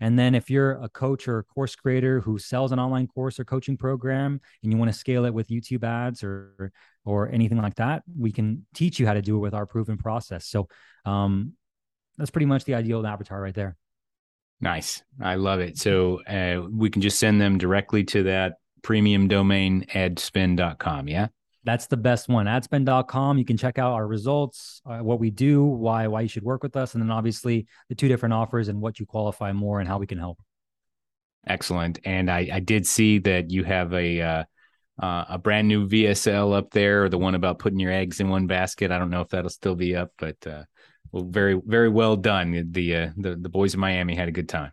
And 0.00 0.18
then 0.18 0.34
if 0.34 0.48
you're 0.48 0.72
a 0.82 0.88
coach 0.88 1.26
or 1.26 1.38
a 1.38 1.44
course 1.44 1.74
creator 1.74 2.20
who 2.20 2.38
sells 2.38 2.70
an 2.70 2.78
online 2.78 3.08
course 3.08 3.40
or 3.40 3.44
coaching 3.44 3.76
program 3.76 4.40
and 4.62 4.72
you 4.72 4.78
want 4.78 4.92
to 4.92 4.96
scale 4.96 5.24
it 5.24 5.34
with 5.34 5.48
YouTube 5.48 5.84
ads 5.84 6.22
or 6.22 6.72
or 7.04 7.28
anything 7.30 7.58
like 7.58 7.74
that, 7.76 8.02
we 8.16 8.30
can 8.30 8.66
teach 8.74 9.00
you 9.00 9.06
how 9.06 9.14
to 9.14 9.22
do 9.22 9.36
it 9.36 9.40
with 9.40 9.54
our 9.54 9.66
proven 9.66 9.96
process. 9.96 10.46
So 10.46 10.68
um, 11.04 11.54
that's 12.16 12.30
pretty 12.30 12.46
much 12.46 12.64
the 12.64 12.74
ideal 12.74 13.04
avatar 13.06 13.40
right 13.40 13.54
there. 13.54 13.76
Nice. 14.60 15.02
I 15.20 15.36
love 15.36 15.60
it. 15.60 15.78
So 15.78 16.22
uh, 16.24 16.66
we 16.70 16.90
can 16.90 17.02
just 17.02 17.18
send 17.18 17.40
them 17.40 17.58
directly 17.58 18.04
to 18.04 18.24
that 18.24 18.54
premium 18.82 19.28
domain 19.28 19.86
adspend.com. 19.94 21.08
Yeah. 21.08 21.28
That's 21.64 21.86
the 21.86 21.96
best 21.96 22.28
one. 22.28 22.46
Adspend.com. 22.46 23.36
You 23.36 23.44
can 23.44 23.56
check 23.56 23.78
out 23.78 23.92
our 23.92 24.06
results, 24.06 24.80
uh, 24.86 24.98
what 24.98 25.20
we 25.20 25.30
do, 25.30 25.64
why 25.64 26.06
why 26.06 26.22
you 26.22 26.28
should 26.28 26.44
work 26.44 26.62
with 26.62 26.76
us, 26.76 26.94
and 26.94 27.02
then 27.02 27.10
obviously 27.10 27.66
the 27.88 27.94
two 27.94 28.08
different 28.08 28.32
offers 28.32 28.68
and 28.68 28.80
what 28.80 28.98
you 28.98 29.04
qualify 29.04 29.52
more 29.52 29.80
and 29.80 29.88
how 29.88 29.98
we 29.98 30.06
can 30.06 30.18
help. 30.18 30.38
Excellent. 31.46 31.98
And 32.04 32.30
I, 32.30 32.48
I 32.52 32.60
did 32.60 32.86
see 32.86 33.18
that 33.18 33.50
you 33.50 33.64
have 33.64 33.92
a 33.92 34.20
uh, 34.20 34.44
uh, 35.00 35.24
a 35.28 35.38
brand 35.38 35.68
new 35.68 35.86
VSL 35.86 36.56
up 36.56 36.70
there, 36.70 37.04
or 37.04 37.08
the 37.08 37.18
one 37.18 37.34
about 37.34 37.58
putting 37.58 37.78
your 37.78 37.92
eggs 37.92 38.20
in 38.20 38.28
one 38.28 38.46
basket. 38.46 38.90
I 38.90 38.98
don't 38.98 39.10
know 39.10 39.20
if 39.20 39.28
that'll 39.28 39.50
still 39.50 39.76
be 39.76 39.94
up, 39.94 40.12
but 40.18 40.36
uh, 40.46 40.64
well, 41.12 41.24
very 41.24 41.60
very 41.64 41.88
well 41.88 42.16
done. 42.16 42.70
The 42.70 42.96
uh, 42.96 43.10
the 43.16 43.36
the 43.36 43.48
boys 43.48 43.74
in 43.74 43.80
Miami 43.80 44.14
had 44.14 44.28
a 44.28 44.32
good 44.32 44.48
time. 44.48 44.72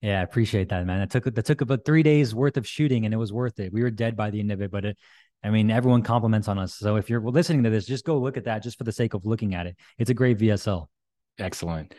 Yeah, 0.00 0.20
I 0.20 0.22
appreciate 0.22 0.68
that, 0.68 0.86
man. 0.86 1.00
It 1.00 1.10
took 1.10 1.24
that 1.24 1.44
took 1.44 1.60
about 1.60 1.84
three 1.84 2.02
days 2.02 2.34
worth 2.34 2.56
of 2.56 2.66
shooting, 2.66 3.04
and 3.04 3.12
it 3.12 3.16
was 3.16 3.32
worth 3.32 3.58
it. 3.58 3.72
We 3.72 3.82
were 3.82 3.90
dead 3.90 4.16
by 4.16 4.30
the 4.30 4.40
end 4.40 4.52
of 4.52 4.60
it, 4.62 4.70
but 4.70 4.84
it, 4.84 4.98
I 5.42 5.50
mean, 5.50 5.70
everyone 5.70 6.02
compliments 6.02 6.48
on 6.48 6.58
us. 6.58 6.74
So 6.74 6.96
if 6.96 7.10
you're 7.10 7.20
listening 7.20 7.64
to 7.64 7.70
this, 7.70 7.86
just 7.86 8.04
go 8.04 8.18
look 8.18 8.36
at 8.36 8.44
that, 8.44 8.62
just 8.62 8.78
for 8.78 8.84
the 8.84 8.92
sake 8.92 9.14
of 9.14 9.26
looking 9.26 9.54
at 9.54 9.66
it. 9.66 9.76
It's 9.98 10.10
a 10.10 10.14
great 10.14 10.38
VSL. 10.38 10.86
Excellent. 11.38 11.94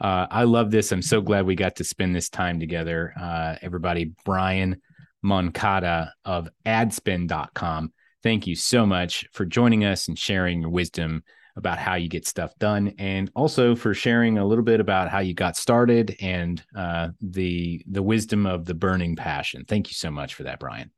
Uh, 0.00 0.26
I 0.30 0.44
love 0.44 0.70
this. 0.70 0.92
I'm 0.92 1.02
so 1.02 1.20
glad 1.20 1.44
we 1.44 1.54
got 1.54 1.76
to 1.76 1.84
spend 1.84 2.16
this 2.16 2.30
time 2.30 2.58
together. 2.58 3.12
Uh, 3.20 3.56
everybody, 3.60 4.12
Brian 4.24 4.80
Moncada 5.22 6.14
of 6.24 6.48
adspend.com. 6.64 7.92
Thank 8.22 8.46
you 8.46 8.54
so 8.54 8.86
much 8.86 9.26
for 9.32 9.44
joining 9.44 9.84
us 9.84 10.08
and 10.08 10.18
sharing 10.18 10.62
your 10.62 10.70
wisdom 10.70 11.22
about 11.56 11.78
how 11.78 11.94
you 11.94 12.08
get 12.08 12.26
stuff 12.26 12.56
done 12.58 12.94
and 12.98 13.30
also 13.34 13.74
for 13.74 13.94
sharing 13.94 14.38
a 14.38 14.44
little 14.44 14.64
bit 14.64 14.80
about 14.80 15.08
how 15.10 15.18
you 15.18 15.34
got 15.34 15.56
started 15.56 16.16
and 16.20 16.62
uh, 16.76 17.08
the 17.20 17.84
the 17.90 18.02
wisdom 18.02 18.46
of 18.46 18.64
the 18.64 18.74
burning 18.74 19.16
passion. 19.16 19.64
Thank 19.66 19.88
you 19.88 19.94
so 19.94 20.10
much 20.10 20.34
for 20.34 20.44
that 20.44 20.60
brian. 20.60 20.90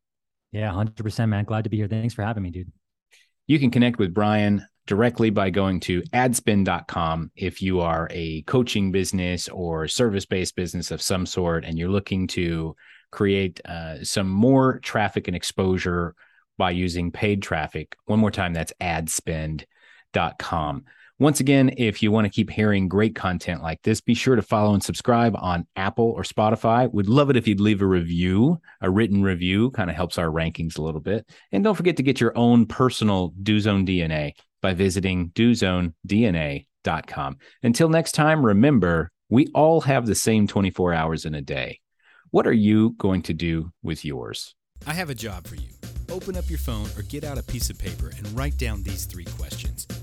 Yeah 0.52 0.70
100% 0.70 1.28
man. 1.28 1.44
Glad 1.44 1.64
to 1.64 1.70
be 1.70 1.78
here. 1.78 1.88
Thanks 1.88 2.14
for 2.14 2.22
having 2.22 2.42
me 2.42 2.50
dude. 2.50 2.72
You 3.46 3.58
can 3.58 3.70
connect 3.70 3.98
with 3.98 4.14
brian 4.14 4.66
directly 4.86 5.30
by 5.30 5.50
going 5.50 5.80
to 5.80 6.02
adspend.com 6.12 7.30
if 7.36 7.62
you 7.62 7.80
are 7.80 8.08
a 8.10 8.42
coaching 8.42 8.90
business 8.90 9.48
or 9.48 9.86
service-based 9.86 10.56
business 10.56 10.90
of 10.90 11.00
some 11.00 11.24
sort 11.24 11.64
and 11.64 11.78
you're 11.78 11.88
looking 11.88 12.26
to 12.26 12.74
create 13.12 13.60
uh, 13.64 14.02
some 14.02 14.28
more 14.28 14.80
traffic 14.80 15.28
and 15.28 15.36
exposure 15.36 16.14
by 16.58 16.70
using 16.70 17.12
paid 17.12 17.42
traffic 17.42 17.96
one 18.06 18.18
more 18.18 18.30
time 18.30 18.52
that's 18.52 18.72
adspend.com 18.80 19.66
com. 20.38 20.84
Once 21.18 21.40
again, 21.40 21.74
if 21.76 22.02
you 22.02 22.10
want 22.10 22.24
to 22.24 22.30
keep 22.30 22.48
hearing 22.50 22.88
great 22.88 23.14
content 23.14 23.62
like 23.62 23.80
this, 23.82 24.00
be 24.00 24.14
sure 24.14 24.34
to 24.34 24.42
follow 24.42 24.74
and 24.74 24.82
subscribe 24.82 25.36
on 25.38 25.64
Apple 25.76 26.12
or 26.16 26.24
Spotify. 26.24 26.92
We'd 26.92 27.06
love 27.06 27.30
it 27.30 27.36
if 27.36 27.46
you'd 27.46 27.60
leave 27.60 27.80
a 27.80 27.86
review, 27.86 28.58
a 28.80 28.90
written 28.90 29.22
review, 29.22 29.70
kind 29.70 29.88
of 29.88 29.94
helps 29.94 30.18
our 30.18 30.26
rankings 30.26 30.78
a 30.78 30.82
little 30.82 31.00
bit. 31.00 31.24
And 31.52 31.62
don't 31.62 31.76
forget 31.76 31.96
to 31.98 32.02
get 32.02 32.20
your 32.20 32.36
own 32.36 32.66
personal 32.66 33.32
DoZone 33.40 33.86
DNA 33.86 34.32
by 34.60 34.74
visiting 34.74 35.28
dozonedna.com. 35.30 37.36
Until 37.62 37.88
next 37.88 38.12
time, 38.12 38.44
remember, 38.44 39.12
we 39.28 39.46
all 39.54 39.82
have 39.82 40.06
the 40.06 40.16
same 40.16 40.48
24 40.48 40.92
hours 40.92 41.24
in 41.24 41.36
a 41.36 41.42
day. 41.42 41.78
What 42.30 42.48
are 42.48 42.52
you 42.52 42.96
going 42.98 43.22
to 43.22 43.34
do 43.34 43.70
with 43.82 44.04
yours? 44.04 44.56
I 44.88 44.94
have 44.94 45.10
a 45.10 45.14
job 45.14 45.46
for 45.46 45.54
you 45.54 45.68
open 46.12 46.36
up 46.36 46.48
your 46.48 46.58
phone 46.58 46.88
or 46.96 47.02
get 47.02 47.24
out 47.24 47.38
a 47.38 47.42
piece 47.42 47.70
of 47.70 47.78
paper 47.78 48.12
and 48.16 48.28
write 48.36 48.56
down 48.58 48.82
these 48.82 49.06
three. 49.06 49.26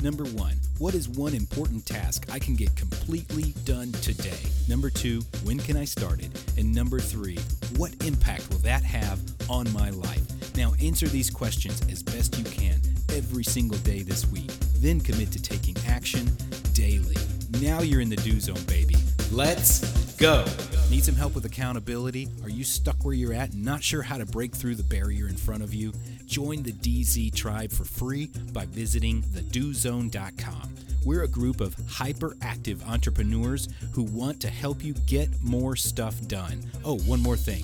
Number 0.02 0.24
one, 0.24 0.56
what 0.78 0.94
is 0.94 1.10
one 1.10 1.34
important 1.34 1.86
task 1.86 2.26
I 2.32 2.40
can 2.40 2.56
get 2.56 2.74
completely 2.78 3.54
done 3.66 3.92
today? 3.92 4.40
Number 4.70 4.90
two, 4.90 5.22
when 5.44 5.60
can 5.60 5.76
I 5.76 5.84
start 5.84 6.22
it? 6.22 6.32
And 6.58 6.74
number 6.74 7.00
three, 7.00 7.38
what 7.76 7.94
impact 8.06 8.50
will 8.50 8.60
that 8.60 8.84
have 8.84 9.20
on 9.50 9.72
my 9.74 9.90
life? 9.90 10.56
Now 10.56 10.74
answer 10.82 11.08
these 11.08 11.30
questions 11.30 11.82
as 11.92 12.02
best 12.02 12.38
you 12.38 12.46
can 12.46 12.80
every 13.14 13.44
single 13.44 13.78
day 13.80 14.02
this 14.02 14.26
week. 14.32 14.52
Then 14.78 15.02
commit 15.02 15.34
to 15.34 15.42
taking 15.42 15.76
action 15.86 16.32
daily. 16.74 17.18
Now 17.62 17.82
you're 17.82 18.02
in 18.02 18.10
the 18.10 18.16
do 18.16 18.40
zone, 18.40 18.64
baby. 18.68 18.96
Let's 19.32 20.16
go. 20.16 20.46
Need 20.90 21.06
some 21.06 21.16
help 21.16 21.36
with 21.36 21.46
accountability? 21.46 22.30
Are 22.42 22.50
you 22.50 22.64
stuck 22.64 23.06
where 23.06 23.14
you're 23.14 23.32
at 23.32 23.54
and 23.54 23.64
not 23.64 23.84
sure 23.84 24.02
how 24.02 24.18
to 24.18 24.26
break 24.26 24.56
through 24.56 24.74
the 24.74 24.84
barrier 24.84 25.28
in 25.28 25.36
front 25.36 25.62
of 25.62 25.72
you? 25.72 25.94
Join 26.26 26.64
the 26.64 26.72
DZ 26.72 27.36
tribe 27.36 27.72
for 27.72 27.84
free 27.84 28.32
by 28.54 28.66
visiting 28.66 29.22
thedozone.com. 29.22 30.76
We're 31.06 31.24
a 31.24 31.28
group 31.28 31.62
of 31.62 31.76
hyperactive 31.76 32.84
entrepreneurs 32.88 33.70
who 33.94 34.02
want 34.04 34.42
to 34.42 34.50
help 34.50 34.84
you 34.84 34.96
get 35.06 35.30
more 35.44 35.76
stuff 35.76 36.20
done. 36.28 36.66
Oh, 36.84 36.98
one 37.02 37.22
more 37.22 37.38
thing. 37.38 37.64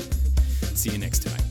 See 0.73 0.89
you 0.89 0.97
next 0.97 1.23
time. 1.23 1.50